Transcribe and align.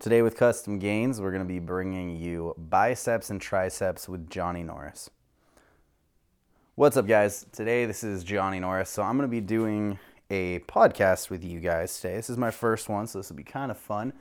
Today 0.00 0.22
with 0.22 0.36
Custom 0.36 0.78
Gains, 0.78 1.20
we're 1.20 1.32
going 1.32 1.42
to 1.42 1.48
be 1.48 1.58
bringing 1.58 2.14
you 2.14 2.54
biceps 2.56 3.30
and 3.30 3.40
triceps 3.40 4.08
with 4.08 4.30
Johnny 4.30 4.62
Norris. 4.62 5.10
What's 6.76 6.96
up, 6.96 7.08
guys? 7.08 7.46
Today, 7.50 7.84
this 7.84 8.04
is 8.04 8.22
Johnny 8.22 8.60
Norris. 8.60 8.90
So, 8.90 9.02
I'm 9.02 9.16
going 9.16 9.28
to 9.28 9.30
be 9.30 9.40
doing 9.40 9.98
a 10.30 10.60
podcast 10.60 11.30
with 11.30 11.42
you 11.42 11.58
guys 11.58 11.96
today. 12.00 12.14
This 12.14 12.30
is 12.30 12.36
my 12.36 12.52
first 12.52 12.88
one, 12.88 13.08
so 13.08 13.18
this 13.18 13.28
will 13.28 13.38
be 13.38 13.42
kind 13.42 13.72
of 13.72 13.76
fun. 13.76 14.12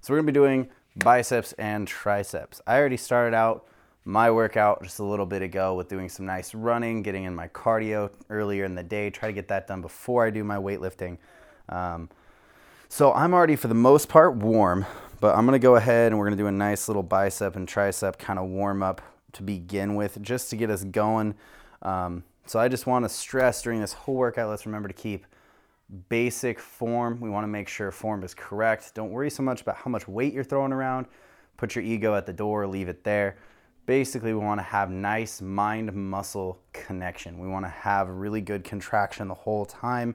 So, 0.00 0.14
we're 0.14 0.16
going 0.16 0.28
to 0.28 0.32
be 0.32 0.38
doing 0.38 0.68
biceps 0.96 1.52
and 1.58 1.86
triceps. 1.86 2.62
I 2.66 2.78
already 2.78 2.96
started 2.96 3.36
out 3.36 3.66
my 4.06 4.30
workout 4.30 4.82
just 4.82 4.98
a 4.98 5.04
little 5.04 5.26
bit 5.26 5.42
ago 5.42 5.74
with 5.74 5.90
doing 5.90 6.08
some 6.08 6.24
nice 6.24 6.54
running, 6.54 7.02
getting 7.02 7.24
in 7.24 7.34
my 7.34 7.48
cardio 7.48 8.10
earlier 8.30 8.64
in 8.64 8.74
the 8.74 8.82
day, 8.82 9.10
try 9.10 9.28
to 9.28 9.34
get 9.34 9.48
that 9.48 9.66
done 9.66 9.82
before 9.82 10.24
I 10.24 10.30
do 10.30 10.42
my 10.42 10.56
weightlifting. 10.56 11.18
Um, 11.68 12.08
so 12.88 13.12
I'm 13.12 13.34
already, 13.34 13.56
for 13.56 13.68
the 13.68 13.74
most 13.74 14.08
part, 14.08 14.34
warm, 14.34 14.86
but 15.20 15.36
I'm 15.36 15.44
gonna 15.44 15.58
go 15.58 15.76
ahead 15.76 16.12
and 16.12 16.18
we're 16.18 16.26
gonna 16.26 16.36
do 16.36 16.46
a 16.46 16.52
nice 16.52 16.88
little 16.88 17.02
bicep 17.02 17.56
and 17.56 17.66
tricep 17.66 18.18
kind 18.18 18.38
of 18.38 18.48
warm 18.48 18.82
up 18.82 19.02
to 19.32 19.42
begin 19.42 19.94
with, 19.94 20.20
just 20.22 20.50
to 20.50 20.56
get 20.56 20.70
us 20.70 20.84
going. 20.84 21.34
Um, 21.82 22.24
so 22.46 22.58
I 22.58 22.68
just 22.68 22.86
wanna 22.86 23.08
stress 23.08 23.62
during 23.62 23.80
this 23.80 23.92
whole 23.92 24.14
workout, 24.14 24.48
let's 24.48 24.66
remember 24.66 24.88
to 24.88 24.94
keep 24.94 25.26
basic 26.08 26.60
form. 26.60 27.20
We 27.20 27.30
wanna 27.30 27.48
make 27.48 27.68
sure 27.68 27.90
form 27.90 28.22
is 28.22 28.34
correct. 28.34 28.94
Don't 28.94 29.10
worry 29.10 29.30
so 29.30 29.42
much 29.42 29.62
about 29.62 29.76
how 29.76 29.90
much 29.90 30.06
weight 30.06 30.32
you're 30.32 30.44
throwing 30.44 30.72
around. 30.72 31.06
Put 31.56 31.74
your 31.74 31.84
ego 31.84 32.14
at 32.14 32.26
the 32.26 32.32
door, 32.32 32.66
leave 32.66 32.88
it 32.88 33.04
there. 33.04 33.36
Basically, 33.86 34.32
we 34.32 34.38
wanna 34.38 34.62
have 34.62 34.90
nice 34.90 35.40
mind 35.40 35.92
muscle 35.94 36.60
connection. 36.72 37.38
We 37.38 37.48
wanna 37.48 37.70
have 37.70 38.08
really 38.08 38.40
good 38.40 38.62
contraction 38.62 39.28
the 39.28 39.34
whole 39.34 39.66
time. 39.66 40.14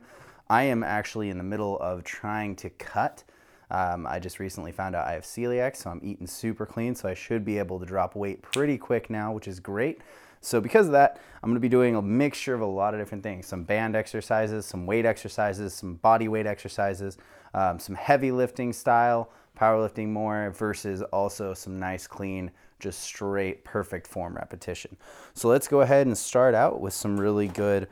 I 0.50 0.64
am 0.64 0.84
actually 0.84 1.30
in 1.30 1.38
the 1.38 1.44
middle 1.44 1.80
of 1.80 2.04
trying 2.04 2.56
to 2.58 2.70
cut. 2.70 3.24
Um, 3.74 4.06
I 4.08 4.20
just 4.20 4.40
recently 4.40 4.72
found 4.72 4.96
out 4.96 5.08
I 5.08 5.14
have 5.14 5.24
celiac, 5.24 5.76
so 5.76 5.90
I'm 5.90 6.00
eating 6.04 6.28
super 6.28 6.66
clean, 6.66 6.94
so 6.94 7.10
I 7.10 7.16
should 7.16 7.44
be 7.44 7.58
able 7.58 7.80
to 7.80 7.86
drop 7.86 8.16
weight 8.16 8.44
pretty 8.44 8.78
quick 8.78 9.10
now, 9.10 9.34
which 9.34 9.48
is 9.48 9.60
great. 9.60 10.02
So 10.42 10.62
because 10.62 10.86
of 10.86 10.92
that, 10.92 11.20
I'm 11.42 11.50
gonna 11.50 11.60
be 11.60 11.70
doing 11.70 11.96
a 11.96 12.02
mixture 12.02 12.54
of 12.54 12.62
a 12.62 12.66
lot 12.66 12.94
of 12.94 13.00
different 13.00 13.24
things. 13.24 13.48
Some 13.48 13.64
band 13.64 13.96
exercises, 13.96 14.66
some 14.66 14.86
weight 14.86 15.06
exercises, 15.06 15.74
some 15.74 15.96
body 15.96 16.28
weight 16.28 16.46
exercises, 16.46 17.18
um, 17.56 17.80
some 17.80 17.96
heavy 17.96 18.32
lifting 18.32 18.74
style, 18.74 19.32
powerlifting 19.60 20.10
more, 20.10 20.52
versus 20.52 21.02
also 21.02 21.54
some 21.54 21.80
nice 21.80 22.06
clean, 22.06 22.52
just 22.80 23.00
straight 23.00 23.64
perfect 23.64 24.06
form 24.06 24.36
repetition. 24.36 24.96
So 25.34 25.48
let's 25.48 25.68
go 25.68 25.82
ahead 25.82 26.06
and 26.06 26.18
start 26.18 26.54
out 26.54 26.80
with 26.80 26.94
some 26.94 27.20
really 27.20 27.48
good 27.48 27.88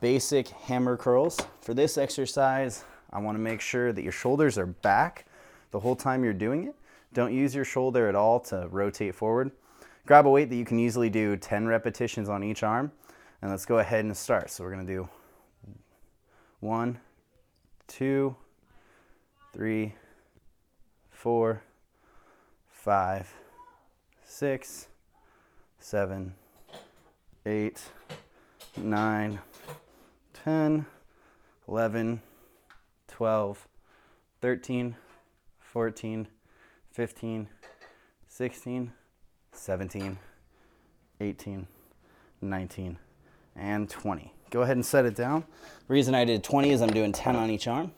basic 0.00 0.48
hammer 0.48 0.96
curls. 0.96 1.40
For 1.62 1.74
this 1.74 1.96
exercise, 1.96 2.84
I 3.16 3.18
wanna 3.18 3.38
make 3.38 3.62
sure 3.62 3.94
that 3.94 4.02
your 4.02 4.12
shoulders 4.12 4.58
are 4.58 4.66
back 4.66 5.24
the 5.70 5.80
whole 5.80 5.96
time 5.96 6.22
you're 6.22 6.34
doing 6.34 6.64
it. 6.64 6.74
Don't 7.14 7.32
use 7.32 7.54
your 7.54 7.64
shoulder 7.64 8.10
at 8.10 8.14
all 8.14 8.38
to 8.40 8.68
rotate 8.70 9.14
forward. 9.14 9.52
Grab 10.04 10.26
a 10.26 10.30
weight 10.30 10.50
that 10.50 10.56
you 10.56 10.66
can 10.66 10.78
easily 10.78 11.08
do 11.08 11.34
10 11.34 11.66
repetitions 11.66 12.28
on 12.28 12.44
each 12.44 12.62
arm, 12.62 12.92
and 13.40 13.50
let's 13.50 13.64
go 13.64 13.78
ahead 13.78 14.04
and 14.04 14.14
start. 14.14 14.50
So 14.50 14.64
we're 14.64 14.70
gonna 14.70 14.84
do 14.84 15.08
one, 16.60 17.00
two, 17.86 18.36
three, 19.50 19.94
four, 21.08 21.62
five, 22.68 23.32
six, 24.26 24.88
seven, 25.78 26.34
eight, 27.46 27.80
nine, 28.76 29.38
10, 30.44 30.84
11, 31.66 32.20
12, 33.16 33.66
13, 34.42 34.94
14, 35.58 36.28
15, 36.92 37.48
16, 38.28 38.92
17, 39.52 40.18
18, 41.22 41.66
19, 42.42 42.98
and 43.56 43.88
20. 43.88 44.34
Go 44.50 44.60
ahead 44.60 44.76
and 44.76 44.84
set 44.84 45.06
it 45.06 45.14
down. 45.14 45.44
Reason 45.88 46.14
I 46.14 46.26
did 46.26 46.44
20 46.44 46.72
is 46.72 46.82
I'm 46.82 46.90
doing 46.90 47.10
10 47.10 47.36
on 47.36 47.48
each 47.48 47.66
arm. 47.66 47.90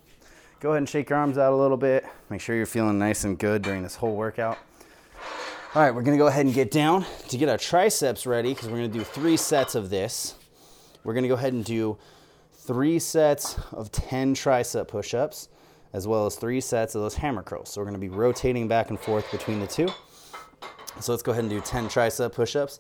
Go 0.60 0.68
ahead 0.68 0.78
and 0.78 0.88
shake 0.88 1.10
your 1.10 1.18
arms 1.18 1.36
out 1.36 1.52
a 1.52 1.56
little 1.56 1.76
bit. 1.76 2.06
Make 2.30 2.40
sure 2.40 2.54
you're 2.54 2.64
feeling 2.64 3.00
nice 3.00 3.24
and 3.24 3.36
good 3.36 3.62
during 3.62 3.82
this 3.82 3.96
whole 3.96 4.14
workout. 4.14 4.56
All 5.74 5.82
right, 5.82 5.92
we're 5.92 6.02
gonna 6.02 6.16
go 6.16 6.28
ahead 6.28 6.46
and 6.46 6.54
get 6.54 6.70
down 6.70 7.04
to 7.26 7.36
get 7.36 7.48
our 7.48 7.58
triceps 7.58 8.24
ready 8.24 8.54
because 8.54 8.68
we're 8.68 8.76
gonna 8.76 8.86
do 8.86 9.02
three 9.02 9.36
sets 9.36 9.74
of 9.74 9.90
this. 9.90 10.36
We're 11.02 11.14
gonna 11.14 11.26
go 11.26 11.34
ahead 11.34 11.54
and 11.54 11.64
do 11.64 11.98
three 12.68 12.98
sets 12.98 13.58
of 13.72 13.90
10 13.90 14.34
tricep 14.34 14.88
push 14.88 15.14
ups, 15.14 15.48
as 15.94 16.06
well 16.06 16.26
as 16.26 16.36
three 16.36 16.60
sets 16.60 16.94
of 16.94 17.00
those 17.00 17.14
hammer 17.14 17.42
curls. 17.42 17.70
So 17.70 17.80
we're 17.80 17.86
gonna 17.86 17.96
be 17.96 18.10
rotating 18.10 18.68
back 18.68 18.90
and 18.90 19.00
forth 19.00 19.28
between 19.32 19.58
the 19.58 19.66
two. 19.66 19.88
So 21.00 21.12
let's 21.12 21.22
go 21.22 21.32
ahead 21.32 21.44
and 21.44 21.50
do 21.50 21.62
10 21.62 21.88
tricep 21.88 22.34
push 22.34 22.54
ups, 22.56 22.78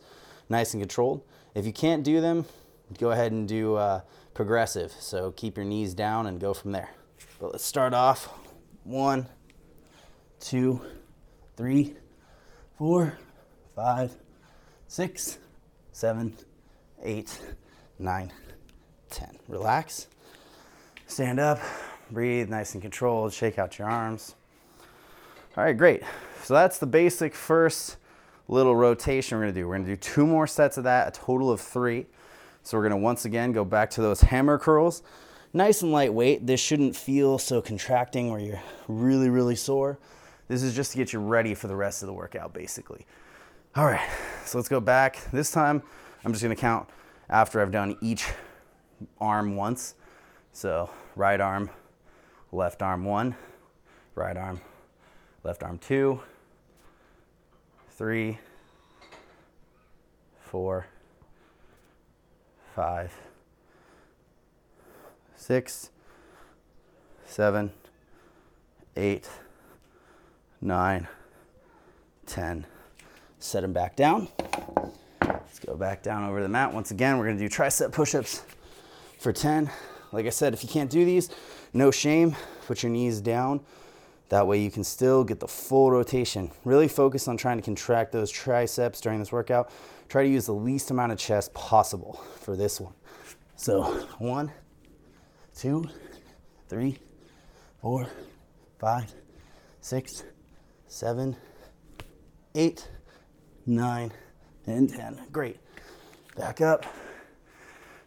nice 0.50 0.74
and 0.74 0.82
controlled. 0.82 1.22
If 1.54 1.64
you 1.64 1.72
can't 1.72 2.04
do 2.04 2.20
them, 2.20 2.44
go 2.98 3.12
ahead 3.12 3.32
and 3.32 3.48
do 3.48 3.76
uh, 3.76 4.02
progressive. 4.34 4.92
So 4.92 5.30
keep 5.32 5.56
your 5.56 5.64
knees 5.64 5.94
down 5.94 6.26
and 6.26 6.38
go 6.38 6.52
from 6.52 6.72
there. 6.72 6.90
But 7.40 7.52
let's 7.52 7.64
start 7.64 7.94
off 7.94 8.28
one, 8.84 9.26
two, 10.38 10.82
three, 11.56 11.94
four, 12.76 13.16
five, 13.74 14.14
six, 14.86 15.38
seven, 15.92 16.36
eight, 17.02 17.40
nine, 17.98 18.30
10. 19.10 19.38
Relax. 19.48 20.08
Stand 21.06 21.40
up, 21.40 21.58
breathe 22.10 22.48
nice 22.48 22.74
and 22.74 22.82
controlled, 22.82 23.32
shake 23.32 23.58
out 23.58 23.78
your 23.78 23.88
arms. 23.88 24.34
All 25.56 25.64
right, 25.64 25.76
great. 25.76 26.02
So 26.42 26.54
that's 26.54 26.78
the 26.78 26.86
basic 26.86 27.34
first 27.34 27.96
little 28.48 28.76
rotation 28.76 29.38
we're 29.38 29.44
gonna 29.44 29.52
do. 29.52 29.68
We're 29.68 29.76
gonna 29.76 29.88
do 29.88 29.96
two 29.96 30.26
more 30.26 30.46
sets 30.46 30.78
of 30.78 30.84
that, 30.84 31.08
a 31.08 31.20
total 31.20 31.50
of 31.50 31.60
three. 31.60 32.06
So 32.62 32.76
we're 32.76 32.84
gonna 32.84 32.98
once 32.98 33.24
again 33.24 33.52
go 33.52 33.64
back 33.64 33.90
to 33.90 34.02
those 34.02 34.20
hammer 34.20 34.58
curls. 34.58 35.02
Nice 35.52 35.82
and 35.82 35.90
lightweight. 35.90 36.46
This 36.46 36.60
shouldn't 36.60 36.94
feel 36.94 37.38
so 37.38 37.62
contracting 37.62 38.30
where 38.30 38.40
you're 38.40 38.60
really, 38.86 39.30
really 39.30 39.56
sore. 39.56 39.98
This 40.48 40.62
is 40.62 40.74
just 40.74 40.92
to 40.92 40.98
get 40.98 41.12
you 41.12 41.20
ready 41.20 41.54
for 41.54 41.68
the 41.68 41.76
rest 41.76 42.02
of 42.02 42.06
the 42.06 42.12
workout, 42.12 42.52
basically. 42.52 43.06
All 43.74 43.86
right, 43.86 44.08
so 44.44 44.58
let's 44.58 44.68
go 44.68 44.80
back. 44.80 45.18
This 45.32 45.50
time, 45.50 45.82
I'm 46.24 46.32
just 46.32 46.42
gonna 46.42 46.56
count 46.56 46.88
after 47.28 47.60
I've 47.60 47.72
done 47.72 47.96
each 48.00 48.26
arm 49.20 49.56
once. 49.56 49.94
So 50.52 50.90
right 51.16 51.40
arm, 51.40 51.70
left 52.52 52.82
arm 52.82 53.04
one, 53.04 53.36
right 54.14 54.36
arm, 54.36 54.60
left 55.44 55.62
arm 55.62 55.78
two, 55.78 56.20
three, 57.90 58.38
four, 60.40 60.86
five, 62.74 63.12
six, 65.36 65.90
seven, 67.26 67.70
eight, 68.96 69.28
nine, 70.60 71.06
ten. 72.26 72.66
Set 73.38 73.60
them 73.60 73.72
back 73.72 73.94
down. 73.94 74.28
Let's 75.22 75.58
go 75.60 75.76
back 75.76 76.02
down 76.02 76.28
over 76.28 76.42
the 76.42 76.48
mat. 76.48 76.72
Once 76.72 76.90
again, 76.90 77.18
we're 77.18 77.26
gonna 77.26 77.38
do 77.38 77.48
tricep 77.48 77.92
push-ups 77.92 78.42
for 79.18 79.32
10. 79.32 79.70
Like 80.12 80.26
I 80.26 80.30
said, 80.30 80.54
if 80.54 80.62
you 80.62 80.68
can't 80.68 80.90
do 80.90 81.04
these, 81.04 81.28
no 81.72 81.90
shame, 81.90 82.34
put 82.66 82.82
your 82.82 82.90
knees 82.90 83.20
down. 83.20 83.60
That 84.30 84.46
way 84.46 84.60
you 84.60 84.70
can 84.70 84.84
still 84.84 85.24
get 85.24 85.40
the 85.40 85.48
full 85.48 85.90
rotation. 85.90 86.50
Really 86.64 86.88
focus 86.88 87.28
on 87.28 87.36
trying 87.36 87.56
to 87.56 87.62
contract 87.62 88.12
those 88.12 88.30
triceps 88.30 89.00
during 89.00 89.18
this 89.18 89.32
workout. 89.32 89.70
Try 90.08 90.22
to 90.22 90.28
use 90.28 90.46
the 90.46 90.54
least 90.54 90.90
amount 90.90 91.12
of 91.12 91.18
chest 91.18 91.52
possible 91.54 92.22
for 92.40 92.56
this 92.56 92.80
one. 92.80 92.92
So 93.56 93.82
one, 94.18 94.52
two, 95.56 95.88
three, 96.68 96.98
four, 97.80 98.06
five, 98.78 99.12
six, 99.80 100.24
seven, 100.86 101.36
eight, 102.54 102.88
nine, 103.66 104.12
and 104.66 104.88
10. 104.90 105.20
Great. 105.32 105.58
Back 106.36 106.60
up. 106.60 106.84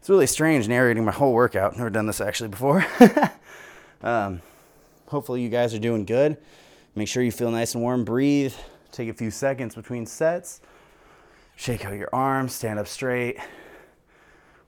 It's 0.02 0.10
really 0.10 0.26
strange 0.26 0.68
narrating 0.68 1.06
my 1.06 1.12
whole 1.12 1.32
workout. 1.32 1.78
Never 1.78 1.92
done 1.92 2.08
this 2.08 2.22
actually 2.22 2.50
before. 2.50 2.84
um, 4.02 4.42
hopefully, 5.06 5.44
you 5.44 5.50
guys 5.50 5.76
are 5.76 5.80
doing 5.80 6.06
good. 6.06 6.38
Make 6.96 7.08
sure 7.08 7.22
you 7.22 7.32
feel 7.32 7.52
nice 7.52 7.76
and 7.76 7.84
warm. 7.84 8.04
Breathe. 8.04 8.56
Take 8.92 9.10
a 9.10 9.14
few 9.14 9.30
seconds 9.30 9.76
between 9.76 10.08
sets. 10.08 10.60
Shake 11.56 11.86
out 11.86 11.94
your 11.94 12.10
arms. 12.12 12.52
Stand 12.52 12.80
up 12.80 12.88
straight. 12.88 13.38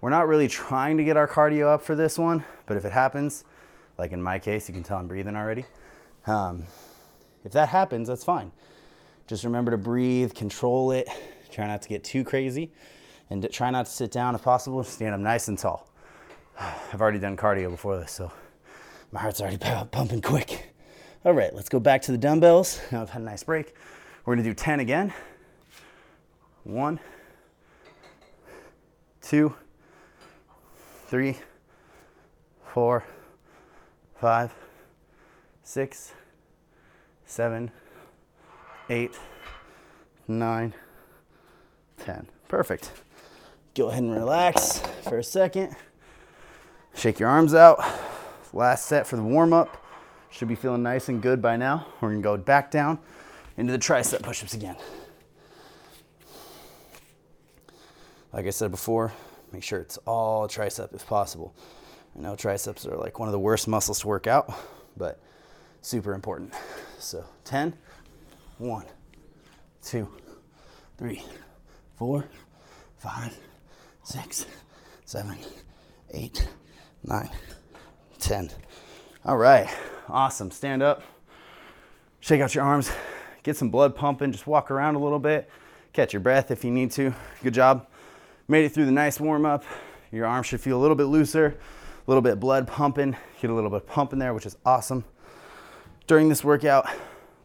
We're 0.02 0.12
not 0.12 0.28
really 0.28 0.48
trying 0.48 0.98
to 0.98 1.04
get 1.04 1.18
our 1.18 1.28
cardio 1.28 1.66
up 1.66 1.82
for 1.82 1.96
this 1.96 2.20
one, 2.20 2.46
but 2.68 2.78
if 2.78 2.86
it 2.86 2.92
happens, 2.92 3.44
like 3.98 4.12
in 4.12 4.22
my 4.22 4.38
case, 4.38 4.70
you 4.70 4.76
can 4.76 4.84
tell 4.84 5.00
I'm 5.00 5.08
breathing 5.08 5.36
already. 5.36 5.66
Um, 6.28 6.66
if 7.44 7.54
that 7.54 7.70
happens, 7.70 8.08
that's 8.08 8.24
fine. 8.24 8.52
Just 9.26 9.46
remember 9.46 9.72
to 9.72 9.80
breathe, 9.80 10.36
control 10.36 10.92
it, 10.92 11.10
try 11.52 11.66
not 11.66 11.82
to 11.82 11.90
get 11.90 12.04
too 12.04 12.24
crazy 12.24 12.70
and 13.30 13.48
try 13.52 13.72
not 13.72 13.86
to 13.86 13.92
sit 13.92 14.12
down 14.12 14.36
if 14.36 14.44
possible. 14.44 14.84
Stand 14.84 15.16
up 15.16 15.22
nice 15.22 15.48
and 15.48 15.58
tall. 15.58 15.88
I've 16.60 17.02
already 17.02 17.20
done 17.20 17.38
cardio 17.38 17.70
before 17.70 17.98
this, 17.98 18.12
so 18.12 18.32
my 19.12 19.20
heart's 19.20 19.42
already 19.42 19.58
pumping 19.58 20.22
quick. 20.22 20.74
All 21.26 21.34
right, 21.34 21.54
let's 21.54 21.70
go 21.70 21.80
back 21.80 22.02
to 22.04 22.12
the 22.12 22.18
dumbbells. 22.18 22.82
Now 22.92 23.02
I've 23.04 23.10
had 23.10 23.22
a 23.22 23.26
nice 23.26 23.44
break. 23.44 23.76
We're 24.26 24.36
gonna 24.36 24.44
do 24.44 24.54
10 24.54 24.80
again. 24.80 25.14
One, 26.64 27.00
two, 29.22 29.54
three, 31.08 31.38
four, 32.74 33.04
five, 34.16 34.54
six, 35.64 36.14
seven, 37.26 37.72
eight, 38.90 39.18
nine, 40.28 40.74
ten. 41.98 42.28
Perfect. 42.48 42.92
Go 43.76 43.90
ahead 43.90 44.04
and 44.04 44.14
relax 44.14 44.80
for 45.02 45.18
a 45.18 45.24
second. 45.24 45.76
Shake 46.94 47.20
your 47.20 47.30
arms 47.30 47.56
out. 47.56 47.84
Last 48.54 48.86
set 48.86 49.08
for 49.08 49.16
the 49.16 49.24
warm 49.24 49.52
up. 49.52 49.84
Should 50.30 50.48
be 50.48 50.56
feeling 50.56 50.84
nice 50.84 51.10
and 51.10 51.22
good 51.22 51.42
by 51.42 51.58
now. 51.58 51.88
We're 52.00 52.10
gonna 52.10 52.22
go 52.22 52.38
back 52.38 52.70
down 52.70 53.00
into 53.58 53.72
the 53.72 53.80
tricep 53.80 54.22
push 54.22 54.44
ups 54.44 54.54
again. 54.54 54.76
Like 58.32 58.46
I 58.46 58.52
said 58.52 58.70
before, 58.70 59.12
make 59.52 59.64
sure 59.64 59.80
it's 59.80 59.98
all 60.06 60.48
tricep 60.48 60.94
if 60.94 61.08
possible. 61.08 61.56
I 62.16 62.22
know 62.22 62.36
triceps 62.36 62.86
are 62.86 62.96
like 62.96 63.18
one 63.18 63.28
of 63.28 63.34
the 63.34 63.40
worst 63.40 63.68
muscles 63.68 64.02
to 64.02 64.08
work 64.08 64.28
out, 64.28 64.54
but 64.96 65.20
super 65.82 66.14
important. 66.14 66.54
So 67.00 67.26
10, 67.46 67.74
1, 68.60 68.86
2, 69.84 70.08
3, 70.98 71.24
4, 71.96 72.26
5, 72.98 73.38
6, 74.04 74.46
7, 75.06 75.38
8, 76.12 76.48
9, 77.06 77.30
10. 78.20 78.50
All 79.26 79.38
right, 79.38 79.70
awesome. 80.10 80.52
Stand 80.52 80.84
up, 80.84 81.04
shake 82.20 82.42
out 82.42 82.54
your 82.54 82.66
arms, 82.66 82.92
get 83.44 83.56
some 83.56 83.70
blood 83.70 83.96
pumping, 83.96 84.32
just 84.32 84.46
walk 84.46 84.70
around 84.72 84.96
a 84.96 85.00
little 85.00 85.20
bit, 85.20 85.50
catch 85.94 86.12
your 86.12 86.20
breath 86.20 86.52
if 86.52 86.66
you 86.66 86.72
need 86.72 86.92
to. 86.92 87.14
Good 87.42 87.54
job. 87.54 87.88
Made 88.50 88.66
it 88.66 88.74
through 88.74 88.86
the 88.86 88.92
nice 88.92 89.22
warm 89.22 89.46
up. 89.46 89.64
Your 90.12 90.26
arms 90.26 90.48
should 90.48 90.60
feel 90.60 90.78
a 90.78 90.82
little 90.82 90.98
bit 90.98 91.06
looser, 91.06 91.46
a 91.46 92.12
little 92.12 92.22
bit 92.22 92.42
blood 92.42 92.68
pumping. 92.68 93.16
Get 93.42 93.50
a 93.50 93.54
little 93.54 93.70
bit 93.70 93.84
of 93.84 93.88
pump 93.88 94.12
in 94.12 94.20
there, 94.20 94.34
which 94.34 94.46
is 94.46 94.58
awesome. 94.66 95.06
During 96.08 96.28
this 96.28 96.44
workout, 96.44 96.88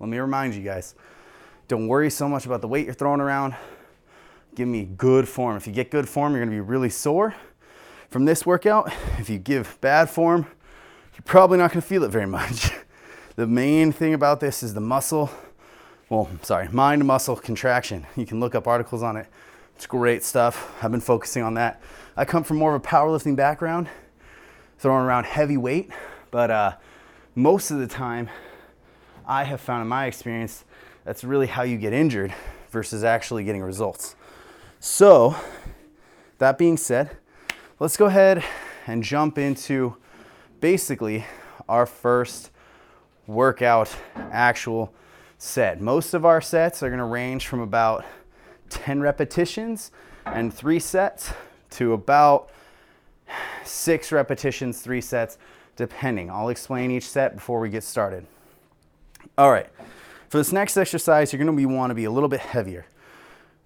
let 0.00 0.08
me 0.08 0.18
remind 0.18 0.54
you 0.54 0.62
guys 0.62 0.96
don't 1.68 1.86
worry 1.86 2.10
so 2.10 2.28
much 2.28 2.46
about 2.46 2.62
the 2.62 2.68
weight 2.68 2.84
you're 2.84 2.94
throwing 2.94 3.20
around. 3.20 3.54
Give 4.58 4.66
me 4.66 4.88
good 4.96 5.28
form. 5.28 5.56
If 5.56 5.68
you 5.68 5.72
get 5.72 5.88
good 5.88 6.08
form, 6.08 6.32
you're 6.32 6.44
gonna 6.44 6.50
be 6.50 6.60
really 6.60 6.90
sore 6.90 7.32
from 8.10 8.24
this 8.24 8.44
workout. 8.44 8.92
If 9.16 9.30
you 9.30 9.38
give 9.38 9.80
bad 9.80 10.10
form, 10.10 10.48
you're 11.14 11.22
probably 11.24 11.58
not 11.58 11.70
gonna 11.70 11.80
feel 11.80 12.02
it 12.02 12.08
very 12.08 12.26
much. 12.26 12.72
the 13.36 13.46
main 13.46 13.92
thing 13.92 14.14
about 14.14 14.40
this 14.40 14.64
is 14.64 14.74
the 14.74 14.80
muscle, 14.80 15.30
well, 16.08 16.28
sorry, 16.42 16.66
mind 16.72 17.06
muscle 17.06 17.36
contraction. 17.36 18.04
You 18.16 18.26
can 18.26 18.40
look 18.40 18.56
up 18.56 18.66
articles 18.66 19.00
on 19.00 19.16
it. 19.16 19.28
It's 19.76 19.86
great 19.86 20.24
stuff. 20.24 20.76
I've 20.82 20.90
been 20.90 21.00
focusing 21.00 21.44
on 21.44 21.54
that. 21.54 21.80
I 22.16 22.24
come 22.24 22.42
from 22.42 22.56
more 22.56 22.74
of 22.74 22.82
a 22.82 22.84
powerlifting 22.84 23.36
background, 23.36 23.86
throwing 24.80 25.04
around 25.04 25.26
heavy 25.26 25.56
weight, 25.56 25.92
but 26.32 26.50
uh, 26.50 26.72
most 27.36 27.70
of 27.70 27.78
the 27.78 27.86
time, 27.86 28.28
I 29.24 29.44
have 29.44 29.60
found 29.60 29.82
in 29.82 29.88
my 29.88 30.06
experience 30.06 30.64
that's 31.04 31.22
really 31.22 31.46
how 31.46 31.62
you 31.62 31.76
get 31.76 31.92
injured 31.92 32.34
versus 32.70 33.04
actually 33.04 33.44
getting 33.44 33.62
results. 33.62 34.16
So, 34.80 35.34
that 36.38 36.56
being 36.56 36.76
said, 36.76 37.16
let's 37.80 37.96
go 37.96 38.06
ahead 38.06 38.44
and 38.86 39.02
jump 39.02 39.36
into 39.36 39.96
basically 40.60 41.26
our 41.68 41.84
first 41.84 42.50
workout 43.26 43.94
actual 44.16 44.94
set. 45.36 45.80
Most 45.80 46.14
of 46.14 46.24
our 46.24 46.40
sets 46.40 46.82
are 46.84 46.88
going 46.90 47.00
to 47.00 47.04
range 47.04 47.48
from 47.48 47.60
about 47.60 48.04
10 48.70 49.00
repetitions 49.00 49.90
and 50.26 50.54
three 50.54 50.78
sets 50.78 51.32
to 51.70 51.92
about 51.92 52.50
six 53.64 54.12
repetitions, 54.12 54.80
three 54.80 55.00
sets, 55.00 55.38
depending. 55.74 56.30
I'll 56.30 56.50
explain 56.50 56.92
each 56.92 57.08
set 57.08 57.34
before 57.34 57.58
we 57.58 57.68
get 57.68 57.82
started. 57.82 58.26
All 59.36 59.50
right, 59.50 59.68
for 60.28 60.38
this 60.38 60.52
next 60.52 60.76
exercise, 60.76 61.32
you're 61.32 61.38
gonna 61.38 61.52
be, 61.52 61.66
wanna 61.66 61.94
be 61.94 62.04
a 62.04 62.10
little 62.10 62.28
bit 62.28 62.40
heavier. 62.40 62.86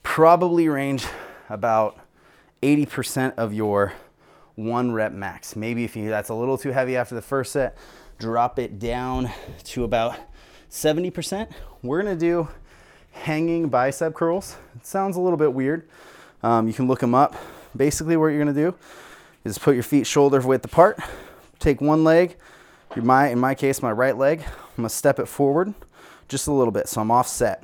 Probably 0.02 0.69
range 0.69 1.06
about 1.49 1.99
80% 2.62 3.34
of 3.37 3.52
your 3.52 3.93
one 4.54 4.93
rep 4.93 5.12
max. 5.12 5.56
Maybe 5.56 5.84
if 5.84 5.96
you, 5.96 6.08
that's 6.08 6.28
a 6.28 6.34
little 6.34 6.58
too 6.58 6.70
heavy 6.70 6.96
after 6.96 7.14
the 7.14 7.22
first 7.22 7.52
set, 7.52 7.76
drop 8.19 8.58
it 8.58 8.78
down 8.78 9.31
to 9.64 9.84
about 9.84 10.16
70%. 10.70 11.50
We're 11.82 12.02
gonna 12.02 12.16
do 12.16 12.49
hanging 13.12 13.69
bicep 13.69 14.14
curls. 14.14 14.56
It 14.76 14.87
sounds 14.87 15.16
a 15.16 15.20
little 15.20 15.37
bit 15.37 15.52
weird. 15.52 15.88
Um, 16.43 16.66
you 16.66 16.75
can 16.75 16.88
look 16.88 17.00
them 17.00 17.14
up. 17.14 17.34
Basically, 17.76 18.16
what 18.16 18.28
you're 18.28 18.38
gonna 18.38 18.52
do 18.52 18.75
is 19.44 19.58
put 19.58 19.75
your 19.75 19.82
feet 19.82 20.06
shoulder 20.06 20.40
width 20.40 20.64
apart. 20.64 20.98
Take 21.58 21.81
one 21.81 22.05
leg, 22.05 22.37
my, 22.96 23.28
in 23.28 23.38
my 23.38 23.55
case, 23.55 23.82
my 23.82 23.93
right 23.93 24.16
leg. 24.16 24.40
I'm 24.40 24.76
gonna 24.76 24.88
step 24.88 25.19
it 25.19 25.26
forward 25.26 25.75
just 26.28 26.46
a 26.46 26.52
little 26.52 26.72
bit, 26.72 26.88
so 26.88 27.00
I'm 27.00 27.10
offset. 27.10 27.62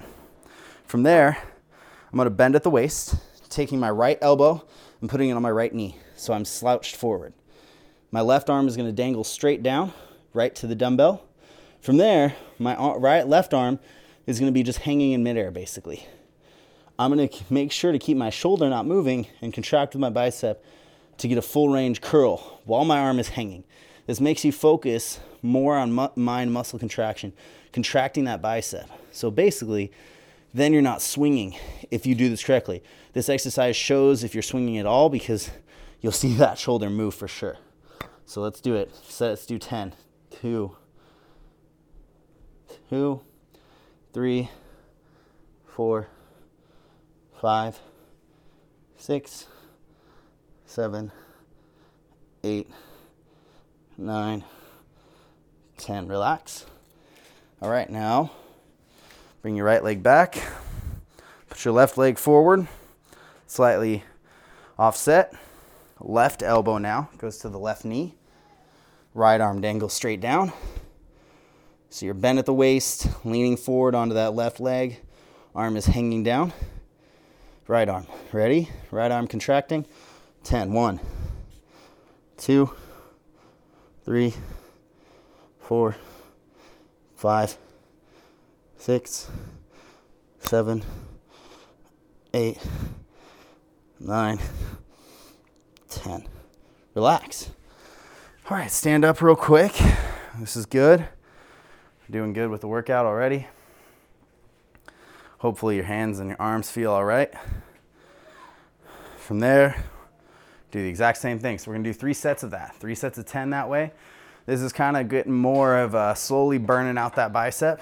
From 0.84 1.02
there, 1.02 1.38
I'm 2.10 2.16
gonna 2.16 2.31
bend 2.31 2.56
at 2.56 2.62
the 2.62 2.70
waist, 2.70 3.16
taking 3.49 3.78
my 3.78 3.90
right 3.90 4.19
elbow 4.20 4.64
and 5.00 5.10
putting 5.10 5.31
it 5.31 5.34
on 5.34 5.43
my 5.43 5.50
right 5.50 5.72
knee, 5.72 5.96
so 6.16 6.32
I'm 6.32 6.44
slouched 6.44 6.96
forward. 6.96 7.32
My 8.10 8.20
left 8.20 8.49
arm 8.49 8.66
is 8.66 8.76
gonna 8.76 8.93
dangle 8.93 9.25
straight 9.25 9.62
down, 9.62 9.93
right 10.32 10.55
to 10.56 10.66
the 10.66 10.75
dumbbell. 10.75 11.25
From 11.81 11.96
there, 11.96 12.34
my 12.58 12.76
right 12.96 13.26
left 13.26 13.55
arm 13.55 13.78
is 14.26 14.38
going 14.38 14.52
to 14.52 14.55
be 14.55 14.62
just 14.62 14.81
hanging 14.81 15.12
in 15.12 15.22
midair 15.22 15.50
basically. 15.50 16.06
I'm 16.99 17.14
going 17.14 17.28
to 17.28 17.44
make 17.49 17.70
sure 17.72 17.93
to 17.93 17.99
keep 17.99 18.16
my 18.16 18.31
shoulder 18.31 18.69
not 18.69 18.84
moving 18.84 19.28
and 19.40 19.55
contract 19.55 19.94
with 19.94 20.00
my 20.00 20.10
bicep 20.10 20.64
to 21.19 21.28
get 21.28 21.38
a 21.38 21.43
full 21.43 21.69
range 21.69 22.00
curl 22.00 22.60
while 22.64 22.84
my 22.84 22.99
arm 22.99 23.19
is 23.19 23.31
hanging. 23.31 23.64
This 24.06 24.20
makes 24.20 24.44
you 24.44 24.52
focus 24.52 25.20
more 25.43 25.76
on 25.76 25.93
mu- 25.93 26.08
mind 26.16 26.52
muscle 26.52 26.78
contraction, 26.78 27.32
contracting 27.72 28.25
that 28.25 28.43
bicep. 28.43 28.88
So 29.12 29.31
basically, 29.31 29.93
then 30.55 30.73
you're 30.73 30.83
not 30.83 31.03
swinging 31.03 31.56
if 31.91 32.06
you 32.06 32.15
do 32.15 32.29
this 32.29 32.43
correctly. 32.43 32.83
This 33.12 33.29
exercise 33.29 33.77
shows 33.77 34.25
if 34.25 34.35
you're 34.35 34.43
swinging 34.43 34.79
at 34.79 34.87
all 34.87 35.09
because 35.09 35.50
you'll 36.00 36.12
see 36.12 36.35
that 36.37 36.59
shoulder 36.59 36.91
move 36.91 37.15
for 37.15 37.29
sure. 37.29 37.56
So 38.25 38.41
let's 38.41 38.61
do 38.61 38.75
it. 38.75 38.95
So 38.95 39.29
let's 39.29 39.47
do 39.47 39.59
10, 39.59 39.95
2, 40.41 40.77
2, 42.91 43.21
three, 44.12 44.50
four, 45.67 46.08
five, 47.41 47.79
six, 48.96 49.46
seven, 50.67 51.13
eight, 52.43 52.69
nine, 53.96 54.44
ten. 55.77 56.08
Relax. 56.08 56.67
All 57.61 57.70
right, 57.70 57.89
now 57.89 58.32
bring 59.48 59.56
your 59.56 59.64
right 59.64 59.82
leg 59.82 60.02
back. 60.02 60.43
Put 61.48 61.64
your 61.64 61.72
left 61.72 61.96
leg 61.96 62.19
forward, 62.19 62.69
slightly 63.46 64.05
offset. 64.78 65.32
Left 66.00 66.43
elbow 66.43 66.76
now 66.76 67.08
goes 67.17 67.38
to 67.38 67.48
the 67.48 67.58
left 67.58 67.82
knee. 67.82 68.14
Right 69.14 69.40
arm 69.40 69.62
dangles 69.62 69.94
straight 69.94 70.20
down. 70.20 70.52
So 71.88 72.05
you're 72.05 72.14
bent 72.14 72.38
at 72.38 72.44
the 72.44 72.52
waist, 72.52 73.08
leaning 73.24 73.56
forward 73.56 73.94
onto 73.94 74.12
that 74.17 74.34
left 74.34 74.60
leg. 74.60 75.00
Arm 75.55 75.78
is 75.78 75.86
hanging 75.86 76.24
down. 76.24 76.52
Right 77.67 77.88
arm. 77.88 78.06
Ready? 78.32 78.69
Right 78.90 79.10
arm 79.10 79.26
contracting. 79.26 79.86
10. 80.44 80.74
1, 80.74 81.00
2, 82.36 82.70
3, 84.05 84.34
4, 85.60 85.96
5, 87.17 87.58
6, 88.79 89.31
7, 90.41 90.82
8, 92.32 92.58
9, 94.01 94.39
10. 95.89 96.29
Relax. 96.94 97.51
All 98.49 98.56
right, 98.56 98.70
stand 98.70 99.05
up 99.05 99.20
real 99.20 99.37
quick. 99.37 99.73
This 100.39 100.56
is 100.56 100.65
good 100.65 101.06
doing 102.11 102.32
good 102.32 102.49
with 102.49 102.63
the 102.63 102.69
workout 102.69 103.05
already. 103.05 103.47
Hopefully, 105.39 105.77
your 105.77 105.85
hands 105.85 106.19
and 106.19 106.31
your 106.31 106.41
arms 106.41 106.70
feel 106.70 106.91
all 106.91 107.05
right. 107.05 107.32
From 109.19 109.41
there, 109.41 109.85
do 110.70 110.82
the 110.82 110.89
exact 110.89 111.19
same 111.19 111.39
thing. 111.39 111.58
So, 111.58 111.70
we're 111.70 111.75
gonna 111.75 111.85
do 111.85 111.93
three 111.93 112.15
sets 112.15 112.43
of 112.43 112.51
that, 112.53 112.75
three 112.77 112.94
sets 112.94 113.19
of 113.19 113.27
10 113.27 113.51
that 113.51 113.69
way. 113.69 113.93
This 114.47 114.63
is 114.63 114.73
kind 114.73 114.97
of 114.97 115.08
getting 115.08 115.32
more 115.35 115.77
of 115.77 115.94
a 115.94 116.17
slowly 116.17 116.56
burning 116.56 116.97
out 116.97 117.17
that 117.17 117.32
bicep. 117.32 117.81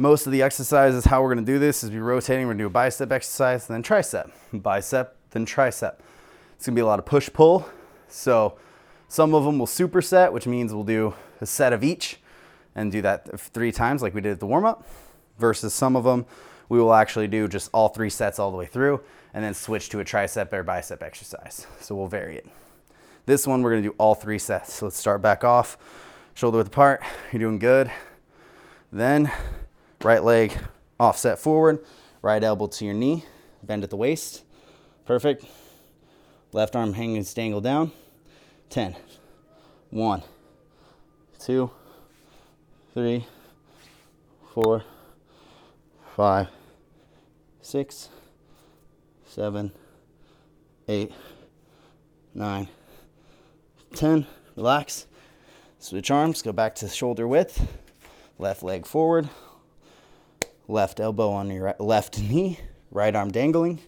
Most 0.00 0.24
of 0.24 0.32
the 0.32 0.40
exercises, 0.40 1.04
how 1.04 1.22
we're 1.22 1.28
gonna 1.28 1.42
do 1.44 1.58
this 1.58 1.84
is 1.84 1.90
be 1.90 1.98
rotating. 1.98 2.46
We're 2.46 2.54
gonna 2.54 2.62
do 2.62 2.68
a 2.68 2.70
bicep 2.70 3.12
exercise, 3.12 3.66
then 3.66 3.82
tricep, 3.82 4.30
bicep, 4.50 5.14
then 5.32 5.44
tricep. 5.44 5.96
It's 6.54 6.64
gonna 6.64 6.74
be 6.74 6.80
a 6.80 6.86
lot 6.86 6.98
of 6.98 7.04
push 7.04 7.28
pull. 7.30 7.68
So, 8.08 8.56
some 9.08 9.34
of 9.34 9.44
them 9.44 9.58
will 9.58 9.66
superset, 9.66 10.32
which 10.32 10.46
means 10.46 10.72
we'll 10.72 10.84
do 10.84 11.12
a 11.42 11.44
set 11.44 11.74
of 11.74 11.84
each 11.84 12.18
and 12.74 12.90
do 12.90 13.02
that 13.02 13.38
three 13.38 13.70
times 13.72 14.00
like 14.00 14.14
we 14.14 14.22
did 14.22 14.32
at 14.32 14.40
the 14.40 14.46
warm 14.46 14.64
up, 14.64 14.86
versus 15.36 15.74
some 15.74 15.94
of 15.96 16.04
them 16.04 16.24
we 16.70 16.78
will 16.78 16.94
actually 16.94 17.28
do 17.28 17.46
just 17.46 17.68
all 17.74 17.90
three 17.90 18.08
sets 18.08 18.38
all 18.38 18.50
the 18.50 18.56
way 18.56 18.64
through 18.64 19.02
and 19.34 19.44
then 19.44 19.52
switch 19.52 19.90
to 19.90 20.00
a 20.00 20.04
tricep 20.04 20.50
or 20.54 20.62
bicep 20.62 21.02
exercise. 21.02 21.66
So 21.78 21.94
we'll 21.94 22.06
vary 22.06 22.38
it. 22.38 22.46
This 23.26 23.46
one, 23.46 23.60
we're 23.60 23.72
gonna 23.72 23.82
do 23.82 23.94
all 23.98 24.14
three 24.14 24.38
sets. 24.38 24.72
So 24.72 24.86
let's 24.86 24.96
start 24.96 25.20
back 25.20 25.44
off, 25.44 25.76
shoulder 26.32 26.56
width 26.56 26.68
apart. 26.68 27.02
You're 27.32 27.40
doing 27.40 27.58
good. 27.58 27.90
Then 28.90 29.30
right 30.02 30.22
leg 30.22 30.56
offset 30.98 31.38
forward, 31.38 31.84
right 32.22 32.42
elbow 32.42 32.66
to 32.66 32.84
your 32.84 32.94
knee, 32.94 33.24
bend 33.62 33.84
at 33.84 33.90
the 33.90 33.96
waist. 33.96 34.42
Perfect. 35.04 35.44
Left 36.52 36.74
arm 36.74 36.94
hanging 36.94 37.24
dangle 37.34 37.60
down. 37.60 37.92
10. 38.70 38.96
1, 39.90 40.22
2, 41.40 41.70
3, 42.94 43.26
4, 44.54 44.84
5, 46.16 46.48
6, 47.60 48.08
7, 49.26 49.72
8, 50.86 51.12
9, 52.34 52.68
10. 53.94 54.26
Relax. 54.54 55.06
Switch 55.80 56.10
arms, 56.10 56.42
go 56.42 56.52
back 56.52 56.76
to 56.76 56.88
shoulder 56.88 57.26
width. 57.26 57.66
Left 58.38 58.62
leg 58.62 58.86
forward. 58.86 59.28
Left 60.70 61.00
elbow 61.00 61.30
on 61.30 61.50
your 61.50 61.74
left 61.80 62.20
knee. 62.20 62.60
Right 62.92 63.14
arm 63.16 63.32
dangling. 63.32 63.80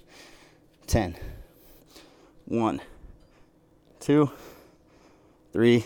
10. 0.89 1.17
1, 2.47 2.81
2, 4.01 4.31
3, 5.53 5.85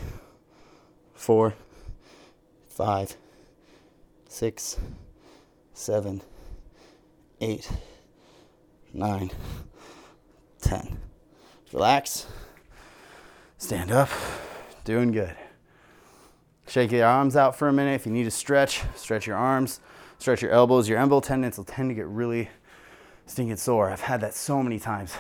4, 1.15 1.55
5, 2.69 3.17
6, 4.27 4.81
7, 5.75 6.23
8, 7.43 7.71
9, 8.95 9.31
10. 10.63 10.99
Relax. 11.75 12.27
Stand 13.59 13.93
up. 13.93 14.09
Doing 14.85 15.13
good. 15.13 15.37
Shake 16.67 16.91
your 16.91 17.07
arms 17.07 17.37
out 17.37 17.55
for 17.55 17.69
a 17.69 17.73
minute. 17.73 17.93
If 17.93 18.07
you 18.07 18.13
need 18.13 18.25
to 18.25 18.31
stretch, 18.31 18.83
stretch 18.97 19.27
your 19.27 19.37
arms, 19.37 19.81
stretch 20.19 20.43
your 20.43 20.51
elbows. 20.51 20.89
Your 20.89 20.99
elbow 20.99 21.21
tendons 21.21 21.57
will 21.57 21.65
tend 21.65 21.91
to 21.91 21.95
get 21.95 22.07
really 22.07 22.49
stinking 23.27 23.57
sore. 23.57 23.91
I've 23.91 24.01
had 24.01 24.21
that 24.21 24.35
so 24.35 24.63
many 24.63 24.79
times. 24.79 25.15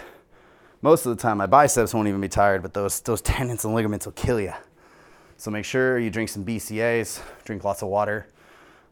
Most 0.82 1.06
of 1.06 1.16
the 1.16 1.20
time, 1.20 1.38
my 1.38 1.46
biceps 1.46 1.94
won't 1.94 2.08
even 2.08 2.20
be 2.20 2.28
tired, 2.28 2.62
but 2.62 2.74
those, 2.74 3.00
those 3.00 3.20
tendons 3.20 3.64
and 3.64 3.74
ligaments 3.74 4.06
will 4.06 4.12
kill 4.12 4.40
you. 4.40 4.52
So 5.38 5.50
make 5.50 5.64
sure 5.64 5.98
you 5.98 6.10
drink 6.10 6.28
some 6.28 6.44
BCAAs, 6.44 7.20
drink 7.44 7.64
lots 7.64 7.82
of 7.82 7.88
water. 7.88 8.26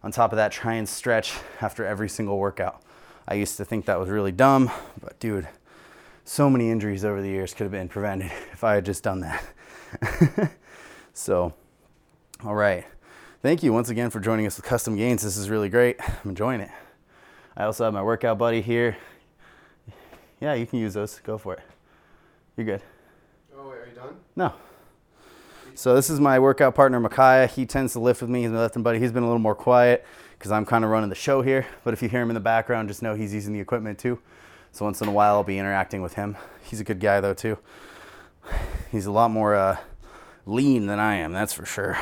On 0.02 0.11
top 0.11 0.32
of 0.32 0.37
that, 0.37 0.52
try 0.52 0.75
and 0.75 0.88
stretch 0.88 1.34
after 1.61 1.84
every 1.87 2.08
single 2.08 2.38
workout. 2.38 2.82
I 3.26 3.34
used 3.34 3.56
to 3.56 3.64
think 3.64 3.87
that 3.87 3.99
was 3.99 4.11
really 4.11 4.32
dumb, 4.32 4.70
but 5.00 5.18
dude, 5.18 5.49
so 6.25 6.50
many 6.50 6.70
injuries 6.70 7.04
over 7.04 7.23
the 7.23 7.28
years 7.28 7.54
could 7.54 7.64
have 7.64 7.73
been 7.73 7.88
prevented 7.88 8.30
if 8.52 8.64
I 8.64 8.75
had 8.75 8.84
just 8.84 9.02
done 9.02 9.20
that. 9.20 10.52
so, 11.14 11.54
all 12.44 12.54
right. 12.54 12.84
Thank 13.45 13.63
you 13.63 13.75
once 13.75 13.91
again 13.91 14.09
for 14.09 14.21
joining 14.21 14.47
us 14.47 14.57
with 14.57 14.65
Custom 14.65 14.97
Gains. 14.97 15.23
This 15.23 15.37
is 15.37 15.51
really 15.51 15.69
great. 15.69 16.01
I'm 16.25 16.31
enjoying 16.31 16.63
it. 16.63 16.71
I 17.55 17.65
also 17.65 17.85
have 17.85 17.93
my 17.93 18.03
workout 18.03 18.39
buddy 18.39 18.63
here. 18.63 18.97
Yeah, 20.41 20.55
you 20.55 20.65
can 20.65 20.79
use 20.79 20.95
those. 20.95 21.21
Go 21.21 21.37
for 21.37 21.53
it. 21.53 21.61
You're 22.57 22.65
good. 22.65 22.81
Oh, 23.55 23.69
wait, 23.69 23.77
are 23.77 23.87
you 23.87 23.95
done? 23.95 24.17
No. 24.35 24.55
So 25.75 25.95
this 25.95 26.09
is 26.09 26.21
my 26.21 26.39
workout 26.39 26.75
partner, 26.75 26.99
Micaiah. 26.99 27.47
He 27.47 27.67
tends 27.67 27.93
to 27.93 28.01
lift 28.01 28.23
with 28.23 28.31
me. 28.31 28.45
He's 28.45 28.51
my 28.51 28.61
lifting 28.61 28.83
buddy. 28.83 28.99
He's 28.99 29.13
been 29.13 29.25
a 29.25 29.27
little 29.27 29.39
more 29.39 29.55
quiet 29.55 30.07
because 30.39 30.51
I'm 30.51 30.65
kind 30.65 30.83
of 30.83 30.91
running 30.91 31.11
the 31.11 31.15
show 31.15 31.43
here. 31.43 31.67
But 31.85 31.93
if 31.93 32.01
you 32.01 32.09
hear 32.09 32.23
him 32.23 32.31
in 32.31 32.35
the 32.35 32.41
background, 32.41 32.89
just 32.89 33.03
know 33.03 33.15
he's 33.15 33.35
using 33.35 33.53
the 33.53 33.61
equipment 33.61 33.99
too. 33.99 34.21
So 34.73 34.87
once 34.87 35.03
in 35.03 35.09
a 35.09 35.13
while, 35.13 35.35
I'll 35.35 35.45
be 35.45 35.59
interacting 35.59 36.01
with 36.01 36.15
him. 36.15 36.39
He's 36.63 36.81
a 36.81 36.85
good 36.85 36.99
guy 36.99 37.21
though 37.21 37.35
too. 37.35 37.59
He's 38.91 39.05
a 39.05 39.13
lot 39.13 39.31
more 39.31 39.55
uh, 39.55 39.77
lean 40.47 40.87
than 40.87 40.99
I 40.99 41.17
am, 41.17 41.33
that's 41.35 41.53
for 41.53 41.67
sure. 41.67 41.99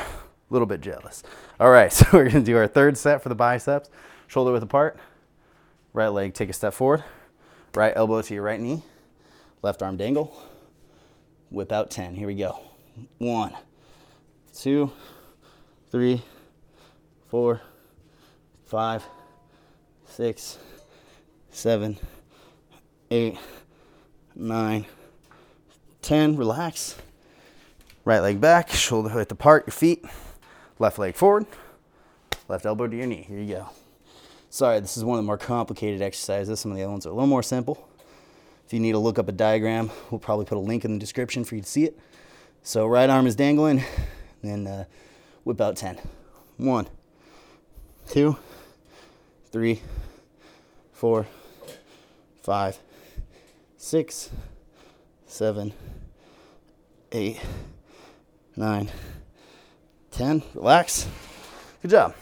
Little 0.52 0.66
bit 0.66 0.82
jealous. 0.82 1.22
All 1.58 1.70
right, 1.70 1.90
so 1.92 2.04
we're 2.12 2.28
gonna 2.28 2.44
do 2.44 2.58
our 2.58 2.66
third 2.66 2.98
set 2.98 3.22
for 3.22 3.30
the 3.30 3.34
biceps. 3.34 3.88
Shoulder 4.26 4.52
width 4.52 4.62
apart. 4.62 4.98
Right 5.94 6.08
leg, 6.08 6.34
take 6.34 6.50
a 6.50 6.52
step 6.52 6.74
forward. 6.74 7.02
Right 7.74 7.94
elbow 7.96 8.20
to 8.20 8.34
your 8.34 8.42
right 8.42 8.60
knee. 8.60 8.82
Left 9.62 9.82
arm 9.82 9.96
dangle. 9.96 10.36
Whip 11.48 11.72
out 11.72 11.90
10. 11.90 12.16
Here 12.16 12.26
we 12.26 12.34
go. 12.34 12.60
One, 13.16 13.54
two, 14.54 14.92
three, 15.90 16.22
four, 17.30 17.62
five, 18.66 19.02
six, 20.04 20.58
seven, 21.50 21.98
eight, 23.10 23.38
nine, 24.34 24.84
ten. 26.02 26.36
Relax. 26.36 26.96
Right 28.04 28.20
leg 28.20 28.38
back, 28.38 28.68
shoulder 28.68 29.14
width 29.14 29.32
apart, 29.32 29.66
your 29.66 29.72
feet. 29.72 30.04
Left 30.82 30.98
leg 30.98 31.14
forward, 31.14 31.46
left 32.48 32.66
elbow 32.66 32.88
to 32.88 32.96
your 32.96 33.06
knee. 33.06 33.24
Here 33.28 33.38
you 33.38 33.54
go. 33.54 33.68
Sorry, 34.50 34.80
this 34.80 34.96
is 34.96 35.04
one 35.04 35.16
of 35.16 35.22
the 35.22 35.26
more 35.28 35.38
complicated 35.38 36.02
exercises. 36.02 36.58
Some 36.58 36.72
of 36.72 36.76
the 36.76 36.82
other 36.82 36.90
ones 36.90 37.06
are 37.06 37.10
a 37.10 37.12
little 37.12 37.28
more 37.28 37.44
simple. 37.44 37.88
If 38.66 38.72
you 38.72 38.80
need 38.80 38.90
to 38.90 38.98
look 38.98 39.16
up 39.16 39.28
a 39.28 39.32
diagram, 39.32 39.92
we'll 40.10 40.18
probably 40.18 40.44
put 40.44 40.58
a 40.58 40.60
link 40.60 40.84
in 40.84 40.94
the 40.94 40.98
description 40.98 41.44
for 41.44 41.54
you 41.54 41.60
to 41.62 41.68
see 41.68 41.84
it. 41.84 41.96
So 42.64 42.88
right 42.88 43.08
arm 43.08 43.28
is 43.28 43.36
dangling, 43.36 43.84
then 44.42 44.66
uh, 44.66 44.86
whip 45.44 45.60
out 45.60 45.76
10. 45.76 46.00
One, 46.56 46.88
two, 48.08 48.36
three, 49.52 49.82
four, 50.92 51.28
five, 52.42 52.76
six, 53.76 54.30
seven, 55.26 55.74
eight, 57.12 57.40
nine, 58.56 58.90
ten. 60.12 60.42
Relax. 60.54 61.08
Good 61.82 61.90
job. 61.90 62.14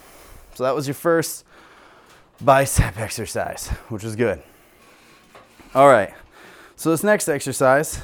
So 0.54 0.64
that 0.64 0.74
was 0.74 0.86
your 0.86 0.94
first 0.94 1.44
bicep 2.40 2.98
exercise, 2.98 3.68
which 3.88 4.02
was 4.02 4.16
good. 4.16 4.42
All 5.74 5.88
right. 5.88 6.14
So 6.76 6.90
this 6.90 7.04
next 7.04 7.28
exercise 7.28 8.00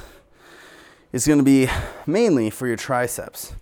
is 1.11 1.25
going 1.25 1.39
to 1.39 1.43
be 1.43 1.67
mainly 2.05 2.49
for 2.49 2.67
your 2.67 2.75
triceps. 2.75 3.53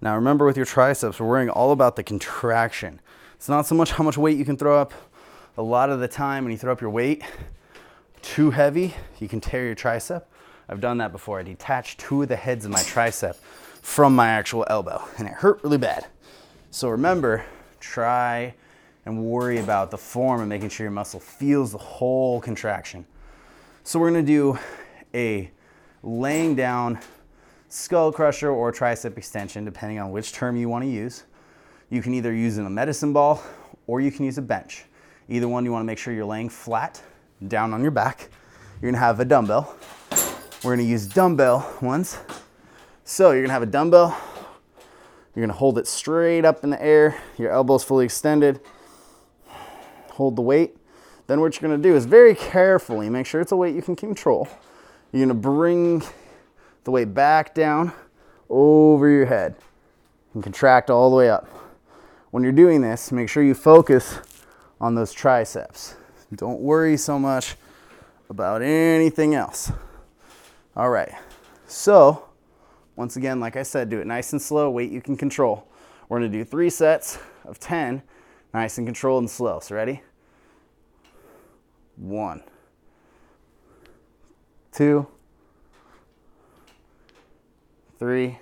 Now 0.00 0.14
remember 0.14 0.46
with 0.46 0.56
your 0.56 0.66
triceps, 0.66 1.18
we're 1.18 1.26
worrying 1.26 1.50
all 1.50 1.72
about 1.72 1.96
the 1.96 2.02
contraction. 2.02 3.00
It's 3.34 3.48
not 3.48 3.66
so 3.66 3.74
much 3.74 3.92
how 3.92 4.04
much 4.04 4.16
weight 4.16 4.38
you 4.38 4.44
can 4.44 4.56
throw 4.56 4.80
up. 4.80 4.92
A 5.56 5.62
lot 5.62 5.90
of 5.90 6.00
the 6.00 6.08
time 6.08 6.44
when 6.44 6.52
you 6.52 6.58
throw 6.58 6.72
up 6.72 6.80
your 6.80 6.90
weight 6.90 7.22
too 8.22 8.52
heavy, 8.52 8.94
you 9.18 9.28
can 9.28 9.40
tear 9.40 9.66
your 9.66 9.74
tricep. 9.74 10.24
I've 10.68 10.80
done 10.80 10.98
that 10.98 11.12
before. 11.12 11.40
I 11.40 11.42
detached 11.42 11.98
two 11.98 12.22
of 12.22 12.28
the 12.28 12.36
heads 12.36 12.64
of 12.64 12.70
my 12.70 12.80
tricep 12.80 13.36
from 13.82 14.14
my 14.16 14.28
actual 14.28 14.64
elbow 14.70 15.02
and 15.18 15.28
it 15.28 15.34
hurt 15.34 15.62
really 15.62 15.76
bad. 15.76 16.06
So 16.70 16.88
remember, 16.88 17.44
try 17.80 18.54
and 19.04 19.24
worry 19.24 19.58
about 19.58 19.90
the 19.90 19.98
form 19.98 20.40
and 20.40 20.48
making 20.48 20.70
sure 20.70 20.84
your 20.84 20.92
muscle 20.92 21.20
feels 21.20 21.72
the 21.72 21.78
whole 21.78 22.40
contraction. 22.40 23.04
So 23.84 23.98
we're 23.98 24.10
gonna 24.10 24.22
do 24.22 24.58
a 25.12 25.50
laying 26.02 26.54
down 26.54 27.00
skull 27.68 28.12
crusher 28.12 28.50
or 28.50 28.72
tricep 28.72 29.18
extension, 29.18 29.64
depending 29.64 29.98
on 29.98 30.12
which 30.12 30.32
term 30.32 30.56
you 30.56 30.68
wanna 30.68 30.86
use. 30.86 31.24
You 31.90 32.00
can 32.00 32.14
either 32.14 32.32
use 32.32 32.58
in 32.58 32.64
a 32.64 32.70
medicine 32.70 33.12
ball 33.12 33.42
or 33.86 34.00
you 34.00 34.12
can 34.12 34.24
use 34.24 34.38
a 34.38 34.42
bench. 34.42 34.84
Either 35.28 35.48
one, 35.48 35.64
you 35.64 35.72
wanna 35.72 35.84
make 35.84 35.98
sure 35.98 36.14
you're 36.14 36.24
laying 36.24 36.48
flat, 36.48 37.02
down 37.48 37.74
on 37.74 37.82
your 37.82 37.90
back. 37.90 38.30
You're 38.80 38.92
gonna 38.92 39.04
have 39.04 39.18
a 39.18 39.24
dumbbell. 39.24 39.76
We're 40.62 40.76
gonna 40.76 40.88
use 40.88 41.06
dumbbell 41.06 41.76
ones. 41.82 42.18
So 43.04 43.32
you're 43.32 43.42
gonna 43.42 43.52
have 43.52 43.62
a 43.62 43.66
dumbbell. 43.66 44.16
You're 45.34 45.46
gonna 45.46 45.58
hold 45.58 45.78
it 45.78 45.86
straight 45.86 46.44
up 46.44 46.64
in 46.64 46.70
the 46.70 46.82
air, 46.82 47.20
your 47.38 47.50
elbows 47.50 47.84
fully 47.84 48.04
extended. 48.04 48.60
Hold 50.10 50.36
the 50.36 50.42
weight 50.42 50.76
then 51.26 51.40
what 51.40 51.58
you're 51.58 51.68
gonna 51.68 51.82
do 51.82 51.94
is 51.94 52.04
very 52.04 52.34
carefully 52.34 53.08
make 53.08 53.26
sure 53.26 53.40
it's 53.40 53.52
a 53.52 53.56
weight 53.56 53.74
you 53.74 53.82
can 53.82 53.96
control. 53.96 54.48
You're 55.12 55.24
gonna 55.24 55.38
bring 55.38 56.02
the 56.84 56.90
weight 56.90 57.14
back 57.14 57.54
down 57.54 57.92
over 58.50 59.08
your 59.08 59.26
head 59.26 59.54
and 60.34 60.42
contract 60.42 60.90
all 60.90 61.10
the 61.10 61.16
way 61.16 61.30
up. 61.30 61.48
When 62.32 62.42
you're 62.42 62.52
doing 62.52 62.80
this, 62.80 63.12
make 63.12 63.28
sure 63.28 63.42
you 63.42 63.54
focus 63.54 64.18
on 64.80 64.94
those 64.94 65.12
triceps. 65.12 65.94
Don't 66.34 66.60
worry 66.60 66.96
so 66.96 67.18
much 67.18 67.56
about 68.28 68.62
anything 68.62 69.34
else. 69.34 69.70
All 70.74 70.90
right, 70.90 71.12
so 71.66 72.26
once 72.96 73.16
again, 73.16 73.40
like 73.40 73.56
I 73.56 73.62
said, 73.62 73.88
do 73.88 74.00
it 74.00 74.06
nice 74.06 74.32
and 74.32 74.40
slow, 74.40 74.70
weight 74.70 74.90
you 74.90 75.00
can 75.00 75.16
control. 75.16 75.68
We're 76.08 76.18
gonna 76.18 76.28
do 76.28 76.44
three 76.44 76.70
sets 76.70 77.18
of 77.44 77.58
10, 77.58 78.02
nice 78.52 78.78
and 78.78 78.86
controlled 78.86 79.22
and 79.22 79.30
slow. 79.30 79.60
So 79.60 79.74
ready? 79.74 80.02
one, 81.96 82.42
two, 84.72 85.06
three, 87.98 88.38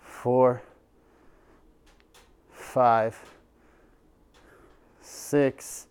four, 0.00 0.62
five, 2.52 3.18
six, 5.00 5.86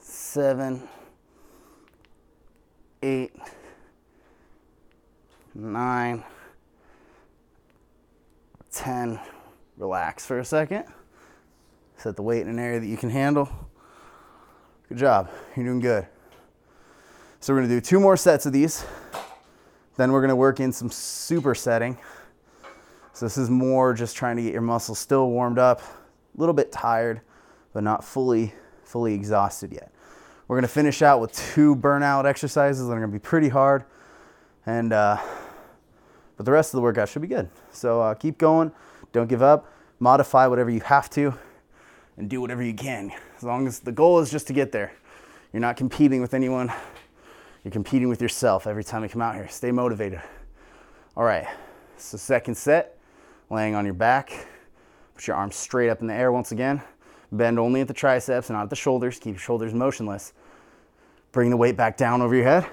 seven, 0.00 0.82
eight, 3.02 3.32
nine, 5.56 6.24
ten. 8.70 9.18
Relax 9.76 10.24
for 10.24 10.38
a 10.38 10.44
second. 10.44 10.84
Set 11.98 12.16
the 12.16 12.22
weight 12.22 12.42
in 12.42 12.48
an 12.48 12.58
area 12.58 12.80
that 12.80 12.86
you 12.86 12.96
can 12.96 13.10
handle. 13.10 13.48
Good 14.88 14.98
job. 14.98 15.30
You're 15.54 15.66
doing 15.66 15.80
good. 15.80 16.06
So 17.40 17.52
we're 17.52 17.60
gonna 17.60 17.74
do 17.74 17.80
two 17.80 18.00
more 18.00 18.16
sets 18.16 18.46
of 18.46 18.52
these. 18.52 18.84
Then 19.96 20.12
we're 20.12 20.20
gonna 20.20 20.36
work 20.36 20.60
in 20.60 20.72
some 20.72 20.88
supersetting. 20.88 21.98
So 23.12 23.26
this 23.26 23.36
is 23.36 23.50
more 23.50 23.94
just 23.94 24.16
trying 24.16 24.36
to 24.36 24.42
get 24.42 24.52
your 24.52 24.62
muscles 24.62 24.98
still 24.98 25.30
warmed 25.30 25.58
up, 25.58 25.80
a 25.80 26.40
little 26.40 26.54
bit 26.54 26.70
tired, 26.72 27.20
but 27.72 27.82
not 27.82 28.04
fully, 28.04 28.54
fully 28.84 29.14
exhausted 29.14 29.72
yet. 29.72 29.90
We're 30.48 30.56
gonna 30.56 30.68
finish 30.68 31.02
out 31.02 31.20
with 31.20 31.32
two 31.32 31.76
burnout 31.76 32.24
exercises 32.24 32.86
that 32.86 32.92
are 32.92 33.00
gonna 33.00 33.08
be 33.12 33.18
pretty 33.18 33.48
hard. 33.48 33.84
And, 34.64 34.92
uh, 34.92 35.18
but 36.36 36.46
the 36.46 36.52
rest 36.52 36.72
of 36.72 36.78
the 36.78 36.82
workout 36.82 37.08
should 37.08 37.22
be 37.22 37.28
good. 37.28 37.48
So 37.72 38.00
uh, 38.00 38.14
keep 38.14 38.38
going, 38.38 38.72
don't 39.12 39.28
give 39.28 39.42
up, 39.42 39.72
modify 40.00 40.46
whatever 40.46 40.70
you 40.70 40.80
have 40.80 41.08
to, 41.10 41.34
and 42.16 42.28
do 42.28 42.40
whatever 42.40 42.62
you 42.62 42.74
can. 42.74 43.12
As 43.36 43.42
long 43.42 43.66
as 43.66 43.80
the 43.80 43.92
goal 43.92 44.18
is 44.20 44.30
just 44.30 44.46
to 44.48 44.52
get 44.52 44.72
there. 44.72 44.92
You're 45.52 45.60
not 45.60 45.76
competing 45.76 46.20
with 46.20 46.34
anyone, 46.34 46.72
you're 47.64 47.72
competing 47.72 48.08
with 48.08 48.20
yourself 48.20 48.66
every 48.66 48.84
time 48.84 49.02
you 49.02 49.08
come 49.08 49.22
out 49.22 49.34
here. 49.34 49.48
Stay 49.48 49.72
motivated. 49.72 50.20
All 51.16 51.24
right, 51.24 51.46
so 51.96 52.16
second 52.16 52.54
set, 52.56 52.98
laying 53.50 53.74
on 53.74 53.84
your 53.84 53.94
back. 53.94 54.46
Put 55.14 55.26
your 55.26 55.36
arms 55.36 55.56
straight 55.56 55.88
up 55.88 56.02
in 56.02 56.06
the 56.06 56.14
air 56.14 56.30
once 56.30 56.52
again. 56.52 56.82
Bend 57.32 57.58
only 57.58 57.80
at 57.80 57.88
the 57.88 57.94
triceps 57.94 58.50
and 58.50 58.56
not 58.56 58.64
at 58.64 58.70
the 58.70 58.76
shoulders. 58.76 59.18
Keep 59.18 59.34
your 59.34 59.40
shoulders 59.40 59.72
motionless. 59.72 60.34
Bring 61.32 61.50
the 61.50 61.56
weight 61.56 61.76
back 61.76 61.96
down 61.96 62.20
over 62.22 62.34
your 62.34 62.44
head, 62.44 62.66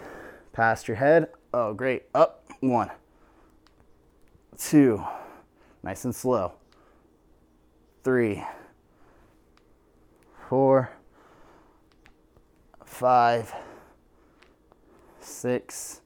past 0.51 0.87
your 0.87 0.97
head. 0.97 1.29
Oh, 1.53 1.73
great. 1.73 2.03
Up, 2.13 2.45
one, 2.59 2.91
two, 4.57 5.03
nice 5.83 6.05
and 6.05 6.15
slow. 6.15 6.53
Three, 8.03 8.43
four, 10.49 10.91
five, 12.85 13.53
six, 15.19 16.01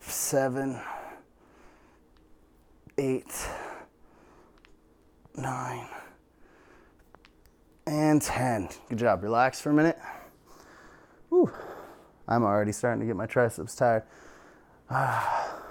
seven, 0.00 0.80
eight, 2.98 3.48
nine, 5.36 5.86
and 7.86 8.20
10. 8.20 8.68
Good 8.88 8.98
job. 8.98 9.22
Relax 9.22 9.60
for 9.60 9.70
a 9.70 9.74
minute. 9.74 9.98
Whew. 11.28 11.50
I'm 12.28 12.42
already 12.42 12.72
starting 12.72 13.00
to 13.00 13.06
get 13.06 13.16
my 13.16 13.26
triceps 13.26 13.74
tired. 13.74 14.02
Ah. 14.94 15.61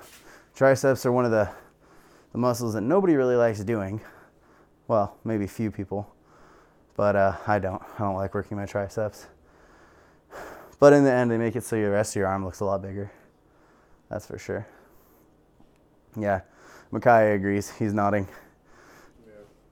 Triceps 0.62 1.08
are 1.08 1.12
one 1.12 1.26
of 1.26 1.32
the, 1.32 1.50
the 2.34 2.38
muscles 2.38 2.76
that 2.76 2.82
nobody 2.82 3.16
really 3.16 3.36
likes 3.36 3.62
doing. 3.62 4.00
Well, 4.88 5.18
maybe 5.24 5.46
a 5.46 5.48
few 5.48 5.72
people, 5.72 6.14
but 6.96 7.16
uh, 7.16 7.36
I 7.48 7.58
don't. 7.58 7.82
I 7.96 8.04
don't 8.04 8.14
like 8.14 8.36
working 8.36 8.58
my 8.58 8.68
triceps. 8.68 9.26
But 10.80 10.94
in 10.94 11.04
the 11.04 11.12
end, 11.12 11.32
they 11.32 11.40
make 11.40 11.56
it 11.56 11.64
so 11.64 11.76
the 11.78 11.90
rest 11.90 12.12
of 12.12 12.20
your 12.20 12.28
arm 12.28 12.46
looks 12.46 12.60
a 12.60 12.66
lot 12.66 12.84
bigger. 12.84 13.12
That's 14.08 14.28
for 14.28 14.38
sure. 14.38 14.68
Yeah, 16.16 16.42
Micaiah 16.92 17.34
agrees. 17.34 17.72
He's 17.72 17.96
nodding. 17.96 18.28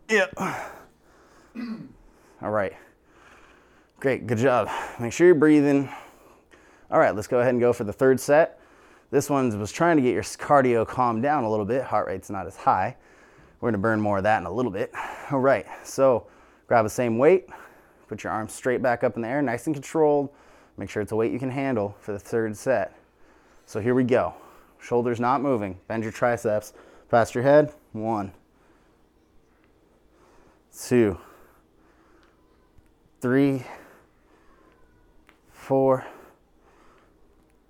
Yeah. 0.10 0.25
Yep. 0.36 1.77
All 2.41 2.50
right. 2.50 2.74
Great. 3.99 4.25
Good 4.25 4.39
job. 4.39 4.67
Make 4.99 5.13
sure 5.13 5.28
you're 5.28 5.36
breathing. 5.36 5.88
All 6.89 6.97
right, 6.97 7.15
let's 7.15 7.28
go 7.28 7.41
ahead 7.41 7.52
and 7.52 7.60
go 7.62 7.73
for 7.73 7.84
the 7.84 7.93
third 7.93 8.19
set. 8.19 8.59
This 9.12 9.30
one 9.30 9.58
was 9.60 9.72
trying 9.72 9.98
to 9.98 10.04
get 10.04 10.13
your 10.13 10.24
cardio 10.24 10.88
calmed 10.88 11.24
down 11.24 11.43
a 11.43 11.50
little 11.50 11.65
bit. 11.65 11.84
Heart 11.84 12.08
rate's 12.08 12.30
not 12.30 12.45
as 12.45 12.56
high. 12.56 12.95
We're 13.60 13.72
gonna 13.72 13.82
burn 13.82 14.00
more 14.00 14.17
of 14.17 14.24
that 14.24 14.39
in 14.39 14.45
a 14.45 14.52
little 14.52 14.72
bit. 14.72 14.91
All 15.32 15.39
right, 15.39 15.65
so 15.84 16.28
grab 16.67 16.86
the 16.86 16.89
same 16.89 17.17
weight, 17.17 17.48
put 18.08 18.24
your 18.24 18.32
arms 18.32 18.54
straight 18.54 18.82
back 18.82 19.04
up 19.04 19.15
in 19.15 19.22
the 19.22 19.28
air, 19.28 19.41
nice 19.41 19.65
and 19.65 19.76
controlled. 19.76 20.30
Make 20.78 20.89
sure 20.89 21.02
it's 21.02 21.12
a 21.12 21.15
weight 21.15 21.32
you 21.32 21.39
can 21.39 21.52
handle 21.52 21.95
for 22.00 22.13
the 22.13 22.19
third 22.19 22.56
set. 22.56 22.98
So 23.65 23.82
here 23.82 23.93
we 23.93 24.04
go. 24.04 24.34
Shoulders 24.80 25.19
not 25.19 25.41
moving. 25.41 25.78
Bend 25.88 26.04
your 26.04 26.12
triceps. 26.12 26.74
Past 27.10 27.36
your 27.36 27.43
head. 27.43 27.74
One, 27.91 28.32
two, 30.88 31.17
three, 33.19 33.63
four, 35.52 36.06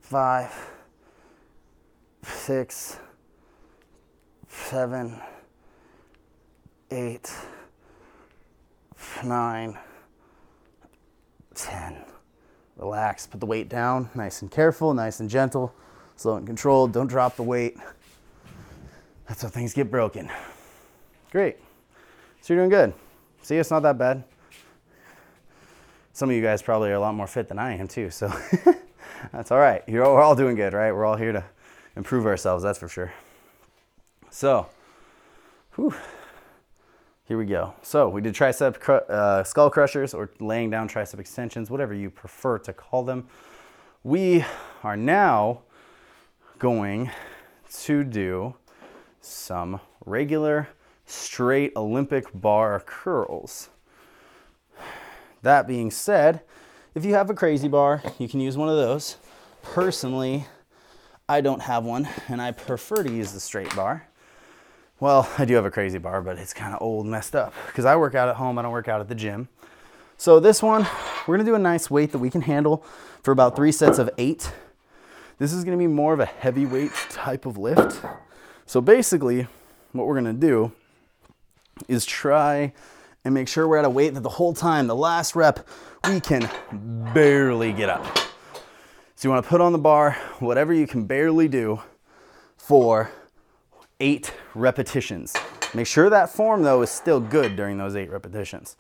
five, 0.02 0.69
six, 2.24 3.00
seven, 4.48 5.20
eight, 6.92 7.32
nine, 9.24 9.78
ten. 11.56 11.98
Relax, 12.78 13.28
put 13.28 13.40
the 13.40 13.46
weight 13.46 13.68
down, 13.68 14.10
nice 14.16 14.42
and 14.42 14.50
careful, 14.50 14.94
nice 14.94 15.20
and 15.20 15.30
gentle, 15.30 15.74
slow 16.16 16.36
and 16.36 16.48
controlled. 16.48 16.94
Don't 16.94 17.08
drop 17.08 17.36
the 17.36 17.44
weight. 17.44 17.78
That's 19.28 19.42
how 19.42 19.50
things 19.50 19.74
get 19.74 19.92
broken. 19.92 20.30
Great. 21.32 21.58
So 22.42 22.54
you're 22.54 22.62
doing 22.62 22.70
good. 22.70 22.94
See, 23.42 23.58
it's 23.58 23.70
not 23.70 23.84
that 23.84 23.98
bad. 23.98 24.24
Some 26.14 26.30
of 26.30 26.36
you 26.36 26.42
guys 26.42 26.62
probably 26.62 26.90
are 26.90 26.96
a 26.96 27.00
lot 27.00 27.16
more 27.16 27.28
fit 27.28 27.48
than 27.48 27.60
I 27.60 27.78
am 27.78 27.88
too, 27.88 28.10
so 28.10 28.34
that's 29.32 29.52
all 29.52 29.60
right. 29.60 29.84
You're 29.88 30.04
all, 30.04 30.16
we're 30.16 30.22
all 30.22 30.36
doing 30.36 30.56
good, 30.56 30.74
right? 30.74 30.92
We're 30.92 31.06
all 31.06 31.16
here 31.16 31.32
to 31.32 31.44
improve 31.96 32.26
ourselves, 32.26 32.64
that's 32.64 32.80
for 32.80 32.88
sure. 32.88 33.14
So, 34.30 34.68
whew. 35.76 35.94
Here 37.26 37.38
we 37.38 37.46
go. 37.46 37.76
So 37.84 38.10
we 38.10 38.22
did 38.22 38.34
tricep 38.34 38.80
cr- 38.80 39.12
uh, 39.12 39.44
skull 39.44 39.70
crushers 39.70 40.16
or 40.16 40.32
laying 40.40 40.72
down 40.72 40.90
tricep 40.90 41.20
extensions, 41.20 41.70
whatever 41.70 41.94
you 41.94 42.10
prefer 42.10 42.58
to 42.58 42.74
call 42.74 43.04
them. 43.04 43.28
We 44.04 44.44
are 44.82 44.98
now 44.98 45.62
going 46.58 47.12
to 47.84 48.04
do 48.04 48.56
some 49.22 49.80
regular 50.06 50.70
straight 51.06 51.72
Olympic 51.76 52.26
bar 52.34 52.80
curls. 52.80 53.70
That 55.44 55.68
being 55.68 55.92
said, 55.92 56.42
if 56.96 57.06
you 57.06 57.14
have 57.14 57.30
a 57.30 57.36
crazy 57.36 57.68
bar, 57.68 58.02
you 58.18 58.28
can 58.28 58.40
use 58.40 58.58
one 58.58 58.70
of 58.70 58.76
those. 58.76 59.18
Personally, 59.62 60.48
I 61.30 61.42
don't 61.42 61.62
have 61.62 61.86
one 61.86 62.10
and 62.28 62.42
I 62.42 62.52
prefer 62.52 63.04
to 63.04 63.12
use 63.12 63.34
the 63.34 63.40
straight 63.40 63.74
bar. 63.76 64.08
Well, 65.00 65.30
I 65.38 65.46
do 65.46 65.54
have 65.54 65.64
a 65.64 65.70
crazy 65.70 66.00
bar, 66.00 66.24
but 66.24 66.40
it's 66.40 66.56
kind 66.56 66.74
of 66.74 66.82
old 66.82 67.06
messed 67.06 67.36
up 67.36 67.54
because 67.68 67.86
I 67.86 67.96
work 67.98 68.16
out 68.16 68.30
at 68.30 68.36
home. 68.36 68.58
I 68.58 68.64
don't 68.64 68.72
work 68.72 68.88
out 68.88 69.00
at 69.00 69.08
the 69.08 69.16
gym. 69.16 69.48
So 70.18 70.40
this 70.40 70.64
one, 70.64 70.88
we're 71.28 71.38
gonna 71.38 71.48
do 71.48 71.54
a 71.54 71.60
nice 71.60 71.88
weight 71.92 72.12
that 72.14 72.18
we 72.18 72.32
can 72.32 72.42
handle 72.42 72.84
for 73.22 73.32
about 73.32 73.56
three 73.56 73.72
sets 73.72 74.00
of 74.00 74.10
eight. 74.18 74.52
This 75.38 75.54
is 75.54 75.64
gonna 75.64 75.78
be 75.78 75.86
more 75.86 76.14
of 76.14 76.20
a 76.20 76.26
heavyweight 76.26 76.94
type 77.12 77.46
of 77.46 77.60
lift. 77.60 78.04
So 78.66 78.82
basically, 78.82 79.48
what 79.92 80.08
we're 80.08 80.16
gonna 80.16 80.34
do 80.34 80.72
is 81.88 82.08
try 82.08 82.74
and 83.24 83.36
make 83.36 83.48
sure 83.48 83.68
we're 83.68 83.78
at 83.78 83.86
a 83.86 83.90
weight 83.90 84.16
that 84.16 84.24
the 84.24 84.30
whole 84.30 84.54
time, 84.56 84.88
the 84.88 84.96
last 84.96 85.36
rep, 85.36 85.68
we 86.08 86.20
can 86.20 86.50
barely 87.14 87.72
get 87.72 87.90
up. 87.90 88.29
So 89.20 89.28
you 89.28 89.32
wanna 89.32 89.46
put 89.46 89.60
on 89.60 89.74
the 89.74 89.78
bar 89.78 90.14
whatever 90.40 90.74
you 90.74 90.88
can 90.88 91.04
barely 91.04 91.50
do 91.50 91.82
for 92.56 93.12
eight 94.00 94.34
repetitions. 94.56 95.36
Make 95.74 95.88
sure 95.88 96.10
that 96.10 96.30
form 96.30 96.64
though 96.64 96.82
is 96.84 96.90
still 96.90 97.20
good 97.20 97.58
during 97.58 97.78
those 97.78 97.98
eight 97.98 98.10
repetitions 98.10 98.78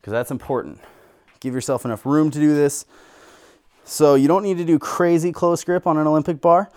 because 0.00 0.12
that's 0.12 0.30
important. 0.30 0.80
Give 1.40 1.52
yourself 1.52 1.84
enough 1.84 2.06
room 2.06 2.30
to 2.30 2.38
do 2.38 2.54
this. 2.54 2.86
So 3.84 4.14
you 4.14 4.28
don't 4.28 4.42
need 4.42 4.56
to 4.56 4.64
do 4.64 4.78
crazy 4.78 5.30
close 5.30 5.62
grip 5.62 5.86
on 5.86 5.98
an 5.98 6.06
Olympic 6.06 6.40
bar. 6.40 6.70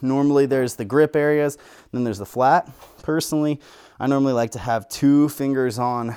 Normally 0.00 0.46
there's 0.46 0.76
the 0.76 0.86
grip 0.86 1.14
areas, 1.14 1.58
then 1.92 2.04
there's 2.04 2.16
the 2.16 2.24
flat. 2.24 2.70
Personally, 3.02 3.60
I 4.00 4.06
normally 4.06 4.32
like 4.32 4.52
to 4.52 4.60
have 4.60 4.88
two 4.88 5.28
fingers 5.28 5.78
on 5.78 6.16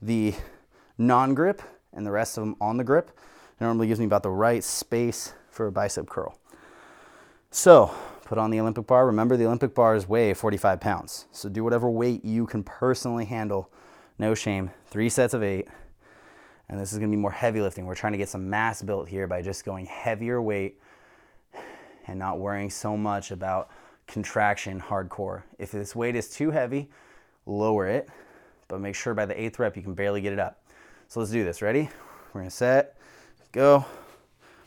the 0.00 0.34
non-grip 0.96 1.60
and 1.92 2.06
the 2.06 2.12
rest 2.12 2.38
of 2.38 2.44
them 2.44 2.54
on 2.60 2.76
the 2.76 2.84
grip. 2.84 3.10
It 3.58 3.64
normally 3.64 3.88
gives 3.88 3.98
me 3.98 4.06
about 4.06 4.22
the 4.22 4.30
right 4.30 4.62
space 4.62 5.34
for 5.50 5.66
a 5.66 5.72
bicep 5.72 6.08
curl. 6.08 6.38
So 7.50 7.90
put 8.24 8.38
on 8.38 8.50
the 8.50 8.60
Olympic 8.60 8.86
bar. 8.86 9.06
Remember, 9.06 9.36
the 9.36 9.46
Olympic 9.46 9.74
bars 9.74 10.08
weigh 10.08 10.34
45 10.34 10.80
pounds. 10.80 11.26
So 11.32 11.48
do 11.48 11.64
whatever 11.64 11.90
weight 11.90 12.24
you 12.24 12.46
can 12.46 12.62
personally 12.62 13.24
handle. 13.24 13.70
No 14.18 14.34
shame. 14.34 14.70
Three 14.86 15.08
sets 15.08 15.34
of 15.34 15.42
eight. 15.42 15.66
And 16.68 16.78
this 16.78 16.92
is 16.92 16.98
to 16.98 17.06
be 17.06 17.16
more 17.16 17.30
heavy 17.30 17.60
lifting. 17.60 17.86
We're 17.86 17.94
trying 17.94 18.12
to 18.12 18.18
get 18.18 18.28
some 18.28 18.48
mass 18.48 18.82
built 18.82 19.08
here 19.08 19.26
by 19.26 19.40
just 19.40 19.64
going 19.64 19.86
heavier 19.86 20.42
weight 20.42 20.78
and 22.06 22.18
not 22.18 22.38
worrying 22.38 22.70
so 22.70 22.96
much 22.96 23.30
about 23.30 23.70
contraction 24.06 24.80
hardcore. 24.80 25.42
If 25.58 25.72
this 25.72 25.96
weight 25.96 26.14
is 26.14 26.28
too 26.28 26.50
heavy, 26.50 26.90
lower 27.46 27.86
it, 27.86 28.08
but 28.68 28.80
make 28.80 28.94
sure 28.94 29.14
by 29.14 29.24
the 29.24 29.40
eighth 29.40 29.58
rep 29.58 29.76
you 29.76 29.82
can 29.82 29.94
barely 29.94 30.20
get 30.20 30.32
it 30.32 30.38
up. 30.38 30.62
So 31.08 31.20
let's 31.20 31.32
do 31.32 31.42
this. 31.42 31.62
Ready? 31.62 31.88
We're 32.32 32.42
gonna 32.42 32.50
set, 32.50 32.97
go. 33.52 33.84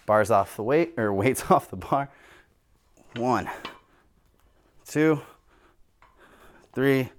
Bars 0.06 0.32
off 0.32 0.56
the 0.56 0.64
weight, 0.64 0.94
or 0.98 1.14
weights 1.22 1.50
off 1.50 1.70
the 1.70 1.78
bar. 1.78 2.10
One, 3.16 3.50
two, 4.86 5.22
three, 6.74 7.10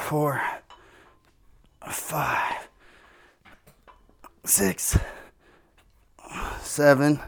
four, 0.00 0.42
five, 1.88 2.68
six, 4.44 4.98
seven, 6.60 7.20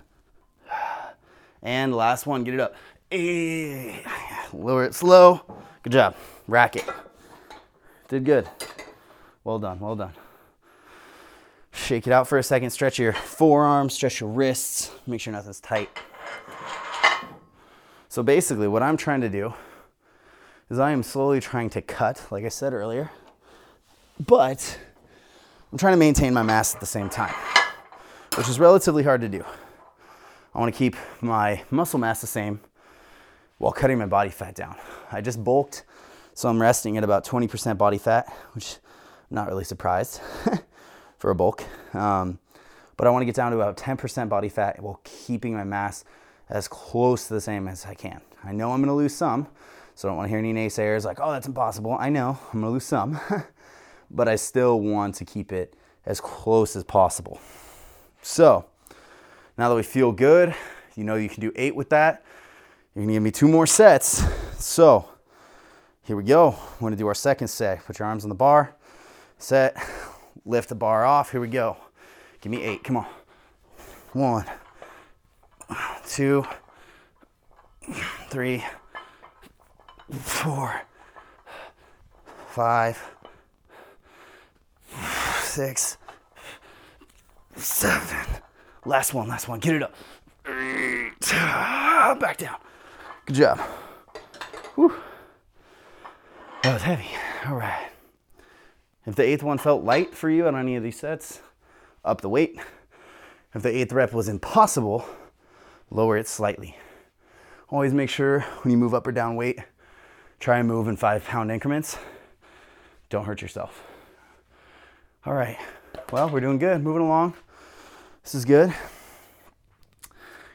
and 1.62 1.94
last 1.94 2.26
one, 2.26 2.44
get 2.44 2.54
it 2.54 2.60
up. 2.60 2.74
Eight. 3.10 4.04
Lower 4.52 4.84
it 4.84 4.94
slow. 4.94 5.40
Good 5.82 5.92
job. 5.92 6.14
Rack 6.46 6.76
it. 6.76 6.84
Did 8.08 8.24
good. 8.24 8.48
Well 9.44 9.58
done, 9.58 9.80
well 9.80 9.96
done. 9.96 10.12
Shake 11.78 12.06
it 12.06 12.12
out 12.12 12.28
for 12.28 12.36
a 12.36 12.42
second. 12.42 12.68
Stretch 12.70 12.98
your 12.98 13.14
forearms, 13.14 13.94
stretch 13.94 14.20
your 14.20 14.28
wrists. 14.28 14.90
Make 15.06 15.22
sure 15.22 15.32
nothing's 15.32 15.60
tight. 15.60 15.88
So 18.10 18.22
basically, 18.22 18.68
what 18.68 18.82
I'm 18.82 18.96
trying 18.96 19.22
to 19.22 19.28
do 19.28 19.54
is 20.68 20.78
I 20.78 20.90
am 20.90 21.02
slowly 21.02 21.40
trying 21.40 21.70
to 21.70 21.80
cut, 21.80 22.26
like 22.30 22.44
I 22.44 22.48
said 22.48 22.74
earlier, 22.74 23.10
but 24.26 24.78
I'm 25.72 25.78
trying 25.78 25.94
to 25.94 25.98
maintain 25.98 26.34
my 26.34 26.42
mass 26.42 26.74
at 26.74 26.80
the 26.80 26.86
same 26.86 27.08
time, 27.08 27.34
which 28.36 28.48
is 28.48 28.58
relatively 28.58 29.02
hard 29.02 29.22
to 29.22 29.28
do. 29.28 29.42
I 30.54 30.58
want 30.58 30.74
to 30.74 30.78
keep 30.78 30.96
my 31.22 31.62
muscle 31.70 31.98
mass 31.98 32.20
the 32.20 32.26
same 32.26 32.60
while 33.58 33.72
cutting 33.72 33.98
my 33.98 34.06
body 34.06 34.30
fat 34.30 34.54
down. 34.54 34.76
I 35.10 35.22
just 35.22 35.42
bulked, 35.42 35.84
so 36.34 36.50
I'm 36.50 36.60
resting 36.60 36.98
at 36.98 37.04
about 37.04 37.24
20% 37.24 37.78
body 37.78 37.98
fat, 37.98 38.30
which 38.52 38.76
I'm 39.30 39.36
not 39.36 39.48
really 39.48 39.64
surprised 39.64 40.20
for 41.18 41.30
a 41.30 41.34
bulk. 41.34 41.64
Um, 41.94 42.38
but 42.96 43.06
I 43.06 43.10
want 43.10 43.22
to 43.22 43.26
get 43.26 43.34
down 43.34 43.52
to 43.52 43.60
about 43.60 43.76
10% 43.76 44.28
body 44.28 44.48
fat 44.48 44.82
while 44.82 45.00
keeping 45.04 45.54
my 45.54 45.64
mass 45.64 46.04
as 46.48 46.66
close 46.68 47.28
to 47.28 47.34
the 47.34 47.40
same 47.40 47.68
as 47.68 47.86
I 47.86 47.94
can. 47.94 48.20
I 48.44 48.52
know 48.52 48.72
I'm 48.72 48.80
going 48.80 48.88
to 48.88 48.94
lose 48.94 49.14
some, 49.14 49.46
so 49.94 50.08
I 50.08 50.10
don't 50.10 50.16
want 50.16 50.26
to 50.26 50.30
hear 50.30 50.38
any 50.38 50.52
naysayers 50.54 51.04
like, 51.04 51.18
oh, 51.20 51.30
that's 51.30 51.46
impossible. 51.46 51.96
I 51.98 52.08
know 52.08 52.38
I'm 52.52 52.60
going 52.60 52.64
to 52.64 52.70
lose 52.70 52.84
some, 52.84 53.20
but 54.10 54.28
I 54.28 54.36
still 54.36 54.80
want 54.80 55.16
to 55.16 55.24
keep 55.24 55.52
it 55.52 55.74
as 56.06 56.20
close 56.20 56.74
as 56.74 56.84
possible. 56.84 57.40
So 58.22 58.64
now 59.56 59.68
that 59.68 59.74
we 59.74 59.82
feel 59.82 60.10
good, 60.10 60.54
you 60.96 61.04
know 61.04 61.14
you 61.14 61.28
can 61.28 61.40
do 61.40 61.52
eight 61.54 61.76
with 61.76 61.90
that. 61.90 62.24
You're 62.94 63.04
gonna 63.04 63.12
give 63.12 63.22
me 63.22 63.30
two 63.30 63.46
more 63.46 63.66
sets. 63.66 64.24
So 64.58 65.08
here 66.02 66.16
we 66.16 66.24
go. 66.24 66.56
We're 66.80 66.86
gonna 66.86 66.96
do 66.96 67.06
our 67.06 67.14
second 67.14 67.48
set. 67.48 67.84
Put 67.84 67.98
your 67.98 68.08
arms 68.08 68.24
on 68.24 68.28
the 68.28 68.34
bar. 68.34 68.74
Set. 69.38 69.76
Lift 70.48 70.70
the 70.70 70.74
bar 70.74 71.04
off. 71.04 71.30
Here 71.30 71.42
we 71.42 71.48
go. 71.48 71.76
Give 72.40 72.50
me 72.50 72.62
eight. 72.62 72.82
Come 72.82 72.96
on. 72.96 73.06
One, 74.14 74.46
two, 76.06 76.46
three, 78.30 78.64
four, 80.10 80.80
five, 82.48 82.98
six, 85.42 85.98
seven. 87.54 88.26
Last 88.86 89.12
one, 89.12 89.28
last 89.28 89.48
one. 89.48 89.58
Get 89.58 89.74
it 89.74 89.82
up. 89.82 89.94
Back 92.20 92.38
down. 92.38 92.56
Good 93.26 93.36
job. 93.36 93.58
Whew. 94.76 94.94
That 96.62 96.72
was 96.72 96.82
heavy. 96.82 97.08
All 97.46 97.54
right. 97.54 97.90
If 99.08 99.14
the 99.14 99.22
eighth 99.22 99.42
one 99.42 99.56
felt 99.56 99.84
light 99.84 100.14
for 100.14 100.28
you 100.28 100.46
on 100.46 100.54
any 100.54 100.76
of 100.76 100.82
these 100.82 100.98
sets, 100.98 101.40
up 102.04 102.20
the 102.20 102.28
weight. 102.28 102.60
If 103.54 103.62
the 103.62 103.74
eighth 103.74 103.90
rep 103.90 104.12
was 104.12 104.28
impossible, 104.28 105.02
lower 105.90 106.18
it 106.18 106.28
slightly. 106.28 106.76
Always 107.70 107.94
make 107.94 108.10
sure 108.10 108.40
when 108.40 108.70
you 108.70 108.76
move 108.76 108.92
up 108.92 109.06
or 109.06 109.12
down 109.12 109.34
weight, 109.34 109.60
try 110.40 110.58
and 110.58 110.68
move 110.68 110.88
in 110.88 110.96
five 110.98 111.24
pound 111.24 111.50
increments. 111.50 111.96
Don't 113.08 113.24
hurt 113.24 113.40
yourself. 113.40 113.82
All 115.24 115.32
right. 115.32 115.56
Well, 116.12 116.28
we're 116.28 116.40
doing 116.40 116.58
good. 116.58 116.82
Moving 116.82 117.00
along. 117.00 117.32
This 118.22 118.34
is 118.34 118.44
good. 118.44 118.74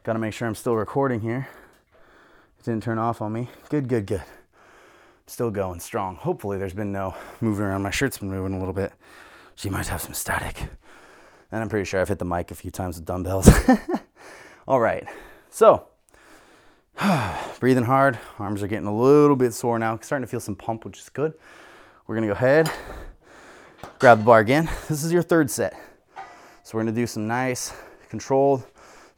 Got 0.03 0.13
to 0.13 0.19
make 0.19 0.33
sure 0.35 0.47
I'm 0.47 0.53
still 0.53 0.75
recording 0.75 1.21
here. 1.21 1.47
It 2.59 2.65
didn't 2.65 2.83
turn 2.83 2.99
off 2.99 3.19
on 3.19 3.33
me. 3.33 3.49
Good, 3.69 3.87
good, 3.87 4.05
good. 4.05 4.21
Still 5.25 5.51
going 5.51 5.79
strong. 5.79 6.17
Hopefully, 6.17 6.57
there's 6.57 6.73
been 6.73 6.91
no 6.91 7.15
moving 7.39 7.65
around. 7.65 7.81
My 7.81 7.91
shirt's 7.91 8.17
been 8.17 8.29
moving 8.29 8.53
a 8.53 8.59
little 8.59 8.73
bit. 8.73 8.91
She 9.55 9.69
might 9.69 9.87
have 9.87 10.01
some 10.01 10.13
static. 10.13 10.69
And 11.51 11.61
I'm 11.61 11.69
pretty 11.69 11.85
sure 11.85 12.01
I've 12.01 12.09
hit 12.09 12.19
the 12.19 12.25
mic 12.25 12.51
a 12.51 12.55
few 12.55 12.71
times 12.71 12.97
with 12.97 13.05
dumbbells. 13.05 13.49
All 14.67 14.79
right. 14.79 15.07
So, 15.49 15.87
breathing 17.59 17.85
hard. 17.85 18.19
Arms 18.37 18.61
are 18.63 18.67
getting 18.67 18.87
a 18.87 18.95
little 18.95 19.35
bit 19.35 19.53
sore 19.53 19.79
now. 19.79 19.97
Starting 20.01 20.25
to 20.25 20.29
feel 20.29 20.39
some 20.39 20.55
pump, 20.55 20.83
which 20.83 20.99
is 20.99 21.09
good. 21.09 21.33
We're 22.05 22.15
going 22.15 22.27
to 22.27 22.33
go 22.33 22.37
ahead, 22.37 22.69
grab 23.99 24.17
the 24.17 24.23
bar 24.25 24.39
again. 24.39 24.69
This 24.89 25.03
is 25.03 25.13
your 25.13 25.21
third 25.21 25.49
set. 25.49 25.73
So, 26.63 26.77
we're 26.77 26.83
going 26.83 26.93
to 26.93 27.01
do 27.01 27.07
some 27.07 27.27
nice, 27.27 27.73
controlled 28.09 28.65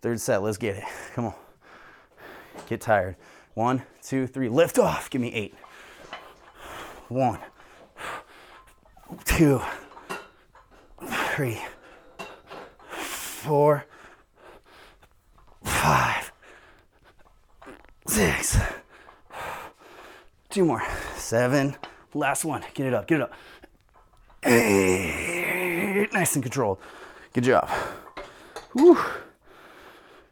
third 0.02 0.20
set. 0.20 0.44
Let's 0.44 0.58
get 0.58 0.76
it. 0.76 0.84
Come 1.16 1.26
on. 1.26 1.34
Get 2.68 2.82
tired. 2.82 3.16
One, 3.56 3.82
two, 4.04 4.28
three, 4.28 4.50
lift 4.50 4.78
off. 4.78 5.10
Give 5.10 5.22
me 5.22 5.34
eight. 5.34 5.56
One, 7.08 7.40
two, 9.26 9.62
three, 11.36 11.62
four, 12.88 13.86
five, 15.64 16.32
six, 18.08 18.58
two 20.50 20.66
more, 20.66 20.82
seven, 21.16 21.76
last 22.14 22.44
one. 22.44 22.64
Get 22.74 22.88
it 22.88 22.94
up, 22.94 23.08
get 23.08 23.22
it 23.22 23.24
up. 23.24 23.34
Eight. 24.44 26.10
Nice 26.14 26.36
and 26.36 26.44
controlled. 26.44 26.80
Good 27.34 27.44
job. 27.44 27.70
Whew. 28.74 28.98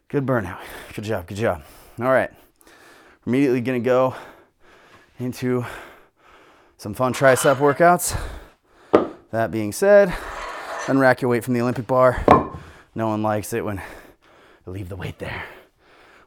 Good 0.08 0.26
burnout. 0.26 0.60
Good 0.94 1.04
job, 1.04 1.26
good 1.26 1.36
job. 1.36 1.62
All 2.00 2.06
right 2.06 2.30
immediately 3.26 3.60
gonna 3.60 3.80
go 3.80 4.14
into 5.18 5.64
some 6.84 6.92
fun 6.92 7.14
tricep 7.14 7.56
workouts. 7.56 8.14
That 9.30 9.50
being 9.50 9.72
said, 9.72 10.10
unrack 10.84 11.22
your 11.22 11.30
weight 11.30 11.42
from 11.42 11.54
the 11.54 11.62
Olympic 11.62 11.86
bar. 11.86 12.22
No 12.94 13.08
one 13.08 13.22
likes 13.22 13.54
it 13.54 13.64
when 13.64 13.80
you 14.66 14.72
leave 14.72 14.90
the 14.90 14.96
weight 14.96 15.18
there. 15.18 15.44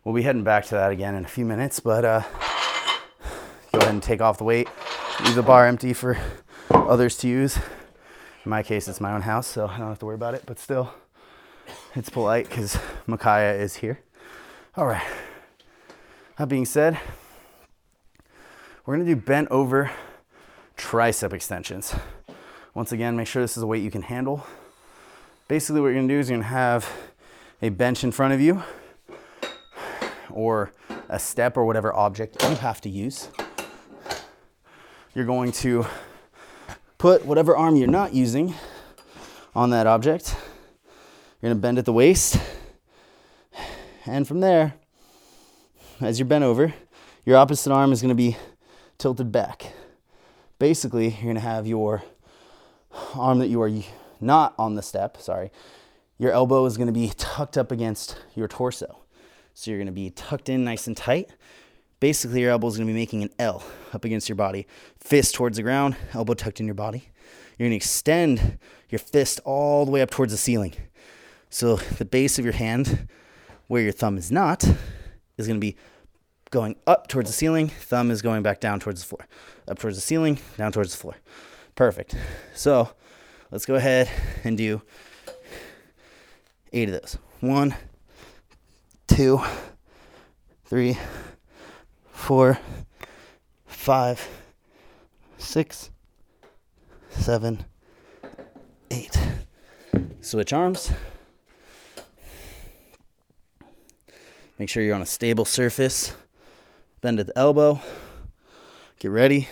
We'll 0.04 0.16
be 0.16 0.24
heading 0.24 0.44
back 0.44 0.66
to 0.66 0.72
that 0.72 0.90
again 0.90 1.14
in 1.14 1.26
a 1.26 1.28
few 1.28 1.46
minutes, 1.46 1.80
but 1.80 2.04
uh, 2.04 2.24
go 3.72 3.78
ahead 3.78 3.94
and 3.94 4.02
take 4.02 4.20
off 4.20 4.40
the 4.40 4.46
weight. 4.46 4.68
Leave 5.26 5.36
the 5.36 5.44
bar 5.44 5.68
empty 5.68 5.94
for 5.94 6.18
others 6.72 7.18
to 7.18 7.28
use. 7.28 7.58
In 8.44 8.50
my 8.50 8.64
case, 8.64 8.88
it's 8.88 9.00
my 9.00 9.14
own 9.14 9.22
house, 9.22 9.46
so 9.46 9.68
I 9.68 9.78
don't 9.78 9.90
have 9.90 10.00
to 10.00 10.08
worry 10.08 10.16
about 10.16 10.34
it, 10.34 10.42
but 10.48 10.58
still, 10.58 10.92
it's 11.94 12.10
polite 12.10 12.50
because 12.50 12.80
Micaiah 13.06 13.62
is 13.62 13.76
here. 13.76 14.00
All 14.76 14.88
right. 14.88 15.06
That 16.40 16.50
being 16.50 16.66
said, 16.66 17.00
we're 18.88 18.96
gonna 18.96 19.06
do 19.06 19.16
bent 19.16 19.50
over 19.52 19.92
tricep 20.78 21.34
extensions. 21.34 21.96
Once 22.74 22.92
again, 22.92 23.18
make 23.18 23.28
sure 23.28 23.42
this 23.42 23.58
is 23.58 23.64
a 23.64 23.68
weight 23.68 23.84
you 23.84 23.92
can 23.92 24.04
handle. 24.04 24.46
Basically, 25.48 25.82
what 25.82 25.88
you're 25.88 25.96
gonna 25.96 26.08
do 26.08 26.20
is 26.20 26.30
you're 26.30 26.38
gonna 26.38 26.48
have 26.48 26.90
a 27.62 27.70
bench 27.70 28.04
in 28.04 28.12
front 28.12 28.34
of 28.34 28.40
you 28.42 28.64
or 30.30 30.72
a 31.10 31.20
step 31.20 31.58
or 31.58 31.66
whatever 31.66 31.94
object 31.94 32.42
you 32.44 32.56
have 32.56 32.80
to 32.82 32.90
use. 32.90 33.30
You're 35.16 35.26
going 35.26 35.52
to 35.54 35.86
put 36.98 37.26
whatever 37.26 37.58
arm 37.58 37.76
you're 37.76 37.88
not 37.88 38.14
using 38.14 38.54
on 39.56 39.72
that 39.72 39.88
object. 39.88 40.36
You're 41.42 41.50
gonna 41.52 41.60
bend 41.60 41.80
at 41.80 41.86
the 41.86 41.94
waist. 41.94 42.40
And 44.06 44.28
from 44.28 44.40
there, 44.40 44.76
as 46.00 46.20
you're 46.20 46.28
bent 46.28 46.44
over, 46.44 46.74
your 47.26 47.38
opposite 47.38 47.74
arm 47.74 47.92
is 47.92 48.02
going 48.02 48.10
to 48.10 48.16
be 48.16 48.38
tilted 48.98 49.32
back. 49.32 49.74
Basically, 50.60 51.10
you're 51.10 51.24
going 51.24 51.36
to 51.36 51.42
have 51.42 51.68
your 51.68 52.04
arm 53.14 53.40
that 53.40 53.48
you 53.48 53.62
are 53.62 53.72
not 54.20 54.56
on 54.58 54.76
the 54.76 54.82
step, 54.82 55.18
sorry, 55.18 55.52
your 56.18 56.32
elbow 56.32 56.66
is 56.66 56.78
going 56.78 56.88
to 56.88 56.94
be 56.94 57.12
tucked 57.16 57.58
up 57.58 57.72
against 57.72 58.18
your 58.34 58.48
torso. 58.48 59.00
So 59.54 59.70
you're 59.70 59.78
going 59.78 59.88
to 59.88 59.92
be 59.92 60.10
tucked 60.10 60.50
in 60.50 60.64
nice 60.64 60.88
and 60.88 60.98
tight. 60.98 61.30
Basically, 62.00 62.42
your 62.42 62.52
elbow 62.52 62.68
is 62.68 62.78
going 62.78 62.88
to 62.88 62.94
be 62.94 63.00
making 63.00 63.24
an 63.24 63.30
L 63.40 63.64
up 63.94 64.06
against 64.06 64.30
your 64.30 64.36
body. 64.36 64.68
Fist 65.00 65.36
towards 65.36 65.58
the 65.58 65.64
ground, 65.64 65.96
elbow 66.14 66.34
tucked 66.34 66.60
in 66.60 66.66
your 66.66 66.76
body. 66.76 67.10
You're 67.58 67.68
going 67.68 67.72
to 67.72 67.76
extend 67.76 68.60
your 68.90 69.00
fist 69.00 69.40
all 69.46 69.86
the 69.86 69.92
way 69.92 70.02
up 70.02 70.10
towards 70.10 70.32
the 70.32 70.38
ceiling. 70.38 70.74
So 71.50 71.76
the 71.76 72.06
base 72.06 72.38
of 72.38 72.46
your 72.46 72.54
hand, 72.54 73.08
where 73.68 73.82
your 73.82 73.92
thumb 73.92 74.18
is 74.18 74.32
not, 74.32 74.64
is 75.38 75.48
going 75.48 75.60
to 75.60 75.66
be 75.66 75.76
going 76.50 76.76
up 76.86 77.08
towards 77.08 77.30
the 77.30 77.34
ceiling, 77.34 77.70
thumb 77.70 78.12
is 78.12 78.22
going 78.22 78.44
back 78.44 78.60
down 78.60 78.80
towards 78.80 79.02
the 79.02 79.08
floor. 79.08 79.28
Up 79.68 79.80
towards 79.80 79.98
the 79.98 80.02
ceiling, 80.02 80.40
down 80.58 80.72
towards 80.72 80.92
the 80.92 80.98
floor. 80.98 81.16
Perfect. 81.76 82.16
So 82.56 82.90
let's 83.52 83.66
go 83.66 83.76
ahead 83.76 84.10
and 84.44 84.58
do 84.58 84.82
eight 86.74 86.90
of 86.90 87.02
those. 87.02 87.18
One, 87.40 87.76
two, 89.08 89.42
three, 90.66 90.98
four, 92.12 92.60
five, 93.66 94.28
six, 95.38 95.92
seven, 97.10 97.66
eight. 98.92 99.18
Switch 100.22 100.52
arms. 100.52 100.92
Make 104.60 104.70
sure 104.70 104.82
you're 104.82 104.96
on 104.96 105.04
a 105.04 105.06
stable 105.06 105.46
surface. 105.46 106.14
Bend 107.02 107.20
at 107.20 107.28
the 107.28 107.38
elbow. 107.38 107.80
Get 109.00 109.12
ready. 109.12 109.48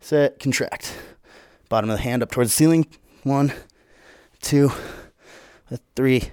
Set. 0.00 0.38
Contract. 0.38 0.94
Bottom 1.68 1.90
of 1.90 1.98
the 1.98 2.02
hand 2.02 2.22
up 2.22 2.30
towards 2.30 2.50
the 2.50 2.56
ceiling. 2.56 2.86
One, 3.22 3.52
two, 4.40 4.72
three, 5.94 6.30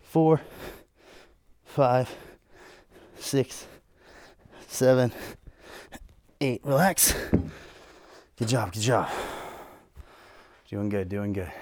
four, 0.00 0.40
five, 1.64 2.08
six, 3.18 3.66
seven, 4.68 5.12
eight. 6.40 6.60
Relax. 6.64 7.14
Good 8.36 8.48
job. 8.48 8.72
Good 8.72 8.82
job. 8.82 9.08
Doing 10.68 10.88
good, 10.88 11.08
doing 11.08 11.32
good. 11.32 11.52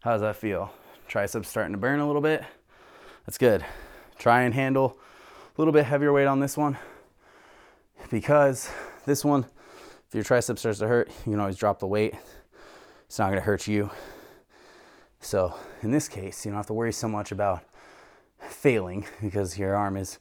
How 0.00 0.12
does 0.12 0.20
that 0.20 0.36
feel? 0.36 0.72
Triceps 1.06 1.48
starting 1.48 1.72
to 1.72 1.78
burn 1.78 2.00
a 2.00 2.06
little 2.06 2.22
bit. 2.22 2.44
That's 3.28 3.36
good. 3.36 3.62
Try 4.18 4.44
and 4.44 4.54
handle 4.54 4.98
a 5.54 5.60
little 5.60 5.70
bit 5.70 5.84
heavier 5.84 6.14
weight 6.14 6.24
on 6.24 6.40
this 6.40 6.56
one 6.56 6.78
because 8.10 8.70
this 9.04 9.22
one, 9.22 9.44
if 10.08 10.14
your 10.14 10.24
tricep 10.24 10.58
starts 10.58 10.78
to 10.78 10.88
hurt, 10.88 11.08
you 11.26 11.32
can 11.32 11.40
always 11.40 11.58
drop 11.58 11.78
the 11.78 11.86
weight. 11.86 12.14
It's 13.04 13.18
not 13.18 13.28
to 13.32 13.42
hurt 13.42 13.66
you. 13.66 13.90
So 15.20 15.52
in 15.82 15.90
this 15.90 16.08
case, 16.08 16.42
you 16.46 16.52
don't 16.52 16.56
have 16.56 16.68
to 16.68 16.72
worry 16.72 16.90
so 16.90 17.06
much 17.06 17.30
about 17.30 17.64
failing 18.38 19.04
because 19.20 19.58
your 19.58 19.76
arm 19.76 19.98
is 19.98 20.18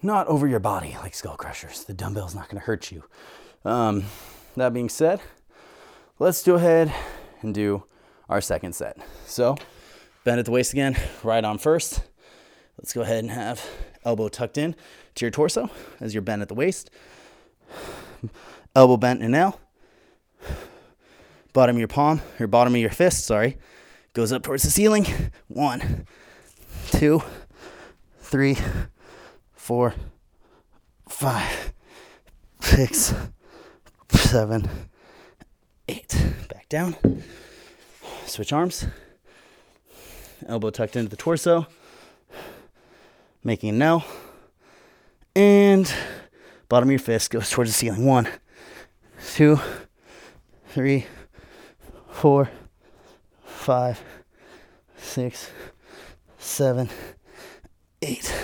not 0.00 0.26
over 0.26 0.48
your 0.48 0.58
body 0.58 0.96
like 1.02 1.12
skull 1.12 1.36
crushers. 1.36 1.84
The 1.84 1.92
dumbbell's 1.92 2.34
not 2.34 2.48
to 2.48 2.60
hurt 2.60 2.90
you. 2.90 3.04
Um, 3.66 4.04
that 4.56 4.72
being 4.72 4.88
said, 4.88 5.20
let's 6.18 6.42
go 6.42 6.54
ahead 6.54 6.94
and 7.42 7.54
do 7.54 7.84
our 8.26 8.40
second 8.40 8.74
set. 8.74 8.96
So 9.26 9.54
bend 10.24 10.38
at 10.38 10.46
the 10.46 10.50
waist 10.50 10.72
again, 10.72 10.96
right 11.22 11.44
arm 11.44 11.58
first. 11.58 12.07
Let's 12.78 12.92
go 12.92 13.02
ahead 13.02 13.18
and 13.18 13.30
have 13.30 13.64
elbow 14.04 14.28
tucked 14.28 14.56
in 14.56 14.76
to 15.16 15.24
your 15.24 15.30
torso 15.30 15.68
as 16.00 16.14
you're 16.14 16.22
bent 16.22 16.42
at 16.42 16.48
the 16.48 16.54
waist. 16.54 16.90
Elbow 18.74 18.96
bent 18.96 19.22
in 19.22 19.34
L. 19.34 19.60
Bottom 21.52 21.76
of 21.76 21.80
your 21.80 21.88
palm, 21.88 22.20
or 22.38 22.46
bottom 22.46 22.74
of 22.74 22.80
your 22.80 22.90
fist, 22.90 23.24
sorry, 23.24 23.58
goes 24.12 24.32
up 24.32 24.42
towards 24.42 24.62
the 24.62 24.70
ceiling. 24.70 25.06
One, 25.48 26.06
two, 26.92 27.22
three, 28.20 28.56
four, 29.54 29.94
five, 31.08 31.72
six, 32.60 33.12
seven, 34.10 34.68
eight. 35.88 36.16
Back 36.48 36.68
down. 36.68 36.96
Switch 38.26 38.52
arms. 38.52 38.86
Elbow 40.46 40.70
tucked 40.70 40.94
into 40.94 41.10
the 41.10 41.16
torso. 41.16 41.66
Making 43.44 43.80
a 43.80 43.84
L. 43.84 44.04
And 45.34 45.92
bottom 46.68 46.88
of 46.88 46.92
your 46.92 46.98
fist 46.98 47.30
goes 47.30 47.50
towards 47.50 47.70
the 47.70 47.74
ceiling. 47.74 48.04
One, 48.04 48.28
two, 49.34 49.60
three, 50.68 51.06
four, 52.10 52.50
five, 53.44 54.02
six, 54.96 55.50
seven, 56.38 56.88
eight. 58.02 58.34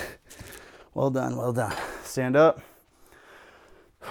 Well 0.93 1.09
done, 1.09 1.35
well 1.35 1.51
done. 1.51 1.75
Stand 2.03 2.37
up. 2.37 2.61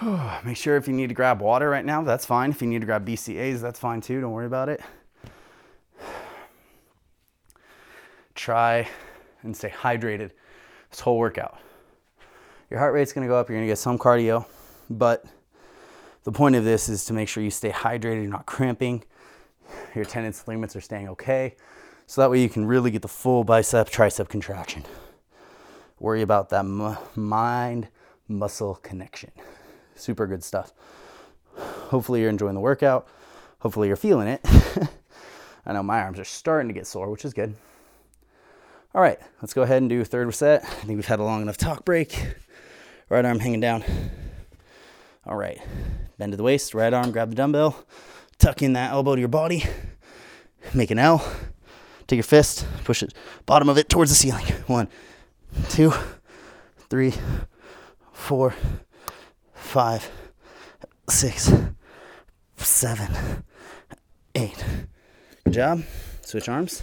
Make 0.44 0.56
sure 0.56 0.76
if 0.76 0.86
you 0.86 0.92
need 0.92 1.08
to 1.08 1.14
grab 1.14 1.40
water 1.40 1.70
right 1.70 1.84
now, 1.84 2.02
that's 2.02 2.26
fine. 2.26 2.50
If 2.50 2.60
you 2.60 2.68
need 2.68 2.80
to 2.80 2.86
grab 2.86 3.06
BCAs, 3.06 3.60
that's 3.60 3.78
fine 3.78 4.00
too. 4.00 4.20
Don't 4.20 4.32
worry 4.32 4.46
about 4.46 4.68
it. 4.68 4.82
Try 8.34 8.88
and 9.42 9.56
stay 9.56 9.70
hydrated 9.70 10.32
this 10.94 11.00
whole 11.00 11.18
workout. 11.18 11.58
Your 12.70 12.78
heart 12.78 12.94
rate's 12.94 13.12
gonna 13.12 13.26
go 13.26 13.36
up, 13.36 13.48
you're 13.48 13.58
gonna 13.58 13.66
get 13.66 13.78
some 13.78 13.98
cardio, 13.98 14.46
but 14.88 15.24
the 16.22 16.30
point 16.30 16.54
of 16.54 16.64
this 16.64 16.88
is 16.88 17.04
to 17.06 17.12
make 17.12 17.28
sure 17.28 17.42
you 17.42 17.50
stay 17.50 17.70
hydrated, 17.70 18.22
you're 18.22 18.30
not 18.30 18.46
cramping, 18.46 19.02
your 19.94 20.04
tendons, 20.04 20.44
ligaments 20.46 20.76
are 20.76 20.80
staying 20.80 21.08
okay, 21.08 21.56
so 22.06 22.20
that 22.20 22.30
way 22.30 22.40
you 22.40 22.48
can 22.48 22.64
really 22.64 22.92
get 22.92 23.02
the 23.02 23.08
full 23.08 23.42
bicep 23.42 23.90
tricep 23.90 24.28
contraction. 24.28 24.84
Worry 25.98 26.22
about 26.22 26.50
that 26.50 26.64
mind 27.16 27.88
muscle 28.28 28.76
connection. 28.76 29.32
Super 29.96 30.26
good 30.26 30.44
stuff. 30.44 30.72
Hopefully, 31.56 32.20
you're 32.20 32.30
enjoying 32.30 32.54
the 32.54 32.60
workout. 32.60 33.08
Hopefully, 33.60 33.88
you're 33.88 33.96
feeling 33.96 34.28
it. 34.28 34.40
I 35.66 35.72
know 35.72 35.82
my 35.82 36.00
arms 36.00 36.18
are 36.18 36.24
starting 36.24 36.68
to 36.68 36.74
get 36.74 36.86
sore, 36.86 37.10
which 37.10 37.24
is 37.24 37.32
good. 37.32 37.54
All 38.94 39.02
right, 39.02 39.18
let's 39.42 39.52
go 39.52 39.62
ahead 39.62 39.82
and 39.82 39.90
do 39.90 40.00
a 40.02 40.04
third 40.04 40.32
set. 40.34 40.62
I 40.62 40.66
think 40.66 40.96
we've 40.96 41.06
had 41.06 41.18
a 41.18 41.24
long 41.24 41.42
enough 41.42 41.56
talk 41.56 41.84
break. 41.84 42.36
Right 43.08 43.24
arm 43.24 43.40
hanging 43.40 43.58
down. 43.58 43.82
All 45.26 45.36
right, 45.36 45.60
bend 46.16 46.32
to 46.32 46.36
the 46.36 46.44
waist, 46.44 46.74
right 46.74 46.92
arm, 46.92 47.10
grab 47.10 47.30
the 47.30 47.34
dumbbell, 47.34 47.84
tuck 48.38 48.62
in 48.62 48.74
that 48.74 48.92
elbow 48.92 49.16
to 49.16 49.20
your 49.20 49.28
body, 49.28 49.64
make 50.72 50.92
an 50.92 50.98
L. 50.98 51.26
Take 52.06 52.18
your 52.18 52.24
fist, 52.24 52.66
push 52.84 53.02
it, 53.02 53.14
bottom 53.46 53.68
of 53.68 53.78
it 53.78 53.88
towards 53.88 54.10
the 54.10 54.14
ceiling. 54.14 54.44
One, 54.66 54.88
two, 55.70 55.92
three, 56.90 57.14
four, 58.12 58.54
five, 59.54 60.08
six, 61.08 61.50
seven, 62.58 63.44
eight. 64.34 64.64
Good 65.44 65.54
job. 65.54 65.82
Switch 66.20 66.48
arms. 66.48 66.82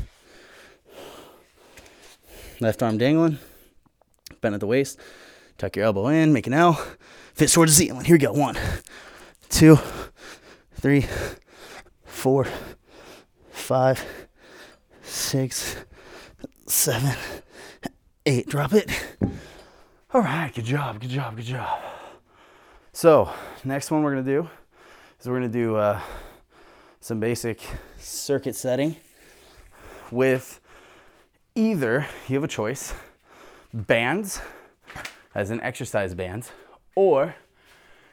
Left 2.62 2.84
arm 2.84 3.00
dangling, 3.00 3.40
bent 4.40 4.54
at 4.54 4.60
the 4.60 4.68
waist. 4.68 5.00
Tuck 5.58 5.76
your 5.76 5.86
elbow 5.86 6.10
in, 6.10 6.32
make 6.32 6.46
an 6.46 6.54
L. 6.54 6.74
Fist 7.34 7.56
towards 7.56 7.76
the 7.76 7.86
ceiling. 7.86 8.06
Here 8.06 8.14
we 8.14 8.20
go. 8.20 8.32
One, 8.34 8.56
two, 9.50 9.80
three, 10.76 11.08
four, 12.06 12.46
five, 13.50 14.06
six, 15.02 15.76
seven, 16.68 17.18
eight. 18.28 18.48
Drop 18.48 18.74
it. 18.74 18.92
All 20.14 20.22
right, 20.22 20.54
good 20.54 20.66
job, 20.66 21.00
good 21.00 21.10
job, 21.10 21.38
good 21.38 21.46
job. 21.46 21.80
So, 22.94 23.32
next 23.64 23.90
one 23.90 24.04
we're 24.04 24.12
gonna 24.12 24.22
do 24.22 24.48
is 25.20 25.26
we're 25.26 25.34
gonna 25.34 25.50
do 25.50 25.78
uh, 25.78 26.00
some 27.00 27.20
basic 27.20 27.60
circuit 27.98 28.56
setting 28.56 28.98
with 30.12 30.61
either, 31.56 32.08
you 32.28 32.36
have 32.36 32.44
a 32.44 32.48
choice, 32.48 32.94
bands 33.74 34.42
as 35.34 35.50
an 35.50 35.62
exercise 35.62 36.14
bands, 36.14 36.52
or 36.96 37.36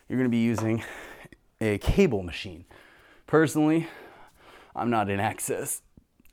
you're 0.09 0.19
gonna 0.19 0.29
be 0.29 0.39
using 0.39 0.83
a 1.61 1.79
cable 1.79 2.23
machine. 2.23 2.65
Personally, 3.27 3.89
I'm 4.75 4.91
not 4.91 5.11
in 5.11 5.21
access 5.21 5.83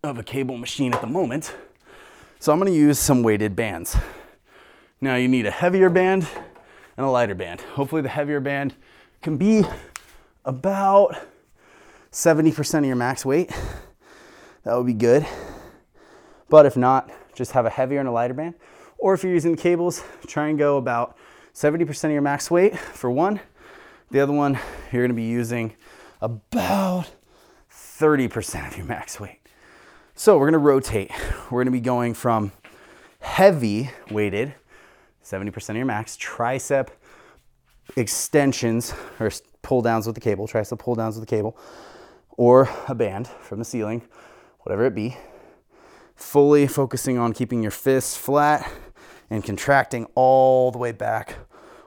of 0.03 0.17
a 0.17 0.23
cable 0.23 0.57
machine 0.57 0.93
at 0.93 1.01
the 1.01 1.07
moment, 1.07 1.53
so 2.39 2.51
I'm 2.51 2.59
gonna 2.59 2.71
use 2.71 2.99
some 2.99 3.23
weighted 3.23 3.55
bands. 3.55 3.97
Now 5.01 5.15
you 5.15 5.27
need 5.27 5.45
a 5.45 5.51
heavier 5.51 5.89
band 5.89 6.27
and 6.97 7.05
a 7.05 7.09
lighter 7.09 7.35
band. 7.35 7.61
Hopefully 7.61 8.01
the 8.01 8.09
heavier 8.09 8.39
band 8.39 8.75
can 9.21 9.37
be 9.37 9.63
about 10.45 11.15
70% 12.11 12.79
of 12.79 12.85
your 12.85 12.95
max 12.95 13.25
weight. 13.25 13.51
That 14.63 14.77
would 14.77 14.85
be 14.85 14.93
good. 14.93 15.25
But 16.55 16.65
if 16.65 16.77
not, 16.77 17.11
just 17.33 17.51
have 17.51 17.65
a 17.65 17.69
heavier 17.69 17.99
and 17.99 18.07
a 18.07 18.13
lighter 18.13 18.33
band. 18.33 18.53
Or 18.97 19.13
if 19.13 19.25
you're 19.25 19.33
using 19.33 19.57
cables, 19.57 20.01
try 20.25 20.47
and 20.47 20.57
go 20.57 20.77
about 20.77 21.17
70% 21.53 22.05
of 22.05 22.11
your 22.11 22.21
max 22.21 22.49
weight 22.49 22.79
for 22.79 23.11
one. 23.11 23.41
The 24.09 24.21
other 24.21 24.31
one, 24.31 24.57
you're 24.89 25.03
gonna 25.03 25.15
be 25.15 25.23
using 25.23 25.75
about 26.21 27.11
30% 27.69 28.69
of 28.69 28.77
your 28.77 28.85
max 28.85 29.19
weight. 29.19 29.41
So 30.13 30.37
we're 30.37 30.45
gonna 30.45 30.59
rotate. 30.59 31.11
We're 31.51 31.61
gonna 31.61 31.71
be 31.71 31.81
going 31.81 32.13
from 32.13 32.53
heavy 33.19 33.91
weighted, 34.09 34.53
70% 35.25 35.71
of 35.71 35.75
your 35.75 35.85
max, 35.85 36.15
tricep 36.15 36.87
extensions 37.97 38.93
or 39.19 39.29
pull 39.61 39.81
downs 39.81 40.05
with 40.07 40.15
the 40.15 40.21
cable, 40.21 40.47
tricep 40.47 40.79
pull 40.79 40.95
downs 40.95 41.17
with 41.17 41.27
the 41.27 41.35
cable, 41.35 41.57
or 42.37 42.69
a 42.87 42.95
band 42.95 43.27
from 43.27 43.59
the 43.59 43.65
ceiling, 43.65 44.03
whatever 44.61 44.85
it 44.85 44.95
be. 44.95 45.17
Fully 46.15 46.67
focusing 46.67 47.17
on 47.17 47.33
keeping 47.33 47.61
your 47.61 47.71
fists 47.71 48.15
flat 48.15 48.71
and 49.29 49.43
contracting 49.43 50.07
all 50.15 50.71
the 50.71 50.77
way 50.77 50.91
back, 50.91 51.35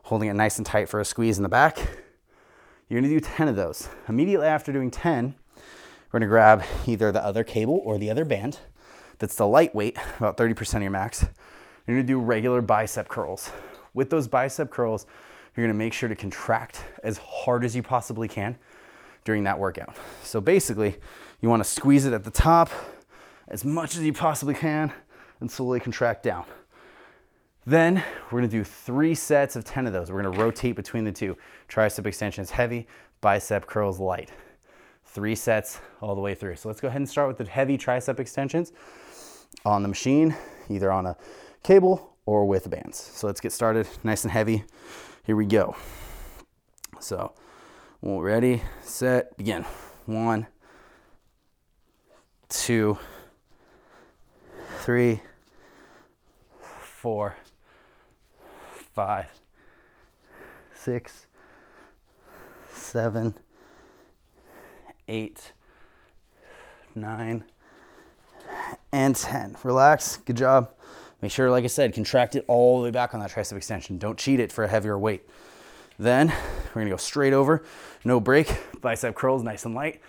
holding 0.05 0.29
it 0.29 0.35
nice 0.35 0.59
and 0.59 0.67
tight 0.67 0.89
for 0.89 1.01
a 1.01 1.05
squeeze 1.05 1.39
in 1.39 1.43
the 1.43 1.49
back. 1.49 1.79
You're 2.89 3.01
gonna 3.01 3.13
do 3.13 3.21
10 3.21 3.49
of 3.49 3.57
those. 3.57 3.89
Immediately 4.09 4.47
after 4.47 4.73
doing 4.73 4.91
10, 4.91 5.35
we're 6.11 6.21
gonna 6.21 6.29
grab 6.29 6.63
either 6.87 7.13
the 7.13 7.25
other 7.25 7.45
cable 7.45 7.81
or 7.85 7.99
the 7.99 8.11
other 8.11 8.25
band 8.25 8.61
that's 9.19 9.35
the 9.35 9.47
lightweight, 9.47 9.99
about 10.19 10.37
30% 10.37 10.77
of 10.77 10.83
your 10.83 10.91
max. 10.91 11.27
You're 11.87 11.97
gonna 11.97 12.07
do 12.07 12.21
regular 12.21 12.63
bicep 12.63 13.09
curls. 13.09 13.51
With 13.95 14.11
those 14.11 14.29
bicep 14.29 14.71
curls, 14.71 15.07
you're 15.57 15.67
gonna 15.67 15.79
make 15.79 15.93
sure 15.93 16.09
to 16.09 16.17
contract 16.17 16.85
as 17.03 17.19
hard 17.19 17.65
as 17.65 17.75
you 17.75 17.83
possibly 17.83 18.29
can 18.29 18.59
during 19.25 19.45
that 19.45 19.59
workout. 19.59 19.97
So 20.23 20.41
basically, 20.41 20.97
you 21.41 21.49
wanna 21.49 21.65
squeeze 21.65 22.07
it 22.07 22.13
at 22.13 22.25
the 22.25 22.31
top 22.31 22.71
as 23.49 23.65
much 23.65 23.97
as 23.97 24.03
you 24.03 24.13
possibly 24.13 24.55
can 24.55 24.93
and 25.41 25.51
slowly 25.51 25.81
contract 25.81 26.23
down. 26.23 26.45
Then 27.67 28.03
we're 28.31 28.41
gonna 28.41 28.49
do 28.49 28.65
three 28.65 29.15
sets 29.15 29.57
of 29.57 29.65
10 29.65 29.87
of 29.87 29.93
those. 29.93 30.11
We're 30.11 30.23
gonna 30.23 30.39
rotate 30.39 30.77
between 30.77 31.05
the 31.05 31.13
two. 31.13 31.37
Tricep 31.69 32.07
extensions 32.07 32.51
heavy, 32.51 32.87
bicep 33.21 33.67
curls 33.67 33.99
light. 33.99 34.31
Three 35.05 35.35
sets 35.35 35.81
all 36.01 36.15
the 36.15 36.21
way 36.21 36.35
through. 36.35 36.57
So 36.57 36.69
let's 36.69 36.81
go 36.81 36.89
ahead 36.89 37.01
and 37.01 37.09
start 37.09 37.29
with 37.29 37.39
the 37.39 37.45
heavy 37.45 37.77
tricep 37.77 38.21
extensions 38.21 38.73
on 39.65 39.83
the 39.83 39.89
machine, 39.89 40.37
either 40.69 40.93
on 40.93 41.07
a 41.07 41.17
cable 41.63 42.17
or 42.27 42.47
with 42.47 42.71
bands. 42.71 42.99
So 42.99 43.27
let's 43.27 43.41
get 43.41 43.53
started 43.53 43.89
nice 44.03 44.25
and 44.25 44.33
heavy. 44.33 44.65
Here 45.25 45.37
we 45.37 45.47
go. 45.47 45.77
So, 47.01 47.33
ready, 48.03 48.63
set, 48.83 49.37
begin. 49.37 49.65
One, 50.07 50.47
two, 52.49 52.99
three, 54.89 55.21
four, 56.81 57.37
five, 58.95 59.27
six, 60.73 61.27
seven, 62.73 63.35
eight, 65.07 65.53
nine, 66.95 67.45
and 68.91 69.15
10. 69.15 69.59
Relax. 69.63 70.17
Good 70.17 70.39
job. 70.39 70.71
Make 71.21 71.33
sure, 71.33 71.51
like 71.51 71.65
I 71.65 71.67
said, 71.67 71.93
contract 71.93 72.35
it 72.35 72.47
all 72.49 72.79
the 72.79 72.85
way 72.85 72.91
back 72.91 73.13
on 73.13 73.21
that 73.21 73.31
tricep 73.31 73.59
extension. 73.59 73.99
Don't 73.99 74.17
cheat 74.17 74.41
it 74.41 74.51
for 74.51 74.65
a 74.65 74.69
heavier 74.69 74.99
weight. 74.99 75.29
Then 75.99 76.29
we're 76.75 76.81
gonna 76.81 76.89
go 76.89 76.97
straight 76.97 77.35
over, 77.35 77.63
no 78.07 78.21
break, 78.21 78.59
bicep 78.81 79.15
curls 79.15 79.43
nice 79.43 79.67
and 79.67 79.75
light. 79.75 80.01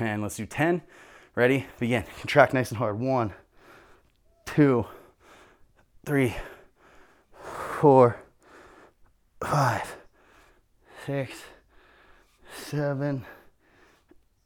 And 0.00 0.22
let's 0.22 0.34
do 0.34 0.44
10. 0.44 0.82
Ready? 1.36 1.66
Begin. 1.78 2.02
Contract 2.18 2.52
nice 2.52 2.70
and 2.70 2.78
hard. 2.78 2.98
One, 2.98 3.32
two, 4.46 4.86
three, 6.06 6.34
four, 7.80 8.16
five, 9.42 9.96
six, 11.04 11.42
seven, 12.56 13.24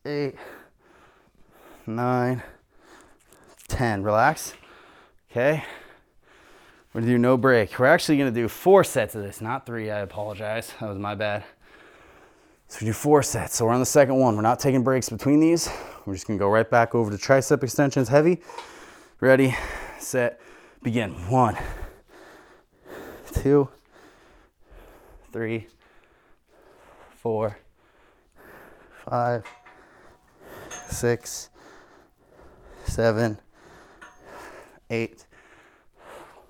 eight, 0.04 0.34
nine, 1.86 2.42
ten. 3.68 4.02
Relax. 4.02 4.54
Okay. 5.30 5.62
We're 6.92 7.02
gonna 7.02 7.12
do 7.12 7.18
no 7.18 7.36
break. 7.36 7.78
We're 7.78 7.86
actually 7.86 8.18
gonna 8.18 8.32
do 8.32 8.48
four 8.48 8.82
sets 8.82 9.14
of 9.14 9.22
this, 9.22 9.40
not 9.40 9.64
three. 9.64 9.92
I 9.92 10.00
apologize. 10.00 10.72
That 10.80 10.88
was 10.88 10.98
my 10.98 11.14
bad. 11.14 11.44
So 12.66 12.78
we 12.80 12.86
do 12.86 12.92
four 12.92 13.22
sets. 13.22 13.56
So 13.56 13.64
we're 13.66 13.72
on 13.72 13.80
the 13.80 13.86
second 13.86 14.16
one. 14.16 14.34
We're 14.34 14.42
not 14.42 14.58
taking 14.58 14.82
breaks 14.82 15.08
between 15.08 15.38
these. 15.38 15.70
We're 16.04 16.14
just 16.14 16.26
gonna 16.26 16.38
go 16.38 16.48
right 16.48 16.68
back 16.68 16.94
over 16.96 17.10
to 17.10 17.16
tricep 17.16 17.62
extensions 17.62 18.08
heavy. 18.08 18.42
Ready, 19.20 19.54
set, 20.02 20.40
begin. 20.82 21.12
One, 21.30 21.56
two, 23.32 23.68
three, 25.32 25.66
four, 27.16 27.58
five, 29.08 29.44
six, 30.88 31.50
seven, 32.84 33.38
eight, 34.90 35.26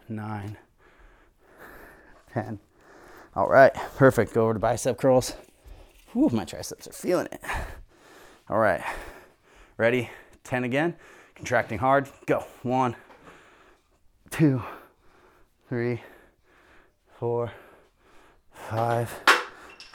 nine, 0.09 0.57
ten. 2.33 2.59
All 3.35 3.49
right, 3.49 3.73
perfect. 3.97 4.35
Go 4.35 4.45
over 4.45 4.55
to 4.55 4.59
bicep 4.59 4.99
curls. 4.99 5.35
Whew, 6.13 6.31
my 6.33 6.45
triceps 6.45 6.89
are 6.89 6.93
feeling 6.93 7.29
it. 7.31 7.41
All 8.49 8.59
right, 8.59 8.83
ready? 9.77 10.11
10 10.43 10.65
again. 10.65 10.97
Contracting 11.37 11.79
hard. 11.79 12.09
Go. 12.27 12.45
One, 12.63 12.97
two, 14.31 14.63
three, 15.69 16.01
four, 17.19 17.53
five, 18.53 19.11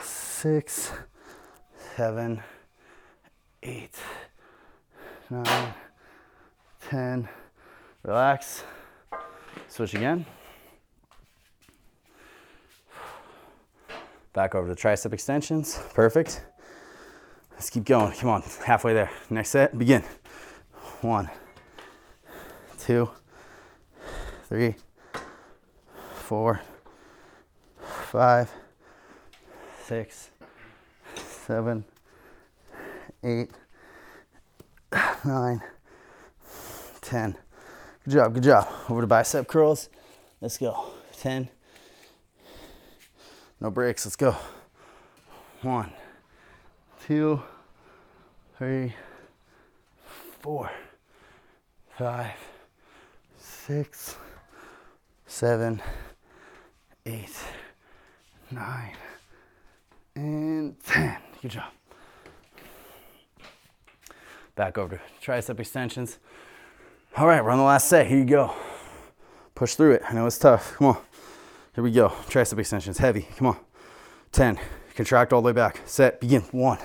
six, 0.00 0.92
seven, 1.96 2.42
eight, 3.62 3.98
nine, 5.30 5.74
ten. 6.88 7.28
Relax. 8.02 8.62
Switch 9.68 9.94
again. 9.94 10.24
Back 14.32 14.54
over 14.54 14.72
to 14.72 14.80
tricep 14.80 15.12
extensions. 15.12 15.80
Perfect. 15.94 16.44
Let's 17.52 17.70
keep 17.70 17.84
going. 17.84 18.12
Come 18.12 18.28
on. 18.28 18.42
Halfway 18.64 18.92
there. 18.92 19.10
Next 19.30 19.48
set. 19.50 19.76
Begin. 19.76 20.04
One, 21.00 21.28
two, 22.78 23.10
three, 24.48 24.74
four, 26.14 26.60
five, 27.80 28.50
six, 29.84 30.30
seven, 31.16 31.84
eight, 33.24 33.50
nine, 35.24 35.60
ten. 37.00 37.36
Good 38.04 38.14
job, 38.14 38.34
good 38.34 38.42
job. 38.44 38.68
Over 38.88 39.00
to 39.00 39.06
bicep 39.06 39.48
curls. 39.48 39.88
Let's 40.40 40.58
go. 40.58 40.92
10. 41.18 41.48
No 43.60 43.70
breaks. 43.70 44.06
Let's 44.06 44.16
go. 44.16 44.36
One, 45.62 45.90
two, 47.06 47.42
three, 48.58 48.94
four, 50.40 50.70
five, 51.98 52.36
six, 53.38 54.16
seven, 55.26 55.82
eight, 57.04 57.36
nine, 58.50 58.96
and 60.14 60.76
10. 60.84 61.16
Good 61.42 61.50
job. 61.50 61.70
Back 64.54 64.78
over 64.78 64.96
to 64.96 65.26
tricep 65.30 65.60
extensions. 65.60 66.18
All 67.16 67.26
right, 67.26 67.44
we're 67.44 67.50
on 67.50 67.58
the 67.58 67.64
last 67.64 67.88
set. 67.88 68.06
Here 68.06 68.18
you 68.18 68.24
go. 68.24 68.54
Push 69.54 69.74
through 69.74 69.92
it. 69.92 70.02
I 70.08 70.14
know 70.14 70.26
it's 70.26 70.38
tough. 70.38 70.74
Come 70.76 70.88
on. 70.88 70.96
Here 71.74 71.84
we 71.84 71.90
go. 71.90 72.08
Tricep 72.08 72.58
extensions, 72.58 72.98
heavy. 72.98 73.28
Come 73.36 73.48
on. 73.48 73.56
10. 74.32 74.58
Contract 74.94 75.32
all 75.32 75.42
the 75.42 75.46
way 75.46 75.52
back. 75.52 75.80
Set. 75.84 76.20
Begin. 76.20 76.40
One, 76.52 76.78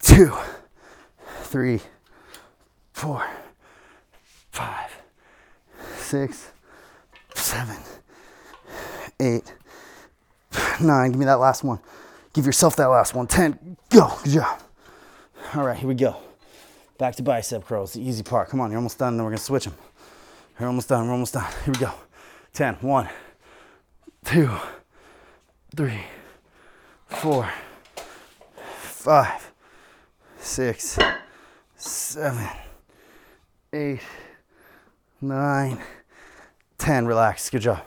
two, 0.00 0.32
three, 1.42 1.80
four, 2.92 3.26
five, 4.52 4.90
six, 5.96 6.52
seven, 7.54 7.76
eight, 9.20 9.54
nine. 10.80 11.12
Give 11.12 11.20
me 11.20 11.26
that 11.26 11.38
last 11.38 11.62
one. 11.62 11.78
Give 12.32 12.44
yourself 12.44 12.74
that 12.76 12.86
last 12.86 13.14
one. 13.14 13.28
10. 13.28 13.76
Go. 13.90 14.12
Good 14.24 14.32
job. 14.32 14.60
All 15.54 15.64
right, 15.64 15.76
here 15.76 15.86
we 15.86 15.94
go. 15.94 16.16
Back 16.98 17.14
to 17.16 17.22
bicep 17.22 17.64
curls, 17.64 17.92
the 17.92 18.02
easy 18.02 18.24
part. 18.24 18.48
Come 18.48 18.60
on, 18.60 18.70
you're 18.72 18.78
almost 18.78 18.98
done, 18.98 19.16
then 19.16 19.24
we're 19.24 19.30
gonna 19.30 19.38
switch 19.38 19.66
them. 19.66 19.74
You're 20.58 20.68
almost 20.68 20.88
done, 20.88 21.06
we're 21.06 21.12
almost 21.12 21.34
done. 21.34 21.48
Here 21.64 21.72
we 21.72 21.78
go. 21.78 21.92
10, 22.54 22.74
1, 22.74 23.08
2, 24.24 24.50
3, 25.76 26.00
4, 27.06 27.52
5, 28.80 29.52
6, 30.38 30.98
7, 31.76 32.48
8, 33.72 34.00
9, 35.20 35.78
10. 36.78 37.06
Relax, 37.06 37.50
good 37.50 37.62
job. 37.62 37.82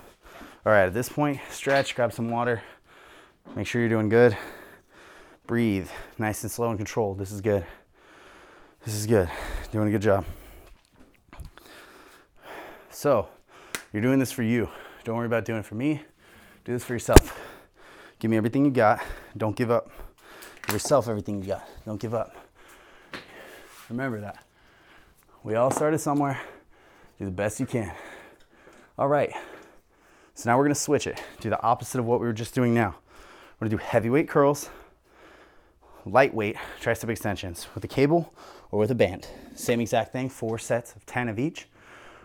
All 0.66 0.72
right, 0.72 0.86
at 0.86 0.94
this 0.94 1.10
point, 1.10 1.40
stretch, 1.50 1.96
grab 1.96 2.12
some 2.12 2.30
water. 2.30 2.62
Make 3.56 3.68
sure 3.68 3.82
you're 3.82 3.90
doing 3.90 4.10
good. 4.10 4.38
Breathe, 5.46 5.90
nice 6.18 6.44
and 6.44 6.52
slow 6.52 6.70
and 6.70 6.78
controlled. 6.78 7.18
This 7.18 7.32
is 7.32 7.40
good. 7.42 7.66
This 8.84 8.94
is 8.94 9.06
good. 9.06 9.30
Doing 9.72 9.88
a 9.88 9.92
good 9.92 10.02
job. 10.02 10.26
So, 12.90 13.28
you're 13.94 14.02
doing 14.02 14.20
this 14.20 14.32
for 14.32 14.44
you. 14.44 14.70
Don't 15.04 15.16
worry 15.16 15.26
about 15.26 15.46
doing 15.46 15.60
it 15.60 15.66
for 15.66 15.76
me. 15.76 16.04
Do 16.66 16.74
this 16.74 16.84
for 16.84 16.94
yourself. 16.94 17.40
Give 18.20 18.30
me 18.32 18.38
everything 18.38 18.66
you 18.66 18.72
got. 18.72 19.02
Don't 19.38 19.56
give 19.56 19.72
up. 19.72 19.90
Give 20.66 20.74
yourself 20.74 21.08
everything 21.08 21.42
you 21.42 21.48
got. 21.48 21.68
Don't 21.86 22.00
give 22.00 22.14
up. 22.14 22.36
Remember 23.90 24.20
that. 24.20 24.44
We 25.44 25.56
all 25.56 25.72
started 25.72 26.00
somewhere. 26.00 26.42
Do 27.20 27.26
the 27.26 27.32
best 27.32 27.60
you 27.60 27.66
can. 27.66 27.94
All 28.98 29.08
right. 29.08 29.32
So 30.34 30.50
now 30.50 30.58
we're 30.58 30.64
gonna 30.64 30.74
switch 30.74 31.06
it. 31.06 31.22
Do 31.40 31.52
the 31.52 31.62
opposite 31.62 32.00
of 32.00 32.06
what 32.06 32.20
we 32.20 32.26
were 32.26 32.34
just 32.34 32.56
doing 32.56 32.74
now. 32.74 32.96
We're 33.60 33.68
gonna 33.68 33.78
do 33.78 33.84
heavyweight 33.84 34.28
curls, 34.28 34.72
lightweight 36.04 36.56
tricep 36.82 37.08
extensions 37.08 37.68
with 37.76 37.84
a 37.84 37.88
cable 37.88 38.34
or 38.72 38.80
with 38.80 38.90
a 38.90 38.96
band. 38.96 39.28
Same 39.54 39.82
exact 39.82 40.14
thing, 40.14 40.30
four 40.30 40.58
sets 40.58 40.96
of 40.96 41.06
10 41.06 41.30
of 41.30 41.38
each. 41.38 41.68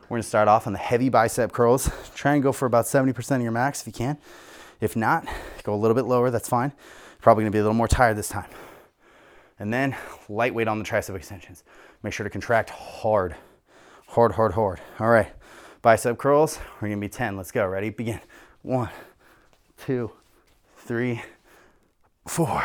We're 0.05 0.17
gonna 0.17 0.23
start 0.23 0.49
off 0.49 0.67
on 0.67 0.73
the 0.73 0.79
heavy 0.79 1.11
bicep 1.11 1.53
curls. 1.53 1.91
Try 2.15 2.35
and 2.35 2.43
go 2.43 2.53
for 2.53 2.65
about 2.65 2.87
70% 2.87 3.37
of 3.37 3.43
your 3.43 3.53
max 3.53 3.83
if 3.83 3.87
you 3.87 3.93
can. 3.93 4.17
If 4.81 4.97
not, 4.97 5.27
go 5.65 5.75
a 5.75 5.77
little 5.77 5.95
bit 5.95 6.07
lower, 6.07 6.31
that's 6.31 6.49
fine. 6.49 6.73
Probably 7.21 7.45
gonna 7.45 7.51
be 7.51 7.59
a 7.59 7.63
little 7.63 7.75
more 7.75 7.87
tired 7.87 8.17
this 8.17 8.31
time. 8.31 8.49
And 9.59 9.75
then 9.75 9.95
lightweight 10.31 10.69
on 10.69 10.79
the 10.79 10.87
tricep 10.87 11.15
extensions. 11.15 11.65
Make 12.03 12.15
sure 12.15 12.25
to 12.25 12.31
contract 12.31 12.71
hard, 12.71 13.37
hard, 14.09 14.33
hard, 14.33 14.53
hard. 14.55 14.81
All 14.99 15.09
right, 15.09 15.29
bicep 15.83 16.17
curls, 16.17 16.59
we're 16.81 16.89
gonna 16.89 17.01
be 17.01 17.09
10. 17.09 17.37
Let's 17.37 17.51
go, 17.51 17.67
ready? 17.67 17.91
Begin. 17.91 18.21
One, 18.63 18.89
two, 19.77 20.13
three, 20.77 21.23
four, 22.27 22.65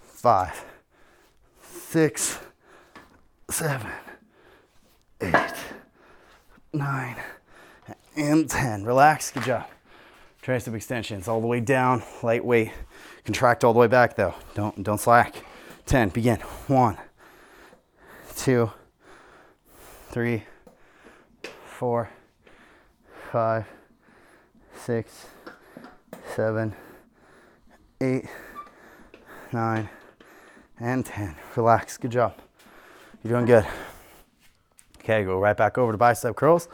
five, 0.00 0.64
six, 1.62 2.38
seven, 3.50 3.90
eight, 5.22 5.54
nine, 6.72 7.16
and 8.16 8.48
10. 8.48 8.84
Relax, 8.84 9.30
good 9.30 9.44
job. 9.44 9.66
Tricep 10.42 10.74
extensions 10.74 11.28
all 11.28 11.40
the 11.40 11.46
way 11.46 11.60
down, 11.60 12.02
lightweight. 12.22 12.72
Contract 13.24 13.64
all 13.64 13.72
the 13.72 13.78
way 13.78 13.86
back 13.86 14.16
though. 14.16 14.34
Don't 14.54 14.82
don't 14.82 14.98
slack. 14.98 15.36
10. 15.86 16.10
Begin. 16.10 16.38
One, 16.66 16.96
two, 18.36 18.70
three, 20.10 20.44
four, 21.82 22.08
five, 23.32 23.66
six, 24.72 25.26
seven, 26.36 26.72
eight, 28.00 28.24
nine, 29.52 29.88
and 30.78 31.04
10. 31.04 31.34
Relax. 31.56 31.96
Good 31.96 32.12
job. 32.12 32.34
You're 33.24 33.32
doing 33.32 33.46
good. 33.46 33.66
Okay, 35.00 35.24
go 35.24 35.40
right 35.40 35.56
back 35.56 35.76
over 35.76 35.90
to 35.90 35.98
bicep 35.98 36.36
curls. 36.36 36.68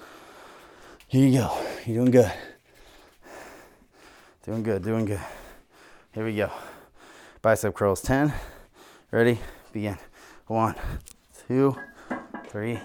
Here 1.07 1.27
you 1.27 1.39
go. 1.39 1.59
You're 1.87 2.05
doing 2.05 2.11
good. 2.11 2.33
Doing 4.45 4.63
good, 4.63 4.85
doing 4.85 5.07
good. 5.07 5.21
Here 6.13 6.27
we 6.27 6.37
go. 6.37 6.53
Bicep 7.41 7.73
curls 7.73 8.03
10. 8.03 8.31
Ready? 9.11 9.39
Begin. 9.73 9.97
One, 10.49 10.75
two, 11.47 11.79
three, 12.51 12.79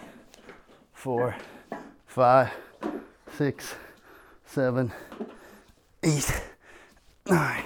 four, 0.94 1.36
five, 2.14 2.52
six, 3.36 3.74
seven, 4.46 4.92
eight, 6.04 6.44
nine, 7.28 7.64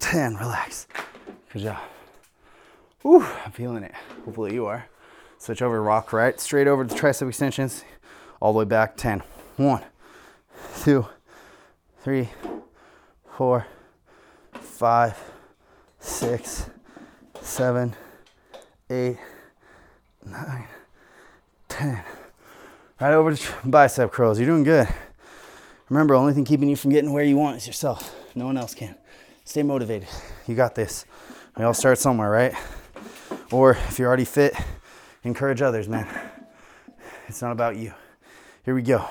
ten. 0.00 0.34
Relax. 0.34 0.88
Good 1.52 1.62
job. 1.62 1.78
I'm 3.04 3.52
feeling 3.52 3.84
it. 3.84 3.94
Hopefully 4.24 4.52
you 4.52 4.66
are. 4.66 4.88
Switch 5.38 5.62
over, 5.62 5.80
rock 5.80 6.12
right, 6.12 6.40
straight 6.40 6.66
over 6.66 6.84
to 6.84 6.92
the 6.92 7.00
tricep 7.00 7.28
extensions, 7.28 7.84
all 8.40 8.52
the 8.52 8.58
way 8.58 8.64
back. 8.64 8.96
10. 8.96 9.22
One, 9.58 9.84
two, 10.82 11.06
three, 12.00 12.30
four, 13.36 13.64
five, 14.54 15.16
six, 16.00 16.68
seven, 17.40 17.94
eight, 18.90 19.18
nine, 20.24 20.66
ten. 21.68 22.02
Right 23.00 23.12
over 23.12 23.34
to 23.34 23.52
bicep 23.64 24.12
curls. 24.12 24.38
You're 24.38 24.48
doing 24.48 24.64
good. 24.64 24.88
Remember, 25.88 26.14
only 26.14 26.32
thing 26.32 26.44
keeping 26.44 26.68
you 26.68 26.76
from 26.76 26.90
getting 26.90 27.12
where 27.12 27.24
you 27.24 27.36
want 27.36 27.58
is 27.58 27.66
yourself. 27.66 28.14
No 28.34 28.46
one 28.46 28.56
else 28.56 28.74
can. 28.74 28.96
Stay 29.44 29.62
motivated. 29.62 30.08
You 30.46 30.54
got 30.54 30.74
this. 30.74 31.04
We 31.56 31.64
all 31.64 31.74
start 31.74 31.98
somewhere, 31.98 32.30
right? 32.30 32.54
Or 33.52 33.72
if 33.72 33.98
you're 33.98 34.08
already 34.08 34.24
fit, 34.24 34.54
encourage 35.22 35.62
others, 35.62 35.88
man. 35.88 36.08
It's 37.28 37.42
not 37.42 37.52
about 37.52 37.76
you. 37.76 37.92
Here 38.64 38.74
we 38.74 38.82
go. 38.82 39.06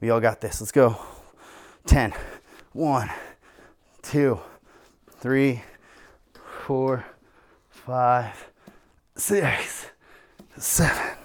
We 0.00 0.10
all 0.10 0.20
got 0.20 0.40
this. 0.40 0.60
Let's 0.60 0.72
go. 0.72 0.98
10. 1.86 2.12
1, 2.74 3.10
2, 4.02 4.40
3, 5.20 5.62
4, 6.66 7.04
5, 7.70 8.50
6, 9.16 9.86
7, 10.58 11.16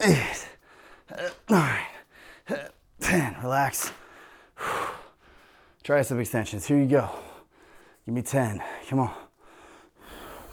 8, 0.00 0.48
9, 1.48 1.78
10. 3.00 3.36
Relax. 3.42 3.92
Tricep 5.84 6.20
extensions. 6.20 6.66
Here 6.66 6.78
you 6.78 6.86
go. 6.86 7.10
Give 8.04 8.14
me 8.14 8.22
10. 8.22 8.62
Come 8.88 9.00
on. 9.00 9.14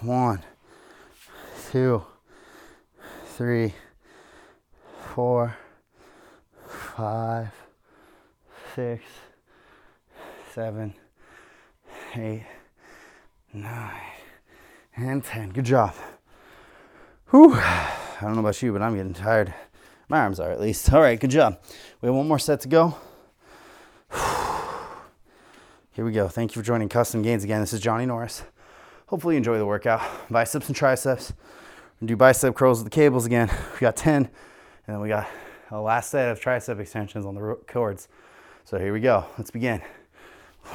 One, 0.01 0.43
two, 1.71 2.03
three, 3.25 3.73
four, 5.13 5.57
five, 6.67 7.51
six, 8.75 9.03
seven, 10.53 10.93
eight, 12.15 12.45
nine, 13.53 14.01
and 14.95 15.23
10. 15.23 15.49
Good 15.49 15.65
job. 15.65 15.95
Whew. 17.31 17.53
I 17.55 18.17
don't 18.21 18.33
know 18.33 18.41
about 18.41 18.61
you, 18.61 18.73
but 18.73 18.81
I'm 18.81 18.95
getting 18.95 19.13
tired. 19.13 19.53
My 20.13 20.19
arms 20.19 20.39
are 20.39 20.51
at 20.51 20.61
least. 20.61 20.93
All 20.93 21.01
right, 21.01 21.19
good 21.19 21.31
job. 21.31 21.59
We 21.99 22.05
have 22.05 22.15
one 22.15 22.27
more 22.27 22.37
set 22.37 22.59
to 22.59 22.67
go. 22.67 22.95
Here 25.93 26.05
we 26.05 26.11
go. 26.11 26.27
Thank 26.27 26.55
you 26.55 26.61
for 26.61 26.63
joining 26.63 26.87
Custom 26.87 27.23
Gains 27.23 27.43
again. 27.43 27.61
This 27.61 27.73
is 27.73 27.79
Johnny 27.79 28.05
Norris. 28.05 28.43
Hopefully 29.07 29.33
you 29.33 29.37
enjoy 29.37 29.57
the 29.57 29.65
workout. 29.65 30.03
Biceps 30.29 30.67
and 30.67 30.75
triceps. 30.75 31.33
Do 32.05 32.15
bicep 32.15 32.53
curls 32.53 32.77
with 32.77 32.91
the 32.91 32.95
cables 32.95 33.25
again. 33.25 33.49
We 33.73 33.79
got 33.79 33.95
10, 33.95 34.25
and 34.25 34.29
then 34.85 34.99
we 34.99 35.07
got 35.07 35.27
a 35.71 35.81
last 35.81 36.11
set 36.11 36.29
of 36.29 36.39
tricep 36.39 36.79
extensions 36.79 37.25
on 37.25 37.33
the 37.33 37.57
cords. 37.67 38.07
So 38.65 38.77
here 38.77 38.93
we 38.93 38.99
go. 38.99 39.25
Let's 39.39 39.49
begin. 39.49 39.81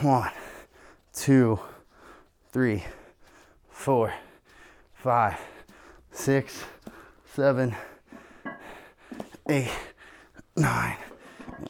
One, 0.01 0.33
two, 1.15 1.61
three, 2.51 2.83
four, 3.71 4.13
five, 4.95 5.39
six, 6.11 6.65
seven, 7.37 7.77
eight, 9.49 9.71
nine, 10.57 10.97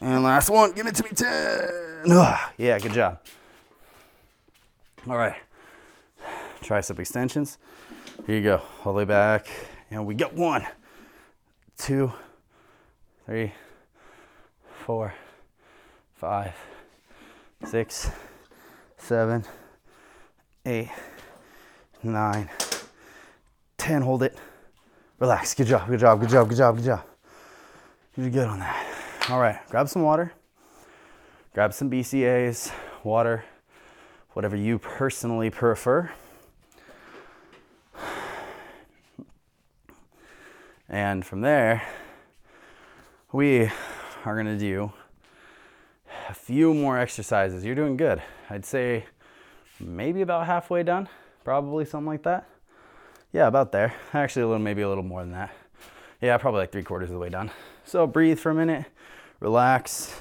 and 0.01 0.23
last 0.23 0.51
one. 0.51 0.73
Give 0.73 0.87
it 0.87 0.95
to 0.97 1.05
me, 1.05 1.11
10. 1.11 2.11
Ugh. 2.11 2.51
Yeah, 2.57 2.79
good 2.79 2.93
job. 2.93 3.21
All 5.09 5.17
right 5.17 5.37
tricep 6.69 6.99
extensions. 6.99 7.59
Here 8.27 8.37
you 8.37 8.43
go, 8.43 8.63
all 8.85 8.93
the 8.93 8.99
way 8.99 9.05
back. 9.05 9.49
And 9.91 10.05
we 10.05 10.15
got 10.15 10.35
one, 10.35 10.67
two, 11.79 12.13
three, 13.25 13.53
four, 14.85 15.15
five, 16.15 16.55
six, 17.65 18.11
seven, 18.99 19.45
eight, 20.67 20.91
nine, 22.03 22.51
ten. 23.79 24.03
Hold 24.03 24.25
it. 24.25 24.37
Relax. 25.19 25.55
Good 25.55 25.69
job, 25.69 25.89
good 25.89 26.01
job, 26.01 26.21
good 26.21 26.29
job, 26.29 26.49
good 26.49 26.59
job, 26.59 26.77
good 26.77 26.85
job. 26.85 27.05
You 28.19 28.25
did 28.25 28.33
good 28.33 28.49
on 28.49 28.59
that. 28.59 28.85
All 29.31 29.39
right, 29.39 29.61
grab 29.71 29.89
some 29.89 30.03
water. 30.03 30.33
Grab 31.55 31.73
some 31.73 31.89
BCAAs, 31.89 32.73
water, 33.05 33.45
whatever 34.33 34.57
you 34.57 34.81
personally 34.81 35.51
prefer. 35.51 36.11
And 40.89 41.25
from 41.25 41.43
there, 41.43 41.87
we 43.31 43.71
are 44.25 44.35
going 44.35 44.47
to 44.47 44.59
do 44.59 44.93
a 46.29 46.35
few 46.35 46.75
more 46.75 46.99
exercises. 46.99 47.65
You're 47.65 47.77
doing 47.77 47.97
good. 47.97 48.21
I'd 48.51 48.67
say 48.67 49.07
maybe 49.79 50.23
about 50.23 50.45
halfway 50.47 50.83
done, 50.83 51.09
probably 51.45 51.85
something 51.85 52.09
like 52.09 52.25
that. 52.25 52.49
Yeah, 53.33 53.47
about 53.47 53.71
there. 53.71 53.95
Actually, 54.13 54.43
a 54.43 54.49
little, 54.49 54.63
maybe 54.65 54.83
a 54.83 54.89
little 54.89 55.05
more 55.05 55.21
than 55.21 55.31
that. 55.35 55.55
Yeah, 56.21 56.37
probably 56.39 56.63
like 56.63 56.73
three 56.73 56.83
quarters 56.83 57.11
of 57.11 57.15
the 57.15 57.21
way 57.21 57.29
done. 57.29 57.53
So 57.89 58.07
breathe 58.07 58.39
for 58.39 58.51
a 58.51 58.55
minute, 58.55 58.85
relax. 59.41 60.15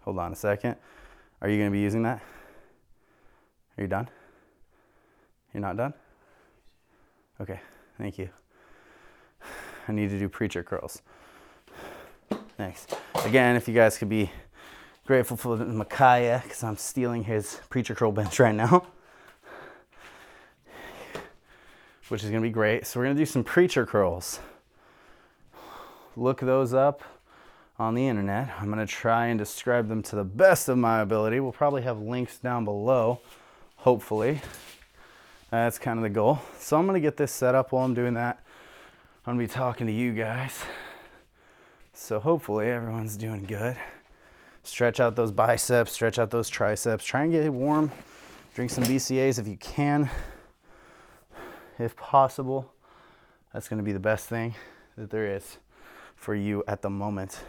Hold 0.00 0.20
on 0.20 0.32
a 0.32 0.36
second. 0.36 0.76
Are 1.42 1.50
you 1.50 1.58
going 1.58 1.68
to 1.68 1.72
be 1.72 1.80
using 1.80 2.02
that? 2.04 2.22
Are 3.76 3.82
you 3.82 3.88
done? 3.88 4.08
You're 5.52 5.60
not 5.60 5.76
done? 5.76 5.92
Okay, 7.38 7.60
thank 7.98 8.16
you. 8.16 8.30
I 9.86 9.92
need 9.92 10.08
to 10.08 10.18
do 10.18 10.30
preacher 10.30 10.62
curls. 10.62 11.02
Thanks. 12.56 12.86
Again, 13.22 13.54
if 13.56 13.68
you 13.68 13.74
guys 13.74 13.98
could 13.98 14.08
be 14.08 14.30
grateful 15.06 15.36
for 15.36 15.58
Micaiah, 15.58 16.40
because 16.42 16.64
I'm 16.64 16.78
stealing 16.78 17.24
his 17.24 17.60
preacher 17.68 17.94
curl 17.94 18.12
bench 18.12 18.40
right 18.40 18.54
now. 18.54 18.86
Which 22.08 22.22
is 22.22 22.30
gonna 22.30 22.42
be 22.42 22.50
great. 22.50 22.86
So 22.86 23.00
we're 23.00 23.06
gonna 23.06 23.16
do 23.16 23.26
some 23.26 23.44
preacher 23.44 23.86
curls. 23.86 24.40
Look 26.16 26.40
those 26.40 26.72
up 26.74 27.02
on 27.78 27.94
the 27.94 28.06
internet. 28.06 28.50
I'm 28.60 28.68
gonna 28.68 28.86
try 28.86 29.26
and 29.26 29.38
describe 29.38 29.88
them 29.88 30.02
to 30.04 30.16
the 30.16 30.24
best 30.24 30.68
of 30.68 30.78
my 30.78 31.00
ability. 31.00 31.40
We'll 31.40 31.52
probably 31.52 31.82
have 31.82 32.00
links 32.00 32.38
down 32.38 32.64
below, 32.64 33.20
hopefully. 33.76 34.40
That's 35.50 35.78
kind 35.78 35.98
of 35.98 36.02
the 36.02 36.10
goal. 36.10 36.40
So 36.58 36.76
I'm 36.78 36.86
gonna 36.86 37.00
get 37.00 37.16
this 37.16 37.32
set 37.32 37.54
up 37.54 37.72
while 37.72 37.84
I'm 37.84 37.94
doing 37.94 38.14
that. 38.14 38.44
I'm 39.26 39.34
gonna 39.34 39.46
be 39.46 39.52
talking 39.52 39.86
to 39.86 39.92
you 39.92 40.12
guys. 40.12 40.62
So 41.92 42.20
hopefully 42.20 42.70
everyone's 42.70 43.16
doing 43.16 43.44
good. 43.44 43.76
Stretch 44.62 44.98
out 45.00 45.14
those 45.14 45.30
biceps, 45.30 45.92
stretch 45.92 46.18
out 46.18 46.30
those 46.30 46.48
triceps. 46.48 47.04
Try 47.04 47.22
and 47.22 47.32
get 47.32 47.52
warm. 47.52 47.90
Drink 48.54 48.70
some 48.70 48.84
BCAAs 48.84 49.38
if 49.38 49.48
you 49.48 49.56
can, 49.56 50.08
if 51.78 51.96
possible. 51.96 52.72
That's 53.52 53.68
gonna 53.68 53.82
be 53.82 53.92
the 53.92 54.00
best 54.00 54.28
thing 54.28 54.54
that 54.96 55.10
there 55.10 55.34
is 55.34 55.58
for 56.16 56.34
you 56.34 56.64
at 56.66 56.82
the 56.82 56.90
moment. 56.90 57.40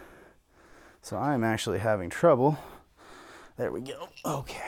So 1.01 1.17
I'm 1.17 1.43
actually 1.43 1.79
having 1.79 2.09
trouble. 2.09 2.57
There 3.57 3.71
we 3.71 3.81
go. 3.81 4.09
Okay. 4.25 4.61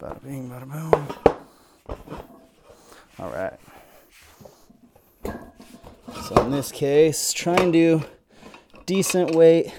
Bada 0.00 0.22
bing, 0.22 0.50
bada 0.50 0.66
boom. 0.70 1.96
All 3.18 3.30
right. 3.30 3.58
So 6.24 6.42
in 6.42 6.50
this 6.50 6.72
case, 6.72 7.32
try 7.32 7.56
and 7.56 7.72
do 7.72 8.02
decent 8.86 9.34
weight 9.34 9.72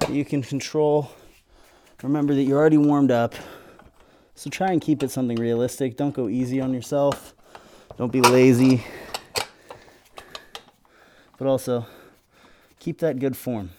that 0.00 0.10
you 0.10 0.24
can 0.24 0.42
control. 0.42 1.10
Remember 2.02 2.34
that 2.34 2.42
you're 2.42 2.58
already 2.58 2.76
warmed 2.76 3.10
up. 3.10 3.34
So 4.38 4.50
try 4.50 4.70
and 4.70 4.82
keep 4.82 5.02
it 5.02 5.10
something 5.10 5.38
realistic. 5.38 5.96
Don't 5.96 6.14
go 6.14 6.28
easy 6.28 6.60
on 6.60 6.74
yourself. 6.74 7.34
Don't 7.96 8.12
be 8.12 8.20
lazy. 8.20 8.84
But 11.38 11.46
also, 11.48 11.86
keep 12.78 12.98
that 12.98 13.18
good 13.18 13.34
form. 13.34 13.70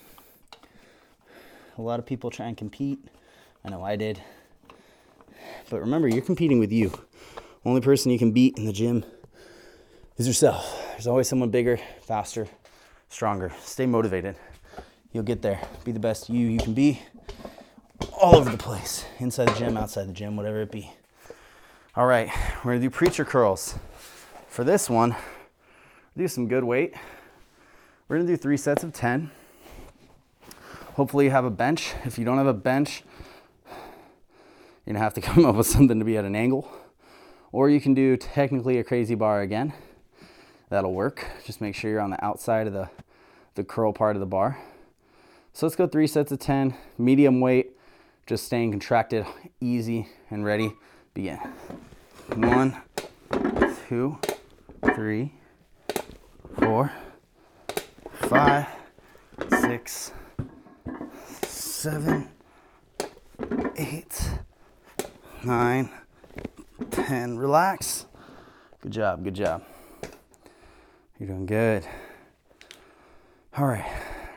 A 1.77 1.81
lot 1.81 1.99
of 1.99 2.07
people 2.07 2.31
try 2.31 2.47
and 2.47 2.57
compete. 2.57 2.97
I 3.63 3.69
know 3.69 3.83
I 3.83 3.97
did. 3.97 4.19
But 5.69 5.81
remember, 5.81 6.07
you're 6.07 6.23
competing 6.23 6.57
with 6.57 6.71
you. 6.71 6.91
Only 7.63 7.81
person 7.81 8.11
you 8.11 8.17
can 8.17 8.31
beat 8.31 8.57
in 8.57 8.65
the 8.65 8.73
gym 8.73 9.05
is 10.17 10.25
yourself. 10.25 10.75
There's 10.93 11.05
always 11.05 11.27
someone 11.29 11.51
bigger, 11.51 11.77
faster, 12.01 12.47
stronger. 13.09 13.51
Stay 13.61 13.85
motivated. 13.85 14.35
You'll 15.13 15.23
get 15.23 15.43
there. 15.43 15.61
Be 15.83 15.91
the 15.91 15.99
best 15.99 16.29
you 16.29 16.47
you 16.47 16.57
can 16.57 16.73
be 16.73 16.99
all 18.13 18.35
over 18.35 18.49
the 18.49 18.57
place. 18.57 19.05
Inside 19.19 19.49
the 19.49 19.59
gym, 19.59 19.77
outside 19.77 20.07
the 20.07 20.13
gym, 20.13 20.35
whatever 20.35 20.61
it 20.61 20.71
be. 20.71 20.91
All 21.95 22.05
right, 22.05 22.29
we're 22.63 22.73
gonna 22.73 22.81
do 22.81 22.89
preacher 22.89 23.25
curls. 23.25 23.75
For 24.47 24.63
this 24.63 24.89
one, 24.89 25.15
do 26.15 26.27
some 26.27 26.47
good 26.47 26.63
weight. 26.63 26.95
We're 28.07 28.17
gonna 28.17 28.27
do 28.27 28.37
three 28.37 28.57
sets 28.57 28.83
of 28.83 28.93
10. 28.93 29.31
Hopefully 30.93 31.25
you 31.25 31.31
have 31.31 31.45
a 31.45 31.51
bench. 31.51 31.93
If 32.05 32.17
you 32.17 32.25
don't 32.25 32.37
have 32.37 32.47
a 32.47 32.53
bench, 32.53 33.03
you're 34.85 34.93
gonna 34.93 34.99
have 34.99 35.13
to 35.15 35.21
come 35.21 35.45
up 35.45 35.55
with 35.55 35.67
something 35.67 35.99
to 35.99 36.05
be 36.05 36.17
at 36.17 36.25
an 36.25 36.35
angle. 36.35 36.71
Or 37.51 37.69
you 37.69 37.79
can 37.79 37.93
do 37.93 38.17
technically 38.17 38.79
a 38.79 38.83
crazy 38.83 39.15
bar 39.15 39.41
again. 39.41 39.73
That'll 40.69 40.93
work. 40.93 41.25
Just 41.45 41.61
make 41.61 41.75
sure 41.75 41.89
you're 41.89 42.01
on 42.01 42.09
the 42.09 42.23
outside 42.23 42.67
of 42.67 42.73
the, 42.73 42.89
the 43.55 43.63
curl 43.63 43.93
part 43.93 44.15
of 44.15 44.19
the 44.19 44.25
bar. 44.25 44.57
So 45.53 45.65
let's 45.65 45.75
go 45.75 45.87
three 45.87 46.07
sets 46.07 46.31
of 46.31 46.39
10, 46.39 46.75
medium 46.97 47.39
weight, 47.39 47.76
just 48.27 48.43
staying 48.45 48.71
contracted, 48.71 49.25
easy 49.61 50.09
and 50.29 50.43
ready. 50.43 50.73
Begin. 51.13 51.39
One, 52.35 52.75
two, 53.87 54.19
three, 54.93 55.31
four, 56.59 56.91
five, 58.13 58.67
six, 59.61 60.11
seven, 61.43 62.27
eight, 63.77 64.29
nine, 65.45 65.89
ten. 66.91 67.37
Relax. 67.37 68.07
Good 68.81 68.91
job, 68.91 69.23
good 69.23 69.35
job. 69.35 69.63
You're 71.17 71.29
doing 71.29 71.45
good. 71.45 71.87
All 73.57 73.67
right, 73.67 73.89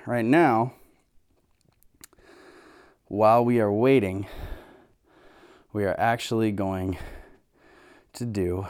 right 0.06 0.24
now, 0.24 0.74
while 3.10 3.44
we 3.44 3.58
are 3.58 3.72
waiting, 3.72 4.24
we 5.72 5.82
are 5.82 5.98
actually 5.98 6.52
going 6.52 6.96
to 8.12 8.24
do 8.24 8.68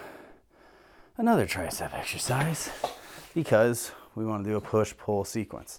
another 1.19 1.47
tricep 1.47 1.93
exercise 1.93 2.71
because 3.35 3.93
we 4.15 4.25
want 4.25 4.43
to 4.43 4.49
do 4.49 4.57
a 4.57 4.61
push 4.61 4.95
pull 4.97 5.27
sequence. 5.27 5.79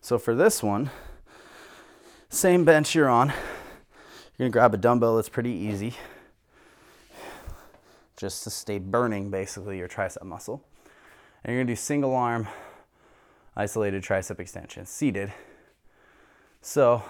So 0.00 0.18
for 0.18 0.34
this 0.34 0.60
one, 0.60 0.90
same 2.28 2.64
bench 2.64 2.96
you're 2.96 3.08
on, 3.08 3.28
you're 3.28 4.48
gonna 4.48 4.50
grab 4.50 4.74
a 4.74 4.76
dumbbell 4.76 5.14
that's 5.14 5.28
pretty 5.28 5.52
easy 5.52 5.94
just 8.16 8.42
to 8.42 8.50
stay 8.50 8.80
burning 8.80 9.30
basically 9.30 9.78
your 9.78 9.88
tricep 9.88 10.24
muscle. 10.24 10.64
And 11.44 11.54
you're 11.54 11.62
gonna 11.62 11.72
do 11.72 11.76
single 11.76 12.16
arm 12.16 12.48
isolated 13.54 14.02
tricep 14.02 14.40
extension, 14.40 14.84
seated. 14.84 15.32
So, 16.60 17.04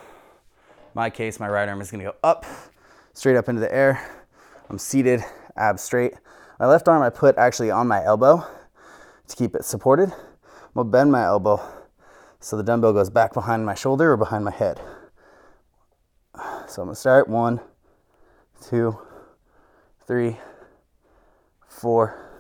my 0.95 1.11
case, 1.11 1.41
my 1.41 1.49
right 1.49 1.69
arm 1.69 1.81
is 1.81 1.91
gonna 1.91 2.05
go 2.05 2.15
up, 2.23 2.45
straight 3.13 3.37
up 3.37 3.49
into 3.49 3.61
the 3.61 3.73
air. 3.73 4.01
I'm 4.69 4.79
seated, 4.79 5.25
abs 5.57 5.83
straight. 5.83 6.15
My 6.59 6.67
left 6.67 6.89
arm 6.89 7.03
I 7.03 7.11
put 7.11 7.37
actually 7.39 7.71
on 7.71 7.89
my 7.89 8.05
elbow 8.05 8.47
to 9.29 9.37
keep 9.37 9.55
it 9.55 9.65
supported. 9.65 10.13
I'm 10.13 10.75
gonna 10.75 10.91
bend 10.91 11.13
my 11.13 11.25
elbow 11.25 11.61
so 12.41 12.57
the 12.57 12.63
dumbbell 12.63 12.93
goes 12.93 13.11
back 13.11 13.35
behind 13.35 13.67
my 13.67 13.75
shoulder 13.75 14.13
or 14.13 14.17
behind 14.17 14.45
my 14.45 14.51
head. 14.51 14.81
So 16.67 16.83
I'm 16.83 16.89
gonna 16.89 16.95
start 16.95 17.29
one, 17.29 17.61
two, 18.63 18.99
three, 20.07 20.39
four, 21.69 22.31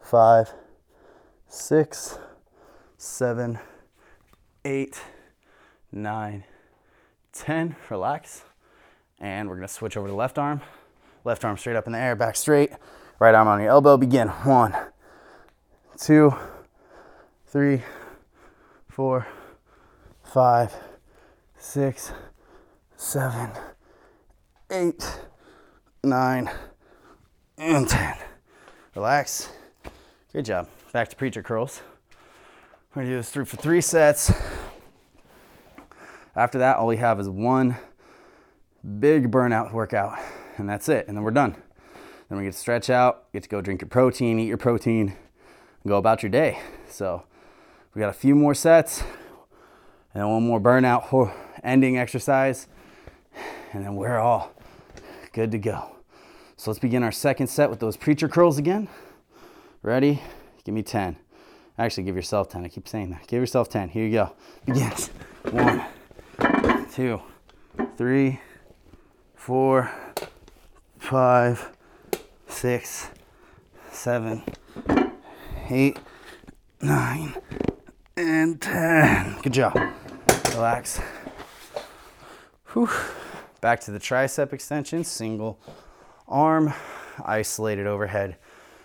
five, 0.00 0.52
six, 1.48 2.18
seven, 2.96 3.58
eight, 4.64 5.00
nine, 5.90 6.44
ten. 7.40 7.76
Relax. 7.88 8.44
And 9.18 9.48
we're 9.48 9.56
gonna 9.56 9.68
switch 9.68 9.96
over 9.96 10.08
to 10.08 10.14
left 10.14 10.38
arm. 10.38 10.60
Left 11.24 11.44
arm 11.44 11.56
straight 11.56 11.76
up 11.76 11.86
in 11.86 11.92
the 11.92 11.98
air, 11.98 12.14
back 12.14 12.36
straight. 12.36 12.70
Right 13.18 13.34
arm 13.34 13.48
on 13.48 13.60
your 13.60 13.70
elbow. 13.70 13.96
Begin. 13.96 14.28
One, 14.28 14.74
two, 15.98 16.34
three, 17.46 17.82
four, 18.88 19.26
five, 20.22 20.74
six, 21.58 22.12
seven, 22.96 23.50
eight, 24.70 25.20
nine, 26.04 26.50
and 27.58 27.88
10. 27.88 28.16
Relax. 28.94 29.50
Good 30.32 30.44
job. 30.44 30.68
Back 30.92 31.08
to 31.08 31.16
preacher 31.16 31.42
curls. 31.42 31.82
We're 32.94 33.02
gonna 33.02 33.12
do 33.12 33.16
this 33.18 33.30
through 33.30 33.44
for 33.44 33.56
three 33.56 33.80
sets. 33.80 34.32
After 36.36 36.58
that, 36.58 36.76
all 36.76 36.86
we 36.86 36.96
have 36.98 37.18
is 37.20 37.28
one 37.28 37.76
big 38.98 39.30
burnout 39.30 39.72
workout, 39.72 40.18
and 40.56 40.68
that's 40.68 40.88
it. 40.88 41.08
And 41.08 41.16
then 41.16 41.24
we're 41.24 41.30
done. 41.32 41.56
Then 42.28 42.38
we 42.38 42.44
get 42.44 42.52
to 42.52 42.58
stretch 42.58 42.90
out, 42.90 43.32
get 43.32 43.42
to 43.42 43.48
go 43.48 43.60
drink 43.60 43.80
your 43.80 43.88
protein, 43.88 44.38
eat 44.38 44.46
your 44.46 44.56
protein, 44.56 45.08
and 45.08 45.88
go 45.88 45.96
about 45.96 46.22
your 46.22 46.30
day. 46.30 46.60
So 46.88 47.24
we 47.94 48.00
got 48.00 48.08
a 48.08 48.14
few 48.14 48.34
more 48.34 48.54
sets, 48.54 49.00
and 50.14 50.22
then 50.22 50.28
one 50.28 50.46
more 50.46 50.60
burnout 50.60 51.32
ending 51.64 51.98
exercise, 51.98 52.68
and 53.72 53.84
then 53.84 53.96
we're 53.96 54.18
all 54.18 54.52
good 55.32 55.50
to 55.50 55.58
go. 55.58 55.96
So 56.56 56.70
let's 56.70 56.78
begin 56.78 57.02
our 57.02 57.12
second 57.12 57.48
set 57.48 57.70
with 57.70 57.80
those 57.80 57.96
preacher 57.96 58.28
curls 58.28 58.58
again. 58.58 58.88
Ready? 59.82 60.22
Give 60.64 60.74
me 60.74 60.82
10. 60.82 61.16
Actually, 61.78 62.02
give 62.02 62.14
yourself 62.14 62.48
10. 62.50 62.64
I 62.64 62.68
keep 62.68 62.86
saying 62.86 63.10
that. 63.10 63.26
Give 63.26 63.40
yourself 63.40 63.68
10. 63.70 63.88
Here 63.88 64.04
you 64.04 64.12
go. 64.12 64.32
Begin. 64.66 64.92
One, 65.50 65.84
two, 66.90 67.20
three, 67.96 68.40
four, 69.36 69.90
five, 70.98 71.70
six, 72.48 73.08
seven, 73.92 74.42
eight, 75.70 75.98
nine, 76.82 77.34
and 78.16 78.60
10. 78.60 79.36
Good 79.42 79.52
job. 79.52 79.78
Relax. 80.50 81.00
Whew. 82.72 82.90
Back 83.60 83.80
to 83.80 83.92
the 83.92 84.00
tricep 84.00 84.52
extension, 84.52 85.04
single 85.04 85.60
arm, 86.26 86.72
isolated 87.24 87.86
overhead 87.86 88.36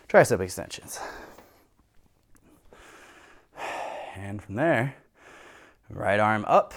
tricep 0.07 0.41
extensions. 0.41 0.99
And 4.15 4.41
from 4.41 4.55
there, 4.55 4.95
right 5.89 6.19
arm 6.19 6.45
up, 6.47 6.73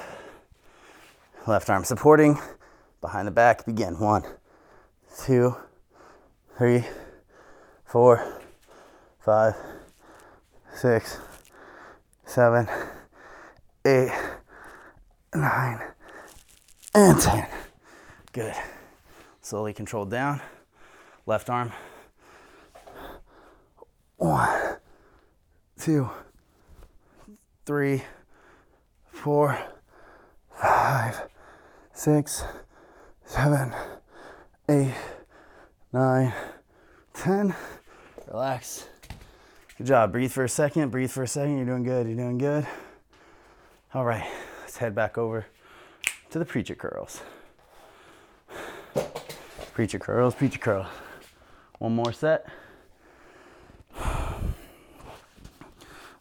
left 1.46 1.70
arm 1.70 1.84
supporting, 1.84 2.38
behind 3.00 3.26
the 3.26 3.32
back, 3.32 3.64
begin. 3.64 3.98
One, 3.98 4.22
two, 5.24 5.56
three, 6.56 6.84
four, 7.84 8.40
five, 9.20 9.54
six, 10.74 11.18
seven, 12.24 12.68
eight, 13.84 14.12
nine, 15.34 15.80
and 16.94 17.20
10. 17.20 17.46
Good. 18.32 18.54
Slowly 19.40 19.72
controlled 19.72 20.10
down. 20.10 20.40
Left 21.26 21.48
arm. 21.48 21.72
One, 24.16 24.76
two, 25.78 26.10
three, 27.64 28.02
four, 29.12 29.58
five, 30.60 31.28
six, 31.92 32.44
seven, 33.24 33.72
eight, 34.68 34.94
nine, 35.92 36.32
ten. 37.14 37.54
Relax. 38.26 38.88
Good 39.76 39.86
job. 39.86 40.12
Breathe 40.12 40.32
for 40.32 40.44
a 40.44 40.48
second. 40.48 40.90
Breathe 40.90 41.10
for 41.10 41.22
a 41.22 41.28
second. 41.28 41.56
You're 41.56 41.66
doing 41.66 41.84
good. 41.84 42.06
You're 42.06 42.16
doing 42.16 42.38
good. 42.38 42.66
All 43.94 44.04
right. 44.04 44.28
Let's 44.60 44.76
head 44.76 44.94
back 44.94 45.16
over 45.16 45.46
to 46.30 46.38
the 46.38 46.44
preacher 46.44 46.74
curls. 46.74 47.22
Preacher 49.72 49.98
curls, 49.98 50.34
preacher 50.34 50.58
curls. 50.58 50.88
One 51.78 51.94
more 51.94 52.12
set. 52.12 52.46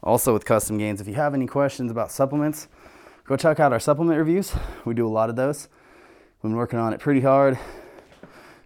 Also, 0.03 0.31
with 0.31 0.45
custom 0.45 0.77
gains, 0.77 1.01
if 1.01 1.07
you 1.07 1.15
have 1.15 1.33
any 1.33 1.47
questions 1.47 1.91
about 1.91 2.11
supplements, 2.11 2.67
go 3.27 3.35
check 3.35 3.59
out 3.59 3.73
our 3.73 3.79
supplement 3.79 4.17
reviews. 4.17 4.53
We 4.85 4.93
do 4.93 5.05
a 5.05 5.09
lot 5.09 5.29
of 5.29 5.35
those. 5.35 5.67
We've 6.41 6.49
been 6.49 6.55
working 6.55 6.79
on 6.79 6.93
it 6.93 7.01
pretty 7.01 7.19
hard, 7.19 7.59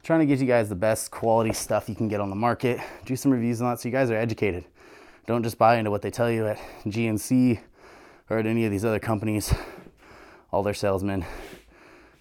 trying 0.03 0.19
to 0.19 0.27
get 0.27 0.39
you 0.39 0.45
guys 0.45 0.69
the 0.69 0.75
best 0.75 1.09
quality 1.09 1.51
stuff 1.51 1.89
you 1.89 1.95
can 1.95 2.07
get 2.07 2.21
on 2.21 2.29
the 2.29 2.35
market. 2.35 2.79
Do 3.05 3.15
some 3.15 3.31
reviews 3.31 3.59
on 3.61 3.71
that 3.71 3.79
so 3.79 3.89
you 3.89 3.91
guys 3.91 4.11
are 4.11 4.15
educated. 4.15 4.65
Don't 5.25 5.41
just 5.41 5.57
buy 5.57 5.77
into 5.77 5.89
what 5.89 6.03
they 6.03 6.11
tell 6.11 6.29
you 6.29 6.45
at 6.45 6.59
GNC 6.85 7.59
or 8.29 8.37
at 8.37 8.45
any 8.45 8.65
of 8.65 8.71
these 8.71 8.85
other 8.85 8.99
companies, 8.99 9.51
all 10.51 10.61
their 10.61 10.75
salesmen. 10.75 11.25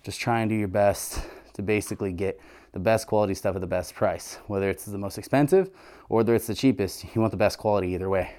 Just 0.03 0.19
try 0.19 0.41
and 0.41 0.49
do 0.49 0.57
your 0.57 0.69
best 0.69 1.23
to 1.53 1.63
basically 1.63 2.13
get 2.13 2.41
the 2.73 2.81
best 2.81 3.07
quality 3.07 3.35
stuff 3.35 3.55
at 3.55 3.61
the 3.61 3.67
best 3.67 3.95
price. 3.95 4.39
Whether 4.47 4.71
it's 4.71 4.87
the 4.87 4.97
most 4.97 5.19
expensive 5.19 5.69
or 6.09 6.19
whether 6.19 6.35
it's 6.35 6.47
the 6.47 6.55
cheapest, 6.55 7.05
you 7.15 7.21
want 7.21 7.33
the 7.33 7.37
best 7.37 7.59
quality 7.59 7.89
either 7.89 8.09
way. 8.09 8.33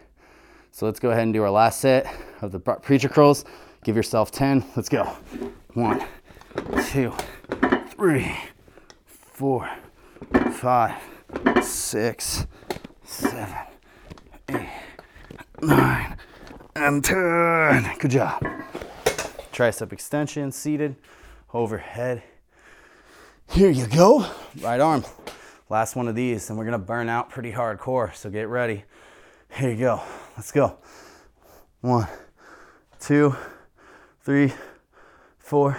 So 0.72 0.88
let's 0.88 1.00
go 1.00 1.12
ahead 1.12 1.24
and 1.24 1.34
do 1.34 1.44
our 1.44 1.52
last 1.52 1.82
set 1.82 2.12
of 2.42 2.52
the 2.52 2.60
preacher 2.60 3.10
curls. 3.10 3.46
Give 3.84 3.96
yourself 3.96 4.32
10. 4.32 4.64
Let's 4.76 4.90
go. 4.90 5.06
One, 5.74 6.06
two, 6.90 7.14
three, 7.90 8.36
four, 9.06 9.70
five, 10.52 11.02
six, 11.64 12.46
seven, 13.04 13.56
eight, 14.50 14.70
nine, 15.62 16.18
and 16.76 17.04
10. 17.04 17.98
Good 17.98 18.12
job. 18.12 18.44
Tricep 19.52 19.92
extension, 19.92 20.52
seated, 20.52 20.96
overhead. 21.54 22.22
Here 23.50 23.70
you 23.70 23.88
go. 23.88 24.28
Right 24.62 24.80
arm. 24.80 25.04
Last 25.70 25.96
one 25.96 26.08
of 26.08 26.16
these, 26.16 26.50
and 26.50 26.60
we're 26.60 26.66
gonna 26.66 26.78
burn 26.78 27.10
out 27.10 27.30
pretty 27.30 27.52
hardcore, 27.52 28.14
so 28.14 28.30
get 28.30 28.48
ready. 28.48 28.84
Here 29.50 29.72
you 29.72 29.78
go. 29.78 30.02
Let's 30.38 30.52
go. 30.52 30.78
One, 31.82 32.08
two, 33.00 33.36
three, 34.24 34.54
four, 35.40 35.78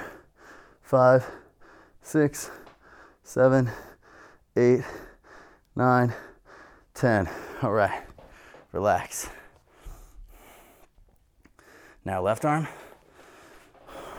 five, 0.83 1.25
six, 2.03 2.51
seven, 3.23 3.71
eight, 4.57 4.83
nine, 5.77 6.13
ten. 6.95 7.29
All 7.63 7.73
right. 7.73 8.03
Relax. 8.73 9.29
Now 12.05 12.23
left 12.23 12.45
arm. 12.45 12.67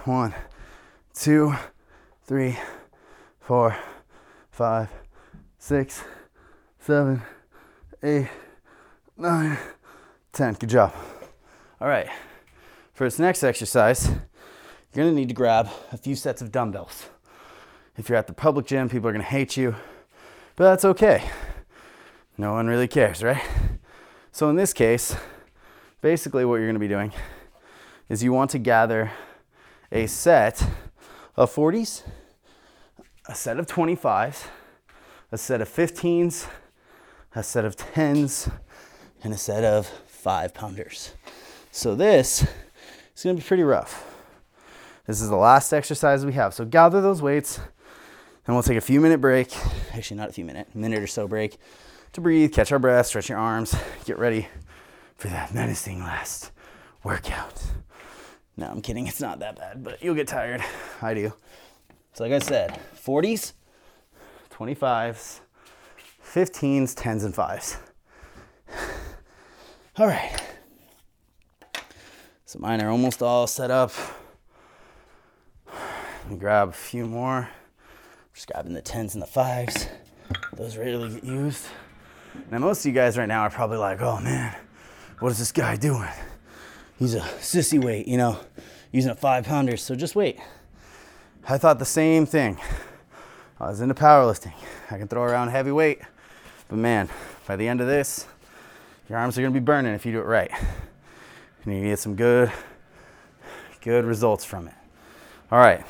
One, 0.05 0.33
two, 1.13 1.53
three, 2.25 2.57
four, 3.39 3.75
five, 4.51 4.89
six, 5.57 6.03
seven, 6.79 7.21
eight, 8.03 8.27
nine, 9.17 9.57
ten. 10.31 10.53
Good 10.53 10.69
job. 10.69 10.93
All 11.81 11.87
right. 11.87 12.07
For 12.93 13.05
this 13.05 13.17
next 13.17 13.43
exercise, 13.43 14.07
you're 14.07 15.03
gonna 15.03 15.13
need 15.13 15.29
to 15.29 15.33
grab 15.33 15.67
a 15.91 15.97
few 15.97 16.15
sets 16.15 16.43
of 16.43 16.51
dumbbells. 16.51 17.09
If 17.97 18.07
you're 18.07 18.19
at 18.19 18.27
the 18.27 18.33
public 18.33 18.67
gym, 18.67 18.87
people 18.87 19.09
are 19.09 19.11
gonna 19.11 19.23
hate 19.23 19.57
you, 19.57 19.75
but 20.55 20.65
that's 20.65 20.85
okay. 20.85 21.27
No 22.37 22.53
one 22.53 22.67
really 22.67 22.87
cares, 22.87 23.23
right? 23.23 23.41
So 24.31 24.47
in 24.51 24.57
this 24.57 24.73
case, 24.73 25.15
basically 26.01 26.45
what 26.45 26.57
you're 26.57 26.67
gonna 26.67 26.77
be 26.77 26.87
doing 26.87 27.11
is 28.09 28.21
you 28.21 28.31
want 28.31 28.51
to 28.51 28.59
gather 28.59 29.11
a 29.91 30.05
set 30.05 30.63
of 31.35 31.51
40s, 31.51 32.03
a 33.27 33.33
set 33.33 33.57
of 33.57 33.65
25s, 33.65 34.45
a 35.31 35.37
set 35.39 35.61
of 35.61 35.67
15s, 35.67 36.47
a 37.33 37.41
set 37.41 37.65
of 37.65 37.75
10s, 37.75 38.51
and 39.23 39.33
a 39.33 39.37
set 39.37 39.63
of 39.63 39.87
five 40.05 40.53
pounders. 40.53 41.13
So 41.71 41.95
this 41.95 42.45
is 43.15 43.23
gonna 43.23 43.35
be 43.35 43.41
pretty 43.41 43.63
rough. 43.63 44.09
This 45.05 45.21
is 45.21 45.29
the 45.29 45.35
last 45.35 45.73
exercise 45.73 46.25
we 46.25 46.33
have. 46.33 46.53
So 46.53 46.65
gather 46.65 47.01
those 47.01 47.21
weights 47.21 47.59
and 48.45 48.55
we'll 48.55 48.63
take 48.63 48.77
a 48.77 48.81
few 48.81 49.01
minute 49.01 49.19
break. 49.21 49.55
Actually, 49.93 50.17
not 50.17 50.29
a 50.29 50.33
few 50.33 50.45
minute, 50.45 50.73
minute 50.75 51.01
or 51.01 51.07
so 51.07 51.27
break 51.27 51.57
to 52.13 52.21
breathe, 52.21 52.53
catch 52.53 52.71
our 52.71 52.79
breath, 52.79 53.07
stretch 53.07 53.29
your 53.29 53.37
arms, 53.37 53.75
get 54.05 54.17
ready 54.17 54.47
for 55.17 55.27
that 55.27 55.53
menacing 55.53 55.99
last 55.99 56.51
workout. 57.03 57.61
No, 58.55 58.67
I'm 58.67 58.81
kidding. 58.81 59.07
It's 59.07 59.19
not 59.19 59.39
that 59.39 59.57
bad, 59.57 59.83
but 59.83 60.01
you'll 60.03 60.15
get 60.15 60.27
tired. 60.27 60.61
I 61.01 61.13
do. 61.13 61.33
So, 62.13 62.23
like 62.23 62.33
I 62.33 62.39
said, 62.39 62.79
40s, 62.95 63.53
25s, 64.51 65.39
15s, 66.23 66.93
10s, 66.93 67.25
and 67.25 67.33
5s. 67.33 67.77
All 69.97 70.07
right. 70.07 70.52
So 72.53 72.59
mine 72.59 72.83
are 72.83 72.89
almost 72.91 73.23
all 73.23 73.47
set 73.47 73.71
up. 73.71 73.91
Let 75.65 76.29
me 76.29 76.37
grab 76.37 76.69
a 76.69 76.71
few 76.71 77.07
more. 77.07 77.49
Just 78.31 78.45
grabbing 78.45 78.75
the 78.75 78.81
tens 78.83 79.15
and 79.15 79.23
the 79.23 79.25
fives. 79.25 79.87
Those 80.55 80.77
rarely 80.77 81.15
get 81.15 81.23
used. 81.23 81.65
Now 82.51 82.59
most 82.59 82.81
of 82.81 82.85
you 82.85 82.91
guys 82.91 83.17
right 83.17 83.27
now 83.27 83.41
are 83.41 83.49
probably 83.49 83.79
like, 83.79 84.01
oh 84.01 84.19
man, 84.19 84.55
what 85.17 85.31
is 85.31 85.39
this 85.39 85.51
guy 85.51 85.77
doing? 85.77 86.11
He's 86.99 87.15
a 87.15 87.21
sissy 87.21 87.83
weight, 87.83 88.07
you 88.07 88.17
know, 88.17 88.39
using 88.91 89.09
a 89.09 89.15
five 89.15 89.45
pounder. 89.45 89.75
So 89.75 89.95
just 89.95 90.15
wait. 90.15 90.37
I 91.49 91.57
thought 91.57 91.79
the 91.79 91.85
same 91.85 92.27
thing. 92.27 92.59
I 93.59 93.69
was 93.69 93.81
into 93.81 93.95
powerlifting. 93.95 94.53
I 94.91 94.99
can 94.99 95.07
throw 95.07 95.23
around 95.23 95.47
heavy 95.47 95.71
weight, 95.71 96.01
but 96.67 96.77
man, 96.77 97.09
by 97.47 97.55
the 97.55 97.67
end 97.67 97.81
of 97.81 97.87
this, 97.87 98.27
your 99.09 99.17
arms 99.17 99.39
are 99.39 99.41
gonna 99.41 99.55
be 99.55 99.59
burning 99.59 99.95
if 99.95 100.05
you 100.05 100.11
do 100.11 100.19
it 100.19 100.25
right. 100.25 100.51
And 101.65 101.75
you 101.75 101.83
get 101.83 101.99
some 101.99 102.15
good, 102.15 102.51
good 103.81 104.03
results 104.03 104.43
from 104.43 104.67
it. 104.67 104.73
All 105.49 105.59
right. 105.59 105.81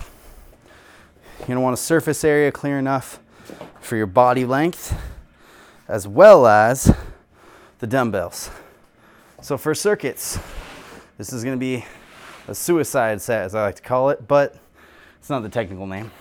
You're 1.40 1.48
gonna 1.48 1.62
want 1.62 1.74
a 1.74 1.82
surface 1.82 2.24
area 2.24 2.52
clear 2.52 2.78
enough 2.78 3.20
for 3.82 3.96
your 3.96 4.06
body 4.06 4.46
length 4.46 4.96
as 5.88 6.08
well 6.08 6.46
as 6.46 6.96
the 7.80 7.88
dumbbells. 7.88 8.52
So 9.42 9.58
for 9.58 9.74
circuits, 9.74 10.40
this 11.18 11.34
is 11.34 11.44
gonna 11.44 11.58
be 11.58 11.86
a 12.48 12.54
suicide 12.54 13.22
set 13.22 13.44
as 13.44 13.56
I 13.56 13.64
like 13.64 13.76
to 13.78 13.82
call 13.82 14.10
it, 14.10 14.28
but 14.28 14.56
it's 15.20 15.30
not 15.30 15.42
the 15.42 15.50
technical 15.50 15.88
name. 15.88 16.12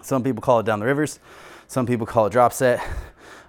Some 0.00 0.24
people 0.24 0.42
call 0.42 0.60
it 0.60 0.66
down 0.66 0.80
the 0.80 0.86
rivers, 0.86 1.20
some 1.68 1.86
people 1.86 2.06
call 2.06 2.26
it 2.26 2.30
drop 2.30 2.52
set. 2.52 2.84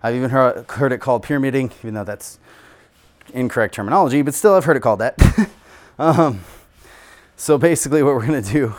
I've 0.04 0.16
even 0.16 0.30
heard, 0.30 0.70
heard 0.70 0.92
it 0.92 1.00
called 1.00 1.24
pyramiding, 1.24 1.72
even 1.82 1.94
though 1.96 2.04
that's 2.04 2.38
incorrect 3.34 3.74
terminology, 3.74 4.22
but 4.22 4.34
still 4.34 4.54
I've 4.54 4.66
heard 4.66 4.78
it 4.78 4.82
called 4.82 5.00
that. 5.00 5.18
um, 6.00 6.42
so 7.36 7.58
basically, 7.58 8.04
what 8.04 8.16
we're 8.16 8.26
gonna 8.26 8.42
do 8.42 8.74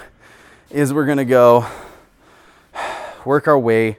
is 0.70 0.92
we're 0.92 1.06
gonna 1.06 1.24
go 1.24 1.66
work 3.24 3.48
our 3.48 3.58
way 3.58 3.98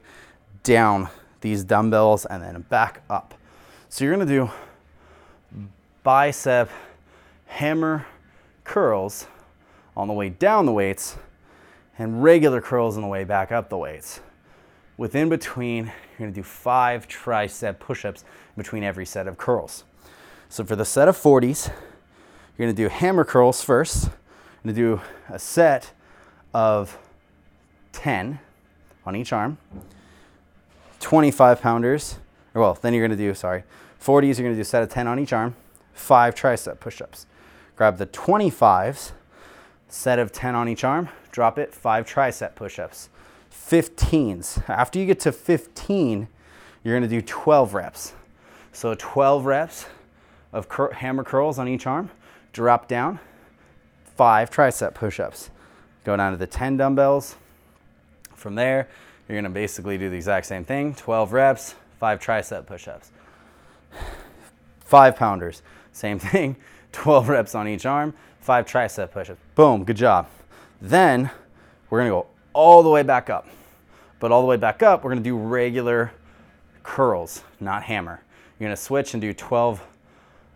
down 0.64 1.10
these 1.42 1.64
dumbbells 1.64 2.26
and 2.26 2.42
then 2.42 2.62
back 2.70 3.04
up. 3.10 3.34
So 3.90 4.04
you're 4.04 4.14
gonna 4.14 4.26
do 4.26 4.50
bicep 6.04 6.70
hammer 7.48 8.06
curls 8.64 9.28
on 9.96 10.08
the 10.08 10.14
way 10.14 10.30
down 10.30 10.66
the 10.66 10.72
weights 10.72 11.18
and 11.98 12.22
regular 12.22 12.62
curls 12.62 12.98
on 12.98 13.02
the 13.02 13.08
way 13.08 13.24
back 13.24 13.52
up 13.52 13.70
the 13.70 13.78
weights. 13.78 14.20
Within 14.98 15.30
between, 15.30 15.86
you're 15.86 16.20
gonna 16.20 16.32
do 16.32 16.44
five 16.44 17.08
tricep 17.08 17.80
push-ups 17.80 18.24
between 18.58 18.84
every 18.84 19.06
set 19.06 19.28
of 19.28 19.38
curls. 19.38 19.84
So 20.50 20.64
for 20.64 20.76
the 20.76 20.86
set 20.86 21.08
of 21.08 21.18
40s, 21.18 21.68
you're 22.58 22.68
gonna 22.68 22.74
do 22.74 22.88
hammer 22.88 23.24
curls 23.24 23.62
first. 23.64 24.06
You're 24.64 24.74
gonna 24.74 24.76
do 24.76 25.02
a 25.30 25.40
set 25.40 25.92
of 26.54 26.98
10 27.92 28.40
on 29.06 29.16
each 29.16 29.34
arm, 29.34 29.58
25 31.00 31.62
pounders 31.62 32.18
or 32.56 32.62
well, 32.62 32.78
then 32.82 32.94
you're 32.94 33.06
gonna 33.06 33.18
do, 33.18 33.34
sorry, 33.34 33.64
40s, 34.02 34.40
you're 34.40 34.48
gonna 34.48 34.56
do 34.56 34.62
a 34.62 34.66
set 34.66 34.82
of 34.82 34.90
10 34.90 35.08
on 35.08 35.20
each 35.20 35.34
arm, 35.34 35.56
five 35.94 36.34
tricep 36.34 36.80
push-ups. 36.80 37.28
Grab 37.76 37.98
the 37.98 38.08
25s, 38.08 39.12
set 39.90 40.18
of 40.18 40.32
10 40.32 40.56
on 40.56 40.70
each 40.70 40.84
arm, 40.84 41.10
drop 41.32 41.60
it, 41.60 41.76
five 41.76 42.08
tricep 42.08 42.56
push-ups. 42.56 43.10
15s. 43.52 44.68
After 44.70 45.00
you 45.00 45.06
get 45.06 45.20
to 45.22 45.32
15, 45.32 46.28
you're 46.84 46.96
gonna 46.96 47.08
do 47.08 47.22
12 47.22 47.74
reps. 47.74 48.14
So 48.72 48.96
12 48.98 49.46
reps 49.46 49.86
of 50.54 50.70
cur- 50.70 50.92
hammer 50.92 51.24
curls 51.24 51.60
on 51.60 51.68
each 51.68 51.88
arm, 51.88 52.10
drop 52.54 52.88
down, 52.88 53.20
five 54.16 54.50
tricep 54.50 54.94
push-ups. 54.94 55.50
Go 56.04 56.16
down 56.16 56.32
to 56.32 56.38
the 56.38 56.48
10 56.48 56.78
dumbbells. 56.78 57.36
From 58.36 58.56
there, 58.56 58.88
you're 59.28 59.38
gonna 59.38 59.50
basically 59.50 59.98
do 59.98 60.10
the 60.10 60.16
exact 60.16 60.46
same 60.46 60.64
thing, 60.64 60.94
12 60.96 61.34
reps, 61.34 61.76
five 62.00 62.20
tricep 62.20 62.66
push-ups. 62.66 63.12
Five 64.80 65.16
pounders, 65.16 65.64
same 65.92 66.20
thing, 66.32 66.56
12 66.92 67.30
reps 67.30 67.56
on 67.56 67.68
each 67.68 67.86
arm, 67.86 68.14
five 68.40 68.66
tricep 68.66 69.12
push-ups. 69.12 69.40
Boom, 69.56 69.84
good 69.84 69.98
job. 69.98 70.28
Then 70.82 71.32
we're 71.90 72.00
gonna 72.00 72.12
go 72.12 72.28
all 72.54 72.84
the 72.84 72.90
way 72.90 73.04
back 73.04 73.30
up. 73.30 73.48
But 74.20 74.32
all 74.32 74.42
the 74.42 74.48
way 74.48 74.58
back 74.58 74.84
up, 74.84 75.04
we're 75.04 75.12
gonna 75.12 75.22
do 75.22 75.38
regular 75.38 76.12
curls, 76.84 77.44
not 77.60 77.84
hammer. 77.84 78.22
You're 78.60 78.68
gonna 78.68 78.78
switch 78.78 79.14
and 79.14 79.22
do 79.22 79.34
12 79.34 79.82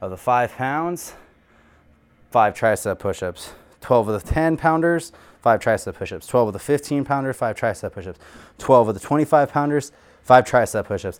of 0.01 0.11
the 0.11 0.17
five 0.17 0.53
pounds, 0.53 1.13
five 2.31 2.53
tricep 2.53 2.99
push-ups. 2.99 3.51
12 3.81 4.09
of 4.09 4.23
the 4.23 4.29
10 4.29 4.57
pounders, 4.57 5.11
five 5.41 5.59
tricep 5.59 5.95
push-ups. 5.95 6.27
12 6.27 6.47
of 6.49 6.53
the 6.53 6.59
15 6.59 7.05
pounder, 7.05 7.33
five 7.33 7.55
tricep 7.55 7.91
push-ups. 7.91 8.19
12 8.57 8.89
of 8.89 8.93
the 8.93 8.99
25 8.99 9.51
pounders, 9.51 9.91
five 10.21 10.45
tricep 10.45 10.85
push-ups. 10.85 11.19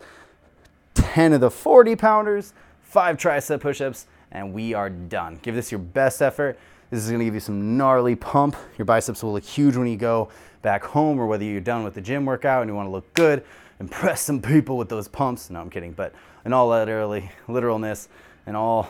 10 0.96 1.34
of 1.34 1.42
the 1.42 1.52
40 1.52 1.96
pounders, 1.96 2.54
five 2.82 3.18
tricep 3.18 3.62
push-ups, 3.62 4.08
and 4.32 4.54
we 4.54 4.74
are 4.74 4.90
done. 4.90 5.40
Give 5.42 5.56
this 5.56 5.72
your 5.72 5.80
best 5.80 6.22
effort. 6.22 6.60
This 6.90 7.04
is 7.04 7.12
gonna 7.12 7.24
give 7.24 7.34
you 7.34 7.40
some 7.40 7.78
gnarly 7.78 8.16
pump. 8.16 8.56
Your 8.78 8.86
biceps 8.86 9.24
will 9.24 9.34
look 9.34 9.44
huge 9.44 9.76
when 9.76 9.88
you 9.88 9.98
go 9.98 10.30
back 10.62 10.84
home 10.84 11.20
or 11.20 11.28
whether 11.28 11.44
you're 11.44 11.62
done 11.62 11.84
with 11.84 11.94
the 11.94 12.02
gym 12.02 12.26
workout 12.26 12.62
and 12.62 12.70
you 12.70 12.76
wanna 12.76 12.92
look 12.92 13.14
good, 13.14 13.44
impress 13.80 14.22
some 14.22 14.42
people 14.42 14.78
with 14.78 14.90
those 14.90 15.08
pumps. 15.08 15.50
No, 15.50 15.62
I'm 15.62 15.70
kidding, 15.70 15.94
but 15.94 16.14
in 16.46 16.54
all 16.54 16.68
literally, 16.70 17.32
literalness 17.48 18.10
and 18.50 18.58
all 18.58 18.90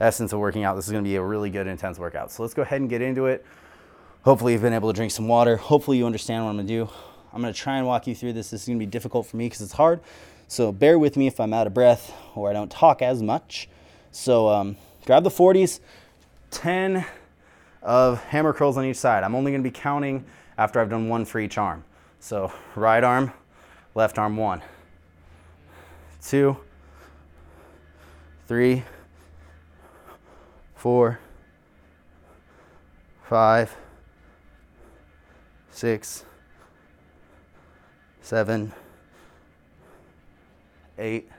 essence 0.00 0.32
of 0.32 0.38
working 0.38 0.64
out, 0.64 0.74
this 0.74 0.86
is 0.86 0.90
gonna 0.90 1.04
be 1.04 1.16
a 1.16 1.22
really 1.22 1.50
good 1.50 1.66
intense 1.66 1.98
workout. 1.98 2.32
So 2.32 2.42
let's 2.42 2.54
go 2.54 2.62
ahead 2.62 2.80
and 2.80 2.88
get 2.88 3.02
into 3.02 3.26
it. 3.26 3.44
Hopefully 4.22 4.54
you've 4.54 4.62
been 4.62 4.72
able 4.72 4.90
to 4.90 4.96
drink 4.96 5.12
some 5.12 5.28
water. 5.28 5.58
Hopefully 5.58 5.98
you 5.98 6.06
understand 6.06 6.44
what 6.44 6.50
I'm 6.50 6.56
gonna 6.56 6.66
do. 6.66 6.88
I'm 7.30 7.42
gonna 7.42 7.52
try 7.52 7.76
and 7.76 7.86
walk 7.86 8.06
you 8.06 8.14
through 8.14 8.32
this. 8.32 8.48
This 8.48 8.62
is 8.62 8.68
gonna 8.68 8.78
be 8.78 8.86
difficult 8.86 9.26
for 9.26 9.36
me 9.36 9.44
because 9.44 9.60
it's 9.60 9.74
hard. 9.74 10.00
So 10.48 10.72
bear 10.72 10.98
with 10.98 11.18
me 11.18 11.26
if 11.26 11.38
I'm 11.38 11.52
out 11.52 11.66
of 11.66 11.74
breath 11.74 12.10
or 12.34 12.48
I 12.48 12.54
don't 12.54 12.70
talk 12.70 13.02
as 13.02 13.22
much. 13.22 13.68
So 14.12 14.48
um, 14.48 14.78
grab 15.04 15.24
the 15.24 15.30
40s, 15.30 15.80
10 16.50 17.04
of 17.82 18.24
hammer 18.24 18.54
curls 18.54 18.78
on 18.78 18.86
each 18.86 18.96
side. 18.96 19.24
I'm 19.24 19.34
only 19.34 19.52
gonna 19.52 19.62
be 19.62 19.70
counting 19.70 20.24
after 20.56 20.80
I've 20.80 20.88
done 20.88 21.10
one 21.10 21.26
for 21.26 21.38
each 21.38 21.58
arm. 21.58 21.84
So 22.18 22.50
right 22.74 23.04
arm, 23.04 23.30
left 23.94 24.16
arm, 24.16 24.38
one, 24.38 24.62
two, 26.22 26.56
three, 28.50 28.82
four, 30.74 31.20
five, 33.28 33.72
six, 35.70 36.24
seven, 38.22 38.72
eight, 40.98 41.30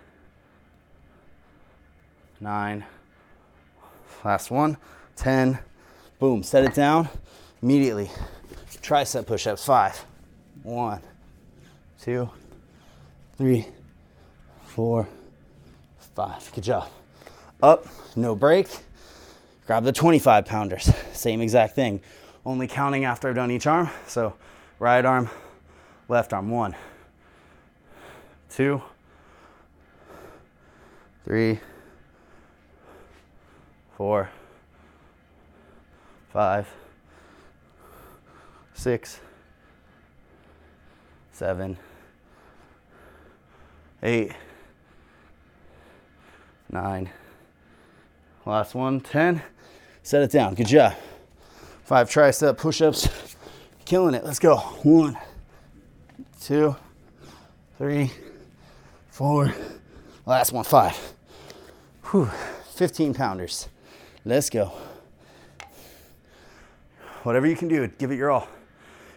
nine, 2.39 2.85
last 4.23 4.49
one, 4.49 4.77
10. 5.17 5.59
Boom, 6.17 6.41
set 6.43 6.63
it 6.63 6.73
down 6.73 7.09
immediately. 7.61 8.09
Tricep 8.81 9.27
push 9.27 9.47
ups, 9.47 9.65
five. 9.65 10.05
One, 10.63 11.01
two, 12.01 12.29
three, 13.37 13.65
four, 14.67 15.09
five. 16.15 16.49
Good 16.53 16.63
job. 16.63 16.89
Up, 17.61 17.85
no 18.15 18.33
break. 18.33 18.67
Grab 19.67 19.83
the 19.83 19.91
25 19.91 20.45
pounders. 20.45 20.91
Same 21.13 21.41
exact 21.41 21.75
thing. 21.75 22.01
Only 22.43 22.67
counting 22.67 23.05
after 23.05 23.29
I've 23.29 23.35
done 23.35 23.51
each 23.51 23.67
arm. 23.67 23.89
So 24.07 24.33
right 24.79 25.05
arm, 25.05 25.29
left 26.09 26.33
arm. 26.33 26.49
One, 26.49 26.75
two, 28.49 28.81
three, 31.23 31.59
four, 33.95 34.31
five, 36.33 36.67
six, 38.73 39.19
seven, 41.31 41.77
eight, 44.01 44.31
nine. 46.71 47.11
Last 48.45 48.73
one, 48.73 49.01
10. 49.01 49.41
Set 50.03 50.23
it 50.23 50.31
down. 50.31 50.55
Good 50.55 50.67
job. 50.67 50.93
Five 51.83 52.09
tricep 52.09 52.57
push 52.57 52.81
ups. 52.81 53.07
Killing 53.85 54.15
it. 54.15 54.23
Let's 54.23 54.39
go. 54.39 54.57
One, 54.57 55.17
two, 56.39 56.75
three, 57.77 58.11
four. 59.09 59.53
Last 60.25 60.53
one, 60.53 60.63
five. 60.63 60.97
Whew. 62.05 62.29
15 62.75 63.13
pounders. 63.13 63.69
Let's 64.25 64.49
go. 64.49 64.71
Whatever 67.23 67.45
you 67.45 67.55
can 67.55 67.67
do, 67.67 67.87
give 67.87 68.11
it 68.11 68.15
your 68.15 68.31
all. 68.31 68.47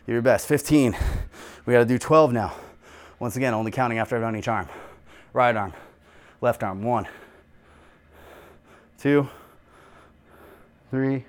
Do 0.07 0.13
your 0.13 0.21
best. 0.21 0.47
15. 0.47 0.95
We 1.65 1.73
got 1.73 1.79
to 1.79 1.87
do 1.87 1.99
12 1.99 2.33
now. 2.33 2.53
Once 3.19 3.37
again, 3.37 3.55
only 3.55 3.71
counting 3.71 3.99
after 3.99 4.17
I've 4.17 4.23
done 4.23 4.37
each 4.37 4.49
arm. 4.49 4.69
Right 5.33 5.57
arm, 5.57 5.73
left 6.43 6.63
arm. 6.63 6.83
One, 6.83 7.09
two, 9.05 9.29
three, 10.91 11.27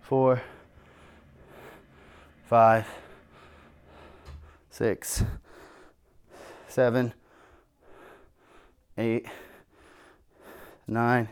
four, 0.00 0.40
five, 2.46 2.86
six, 4.70 5.22
seven, 6.66 7.12
eight, 8.96 9.26
nine, 10.86 11.28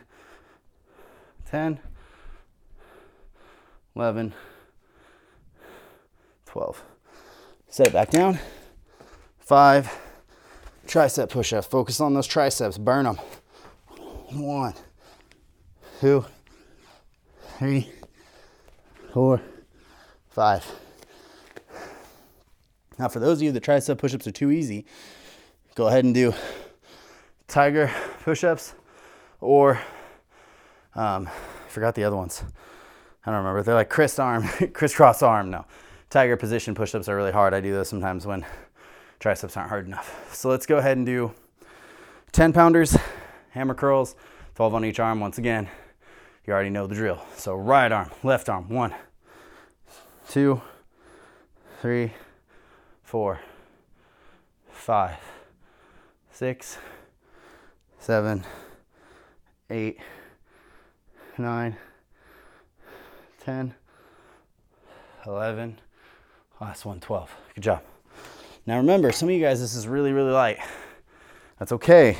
ten, 1.49 1.79
eleven, 3.95 4.31
twelve. 6.45 6.83
Set 7.67 7.87
it 7.87 7.93
back 7.93 8.11
down. 8.11 8.37
Five. 9.39 9.91
Tricep 10.85 11.31
push 11.31 11.51
ups. 11.51 11.65
Focus 11.65 11.99
on 11.99 12.13
those 12.13 12.27
triceps. 12.27 12.77
Burn 12.77 13.05
them. 13.05 13.17
One, 14.29 14.73
two, 16.01 16.25
three, 17.57 17.89
four, 19.13 19.41
five. 20.29 20.65
Now, 22.99 23.07
for 23.07 23.19
those 23.19 23.37
of 23.37 23.43
you 23.43 23.51
that 23.53 23.63
tricep 23.63 23.97
push 23.97 24.13
ups 24.13 24.27
are 24.27 24.31
too 24.31 24.51
easy, 24.51 24.85
go 25.75 25.87
ahead 25.87 26.03
and 26.03 26.13
do 26.13 26.33
tiger 27.47 27.89
push 28.23 28.43
ups 28.43 28.73
or 29.39 29.79
um, 30.93 31.27
I 31.27 31.69
forgot 31.69 31.95
the 31.95 32.03
other 32.03 32.17
ones. 32.17 32.43
I 33.25 33.31
don't 33.31 33.37
remember. 33.37 33.63
They're 33.63 33.75
like 33.75 33.89
Chris 33.89 34.19
arm, 34.19 34.47
crisscross 34.73 35.23
arm. 35.23 35.51
No, 35.51 35.65
tiger 36.09 36.35
position 36.35 36.75
push 36.75 36.93
ups 36.93 37.07
are 37.07 37.15
really 37.15 37.31
hard. 37.31 37.53
I 37.53 37.61
do 37.61 37.71
those 37.71 37.87
sometimes 37.87 38.25
when 38.25 38.45
triceps 39.19 39.55
aren't 39.55 39.69
hard 39.69 39.85
enough. 39.85 40.35
So 40.35 40.49
let's 40.49 40.65
go 40.65 40.77
ahead 40.77 40.97
and 40.97 41.05
do 41.05 41.31
10 42.33 42.51
pounders, 42.51 42.97
hammer 43.51 43.73
curls, 43.73 44.15
12 44.55 44.73
on 44.73 44.85
each 44.85 44.99
arm. 44.99 45.19
Once 45.19 45.37
again, 45.37 45.69
you 46.45 46.53
already 46.53 46.69
know 46.69 46.87
the 46.87 46.95
drill. 46.95 47.21
So 47.35 47.55
right 47.55 47.91
arm, 47.91 48.11
left 48.23 48.49
arm, 48.49 48.69
one, 48.69 48.93
two, 50.29 50.61
three, 51.81 52.13
four, 53.03 53.39
five, 54.71 55.17
six, 56.31 56.77
seven, 57.99 58.43
eight, 59.69 59.99
nine, 61.37 61.75
ten, 63.43 63.75
eleven. 65.25 65.79
Last 66.59 66.85
one, 66.85 66.99
12. 66.99 67.35
Good 67.53 67.61
job. 67.61 67.83
Now 68.65 68.77
remember, 68.77 69.11
some 69.11 69.29
of 69.29 69.35
you 69.35 69.41
guys, 69.41 69.61
this 69.61 69.75
is 69.75 69.87
really, 69.87 70.11
really 70.11 70.31
light. 70.31 70.57
That's 71.59 71.71
okay. 71.71 72.17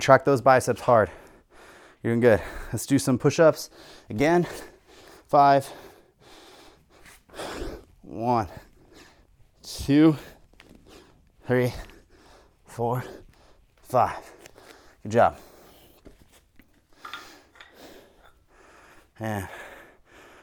Track 0.00 0.24
those 0.24 0.40
biceps 0.40 0.82
hard. 0.82 1.10
You're 2.02 2.12
doing 2.12 2.20
good. 2.20 2.40
Let's 2.72 2.86
do 2.86 2.98
some 2.98 3.18
push 3.18 3.40
ups. 3.40 3.68
Again, 4.08 4.46
five, 5.26 5.68
one, 8.02 8.46
two, 9.62 10.16
three, 11.46 11.74
four, 12.64 13.02
five. 13.82 14.18
Good 15.02 15.12
job. 15.12 15.36
And 19.18 19.48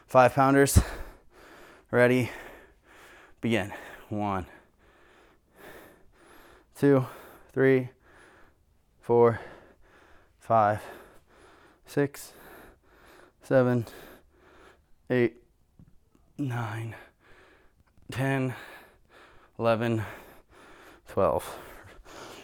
five 0.08 0.34
pounders. 0.34 0.80
Ready. 1.92 2.30
Begin. 3.40 3.72
One, 4.10 4.46
two, 6.78 7.06
three, 7.54 7.90
four, 9.06 9.40
five, 10.40 10.82
six, 11.86 12.34
seven, 13.44 13.86
eight, 15.12 15.36
nine, 16.40 16.96
ten, 18.12 18.56
eleven, 19.60 20.02
twelve. 21.08 21.48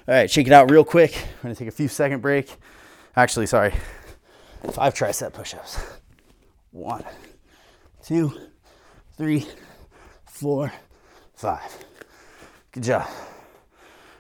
All 0.08 0.14
right, 0.14 0.30
shake 0.30 0.46
it 0.46 0.54
out 0.54 0.70
real 0.70 0.84
quick. 0.84 1.14
We're 1.38 1.48
gonna 1.48 1.56
take 1.56 1.68
a 1.68 1.72
few 1.72 1.88
second 1.88 2.22
break. 2.22 2.56
Actually, 3.16 3.48
sorry, 3.48 3.74
five 4.72 4.94
tricep 4.94 5.34
push-ups. 5.34 5.80
One, 6.70 7.04
two, 8.04 8.34
three, 9.18 9.48
four, 10.28 10.72
five. 11.34 11.76
Good 12.72 12.84
job. 12.84 13.10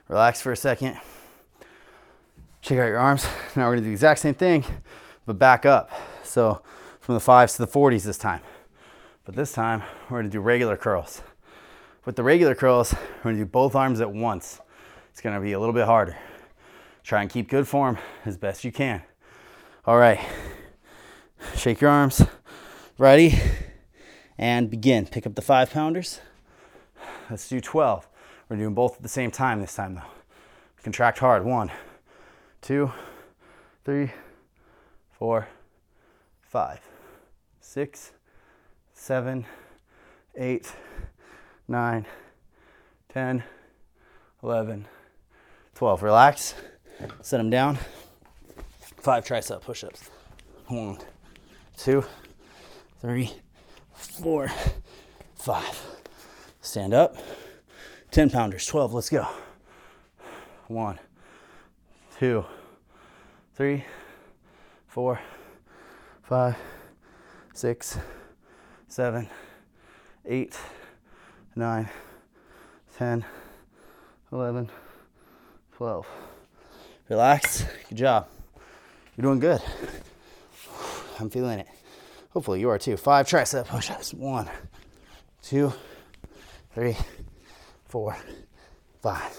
Relax 0.07 0.41
for 0.41 0.51
a 0.51 0.57
second. 0.57 0.97
Check 2.61 2.77
out 2.77 2.85
your 2.85 2.99
arms. 2.99 3.25
Now 3.55 3.67
we're 3.67 3.71
gonna 3.73 3.81
do 3.81 3.87
the 3.87 3.91
exact 3.91 4.19
same 4.21 4.35
thing, 4.35 4.63
but 5.25 5.37
back 5.37 5.65
up. 5.65 5.91
So 6.23 6.61
from 6.99 7.15
the 7.15 7.19
fives 7.19 7.53
to 7.53 7.65
the 7.65 7.67
40s 7.67 8.03
this 8.03 8.17
time. 8.17 8.41
But 9.25 9.35
this 9.35 9.51
time 9.51 9.83
we're 10.09 10.19
gonna 10.19 10.29
do 10.29 10.39
regular 10.39 10.77
curls. 10.77 11.21
With 12.05 12.15
the 12.15 12.23
regular 12.23 12.55
curls, 12.55 12.93
we're 12.93 13.31
gonna 13.31 13.43
do 13.43 13.45
both 13.45 13.75
arms 13.75 13.99
at 13.99 14.13
once. 14.13 14.61
It's 15.09 15.21
gonna 15.21 15.41
be 15.41 15.53
a 15.53 15.59
little 15.59 15.73
bit 15.73 15.85
harder. 15.85 16.17
Try 17.03 17.21
and 17.21 17.29
keep 17.29 17.49
good 17.49 17.67
form 17.67 17.97
as 18.25 18.37
best 18.37 18.63
you 18.63 18.71
can. 18.71 19.01
All 19.85 19.97
right, 19.97 20.19
shake 21.55 21.81
your 21.81 21.89
arms. 21.89 22.23
Ready? 22.97 23.39
And 24.37 24.69
begin. 24.69 25.07
Pick 25.07 25.25
up 25.25 25.33
the 25.33 25.41
five 25.41 25.71
pounders. 25.71 26.21
Let's 27.29 27.49
do 27.49 27.59
12. 27.59 28.07
We're 28.47 28.57
doing 28.57 28.75
both 28.75 28.97
at 28.97 29.01
the 29.01 29.09
same 29.09 29.31
time 29.31 29.59
this 29.59 29.75
time 29.75 29.95
though. 29.95 30.01
Contract 30.83 31.19
hard. 31.19 31.43
One, 31.43 31.71
two, 32.61 32.91
three, 33.83 34.11
four, 35.11 35.47
five, 36.41 36.79
six, 37.59 38.11
seven, 38.93 39.45
eight, 40.35 40.71
nine, 41.67 42.05
10, 43.13 43.43
11, 44.43 44.87
12. 45.75 46.03
Relax. 46.03 46.53
Set 47.21 47.37
them 47.37 47.49
down. 47.49 47.77
Five 48.97 49.25
tricep 49.25 49.61
push 49.61 49.83
ups. 49.83 50.09
One, 50.67 50.97
two, 51.77 52.05
three, 53.01 53.31
four, 53.93 54.49
five. 55.35 55.85
Stand 56.61 56.93
up. 56.93 57.17
10 58.11 58.29
pounders, 58.29 58.65
12, 58.65 58.93
let's 58.93 59.09
go. 59.09 59.25
One, 60.67 60.99
two, 62.21 62.45
three, 63.55 63.83
four, 64.85 65.19
five, 66.21 66.55
six, 67.51 67.97
seven, 68.87 69.27
eight, 70.27 70.55
nine, 71.55 71.89
10, 72.99 73.25
11, 74.31 74.69
12. 75.77 76.07
Relax. 77.09 77.65
Good 77.89 77.97
job. 77.97 78.27
You're 79.17 79.23
doing 79.23 79.39
good. 79.39 79.61
I'm 81.19 81.31
feeling 81.31 81.57
it. 81.57 81.67
Hopefully 82.33 82.59
you 82.59 82.69
are 82.69 82.77
too. 82.77 82.97
Five 82.97 83.25
tricep 83.25 83.65
push-ups. 83.65 84.13
One, 84.13 84.47
two, 85.41 85.73
three, 86.75 86.95
four, 87.87 88.15
five. 89.01 89.35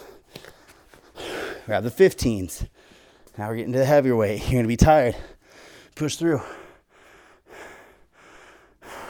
Grab 1.67 1.85
the 1.85 1.91
15s. 1.91 2.67
Now 3.39 3.49
we're 3.49 3.57
getting 3.57 3.73
to 3.73 3.79
the 3.79 3.85
heavier 3.85 4.17
weight. 4.17 4.43
You're 4.49 4.59
gonna 4.59 4.69
be 4.69 4.77
tired. 4.77 5.17
Push 5.95 6.17
through. 6.17 6.41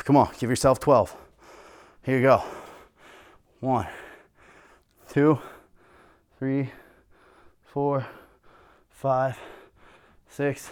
Come 0.04 0.16
on, 0.16 0.30
give 0.38 0.50
yourself 0.50 0.80
12. 0.80 1.16
Here 2.02 2.16
you 2.16 2.22
go. 2.22 2.42
One, 3.60 3.86
two, 5.08 5.38
three, 6.38 6.70
four, 7.64 8.06
five, 8.90 9.38
six, 10.28 10.70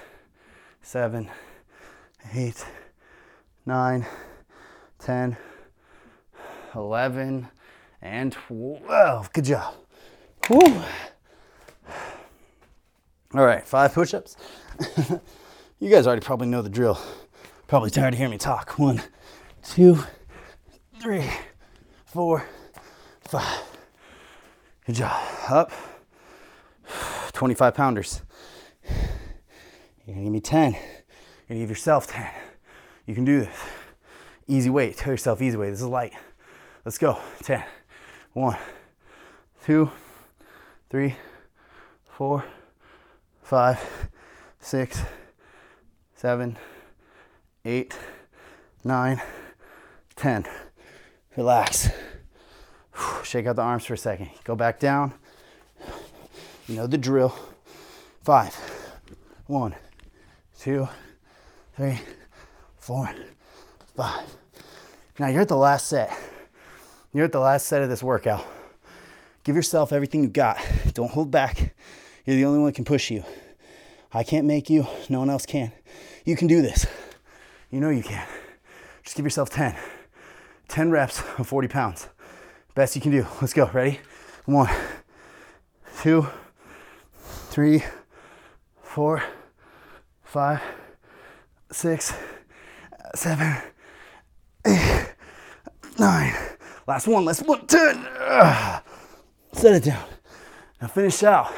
seven, 0.83 1.31
eight, 2.35 2.67
nine, 3.65 4.05
10, 4.99 5.37
11, 6.75 7.49
and 8.03 8.33
12. 8.33 9.33
Good 9.33 9.45
job. 9.45 9.75
Woo. 10.49 10.83
All 13.33 13.45
right, 13.45 13.65
five 13.65 13.95
push 13.95 14.13
ups. 14.13 14.37
you 15.79 15.89
guys 15.89 16.07
already 16.07 16.21
probably 16.21 16.49
know 16.49 16.63
the 16.63 16.69
drill. 16.69 16.99
Probably 17.69 17.91
tired 17.91 18.15
of 18.15 18.19
hearing 18.19 18.33
me 18.33 18.39
talk. 18.39 18.77
One, 18.77 19.01
two, 19.63 20.03
three, 21.01 21.25
four, 22.07 22.45
five. 23.21 23.63
Good 24.85 24.97
job. 24.97 25.23
Up. 25.49 25.71
25 27.33 27.75
pounders. 27.75 28.23
You're 28.85 30.17
gonna 30.17 30.25
give 30.25 30.33
me 30.33 30.41
10. 30.41 30.73
You're 30.73 30.81
gonna 31.49 31.61
give 31.61 31.71
yourself 31.71 32.09
10. 32.09 32.29
You 33.07 33.15
can 33.15 33.25
do 33.25 33.41
this. 33.41 33.57
Easy 34.49 34.71
weight. 34.71 34.97
Tell 34.97 35.13
yourself 35.13 35.41
easy 35.41 35.57
weight. 35.57 35.71
This 35.71 35.81
is 35.81 35.87
light. 35.87 36.15
Let's 36.85 36.99
go. 36.99 37.21
10. 37.45 37.63
One, 38.33 38.57
two, 39.65 39.91
three, 40.91 41.15
four, 42.17 42.45
five, 43.51 43.81
six, 44.61 45.03
seven, 46.15 46.57
eight, 47.65 47.99
nine, 48.85 49.21
ten. 50.15 50.47
Relax. 51.37 51.91
Shake 53.25 53.49
out 53.49 53.57
the 53.57 53.63
arms 53.63 53.85
for 53.85 53.95
a 53.95 53.99
second. 53.99 54.31
Go 54.45 54.55
back 54.55 54.79
down. 54.79 55.15
You 56.69 56.77
know 56.77 56.87
the 56.87 56.97
drill. 56.97 57.35
Five. 58.23 58.55
One, 59.49 59.75
two, 60.61 60.89
three, 61.75 61.99
four, 62.79 63.13
five. 63.97 64.33
Now 65.19 65.27
you're 65.27 65.41
at 65.41 65.49
the 65.49 65.57
last 65.57 65.89
set. 65.89 66.17
You're 67.13 67.25
at 67.25 67.33
the 67.33 67.41
last 67.41 67.67
set 67.67 67.83
of 67.83 67.89
this 67.89 68.01
workout. 68.01 68.47
Give 69.43 69.57
yourself 69.57 69.93
everything 69.93 70.23
you 70.23 70.29
got. 70.29 70.65
Don't 70.95 71.11
hold 71.11 71.33
back. 71.33 71.75
You're 72.25 72.37
the 72.37 72.45
only 72.45 72.59
one 72.59 72.67
that 72.67 72.75
can 72.75 72.85
push 72.85 73.11
you. 73.11 73.25
I 74.13 74.25
can't 74.25 74.47
make 74.47 74.69
you, 74.69 74.87
no 75.09 75.21
one 75.21 75.31
else 75.31 75.47
can. 75.47 75.73
You 76.25 76.37
can 76.37 76.49
do 76.49 76.63
this. 76.63 76.87
You 77.71 77.81
know 77.81 77.91
you 77.91 78.03
can. 78.03 78.27
Just 79.05 79.17
give 79.17 79.25
yourself 79.25 79.51
10. 79.51 79.77
10 80.69 80.91
reps 80.91 81.23
of 81.39 81.47
40 81.47 81.69
pounds. 81.69 82.09
Best 82.75 82.95
you 82.95 83.03
can 83.03 83.11
do. 83.11 83.27
Let's 83.41 83.53
go. 83.53 83.69
Ready? 83.73 84.01
One, 84.45 84.69
two, 86.01 86.27
three, 87.51 87.83
four, 88.83 89.23
five, 90.23 90.61
six, 91.71 92.13
seven, 93.15 93.57
eight, 94.67 95.15
nine. 95.99 96.35
Last 96.87 97.07
one. 97.07 97.25
Last 97.25 97.47
one. 97.47 97.67
Ten. 97.67 98.07
Ugh. 98.19 98.83
Set 99.53 99.75
it 99.75 99.85
down. 99.85 100.05
Now 100.81 100.89
finish 100.89 101.23
out 101.23 101.53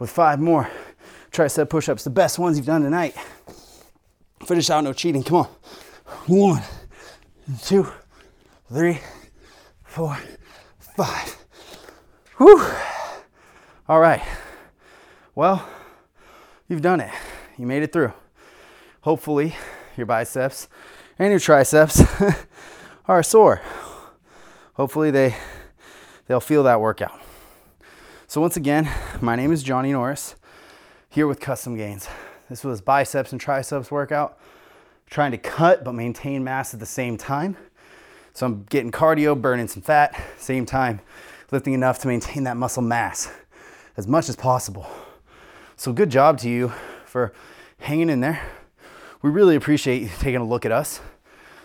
with 0.00 0.10
five 0.10 0.40
more 0.40 0.68
tricep 1.30 1.68
push-ups, 1.68 2.02
the 2.02 2.10
best 2.10 2.40
ones 2.40 2.56
you've 2.56 2.66
done 2.66 2.82
tonight. 2.82 3.14
Finish 4.44 4.68
out, 4.70 4.82
no 4.82 4.92
cheating. 4.92 5.22
Come 5.22 5.36
on. 5.36 5.48
One, 6.26 6.62
two, 7.62 7.86
three, 8.72 8.98
four, 9.84 10.18
five. 10.96 11.36
Whew. 12.38 12.66
All 13.88 14.00
right. 14.00 14.22
Well, 15.34 15.68
you've 16.68 16.82
done 16.82 17.00
it. 17.00 17.10
You 17.58 17.66
made 17.66 17.82
it 17.82 17.92
through. 17.92 18.12
Hopefully, 19.02 19.54
your 19.96 20.06
biceps 20.06 20.68
and 21.18 21.30
your 21.30 21.38
triceps 21.38 22.02
are 23.06 23.22
sore. 23.22 23.60
Hopefully, 24.74 25.10
they 25.10 25.36
they'll 26.26 26.40
feel 26.40 26.62
that 26.62 26.80
workout. 26.80 27.19
So 28.30 28.40
once 28.40 28.56
again, 28.56 28.88
my 29.20 29.34
name 29.34 29.50
is 29.50 29.60
Johnny 29.60 29.90
Norris, 29.90 30.36
here 31.08 31.26
with 31.26 31.40
Custom 31.40 31.76
Gains. 31.76 32.06
This 32.48 32.62
was 32.62 32.80
biceps 32.80 33.32
and 33.32 33.40
triceps 33.40 33.90
workout, 33.90 34.38
trying 35.06 35.32
to 35.32 35.36
cut 35.36 35.82
but 35.82 35.94
maintain 35.94 36.44
mass 36.44 36.72
at 36.72 36.78
the 36.78 36.86
same 36.86 37.16
time. 37.16 37.56
So 38.32 38.46
I'm 38.46 38.62
getting 38.70 38.92
cardio, 38.92 39.34
burning 39.34 39.66
some 39.66 39.82
fat, 39.82 40.14
same 40.38 40.64
time 40.64 41.00
lifting 41.50 41.72
enough 41.72 41.98
to 42.02 42.06
maintain 42.06 42.44
that 42.44 42.56
muscle 42.56 42.84
mass 42.84 43.32
as 43.96 44.06
much 44.06 44.28
as 44.28 44.36
possible. 44.36 44.86
So, 45.74 45.92
good 45.92 46.10
job 46.10 46.38
to 46.38 46.48
you 46.48 46.72
for 47.06 47.32
hanging 47.80 48.10
in 48.10 48.20
there. 48.20 48.40
We 49.22 49.30
really 49.30 49.56
appreciate 49.56 50.02
you 50.02 50.08
taking 50.20 50.40
a 50.40 50.46
look 50.46 50.64
at 50.64 50.70
us, 50.70 51.00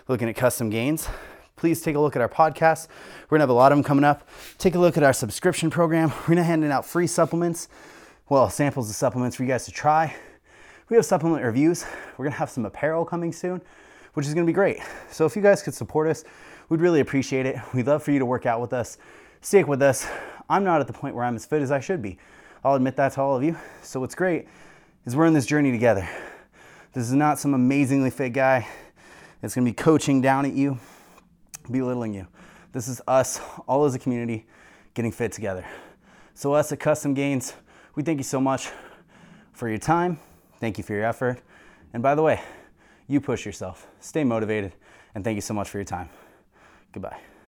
looking 0.07 0.28
at 0.30 0.36
custom 0.36 0.72
gains. 0.72 1.07
Please 1.66 1.82
take 1.82 1.95
a 1.95 1.99
look 1.99 2.16
at 2.16 2.22
our 2.22 2.30
podcast. 2.30 2.89
We're 3.24 3.38
gonna 3.38 3.41
have 3.41 3.49
a 3.49 3.53
lot 3.53 3.72
of 3.72 3.80
them 3.80 3.84
coming 3.84 4.03
up. 4.03 4.30
Take 4.59 4.76
a 4.76 4.80
look 4.80 4.97
at 4.97 5.03
our 5.03 5.13
subscription 5.13 5.72
program. 5.72 6.09
We're 6.09 6.36
gonna 6.36 6.43
handing 6.43 6.70
out 6.70 6.86
free 6.86 7.07
supplements, 7.07 7.70
well, 8.30 8.51
samples 8.51 8.88
of 8.88 8.95
supplements 8.95 9.36
for 9.36 9.41
you 9.41 9.49
guys 9.49 9.66
to 9.66 9.72
try. 9.72 10.16
We 10.89 10.95
have 10.95 11.07
supplement 11.07 11.43
reviews. 11.43 11.84
We're 12.20 12.26
gonna 12.26 12.36
have 12.36 12.51
some 12.51 12.68
apparel 12.68 13.03
coming 13.03 13.34
soon, 13.34 13.63
which 14.13 14.28
is 14.28 14.36
gonna 14.36 14.45
be 14.45 14.53
great. 14.53 14.78
So 15.09 15.26
if 15.26 15.36
you 15.36 15.41
guys 15.41 15.63
could 15.63 15.74
support 15.74 16.07
us, 16.07 16.24
we'd 16.70 16.82
really 16.82 16.99
appreciate 16.99 17.47
it. 17.47 17.55
We'd 17.74 17.88
love 17.88 18.03
for 18.03 18.11
you 18.11 18.20
to 18.20 18.28
work 18.28 18.45
out 18.45 18.61
with 18.61 18.72
us, 18.72 18.99
stick 19.41 19.68
with 19.68 19.82
us. 19.82 20.05
I'm 20.47 20.63
not 20.63 20.82
at 20.82 20.86
the 20.86 20.93
point 20.93 21.16
where 21.16 21.26
I'm 21.26 21.36
as 21.36 21.47
fit 21.47 21.63
as 21.63 21.72
I 21.72 21.80
should 21.80 21.99
be. 21.99 22.20
I'll 22.63 22.76
admit 22.76 22.95
that 22.97 23.13
to 23.13 23.22
all 23.22 23.36
of 23.36 23.41
you. 23.41 23.57
So 23.82 23.99
what's 23.99 24.13
great 24.13 24.47
is 25.07 25.16
we're 25.16 25.26
in 25.26 25.34
this 25.34 25.47
journey 25.47 25.72
together. 25.72 26.07
This 26.93 27.07
is 27.07 27.13
not 27.13 27.39
some 27.39 27.55
amazingly 27.55 28.11
fit 28.11 28.34
guy 28.34 28.68
that's 29.41 29.55
gonna 29.55 29.66
be 29.66 29.74
coaching 29.74 30.22
down 30.22 30.45
at 30.45 30.53
you, 30.53 30.78
belittling 31.72 32.13
you. 32.13 32.28
This 32.72 32.88
is 32.88 33.01
us, 33.07 33.39
all 33.68 33.86
as 33.86 33.95
a 33.95 33.99
community, 33.99 34.45
getting 34.93 35.11
fit 35.11 35.32
together. 35.32 35.66
So, 36.34 36.53
us 36.53 36.72
at 36.72 36.80
Custom 36.80 37.13
Gains, 37.13 37.53
we 37.95 38.03
thank 38.03 38.18
you 38.18 38.24
so 38.24 38.41
much 38.41 38.70
for 39.53 39.70
your 39.70 39.78
time. 39.78 40.20
Thank 40.59 40.78
you 40.78 40.84
for 40.84 40.93
your 40.93 41.05
effort. 41.05 41.39
And 41.93 42.03
by 42.03 42.16
the 42.16 42.22
way, 42.22 42.41
you 43.07 43.22
push 43.22 43.45
yourself, 43.45 43.88
stay 43.99 44.24
motivated, 44.24 44.74
and 45.13 45.24
thank 45.24 45.36
you 45.36 45.41
so 45.41 45.53
much 45.53 45.70
for 45.70 45.78
your 45.78 45.86
time. 45.86 46.09
Goodbye. 46.91 47.34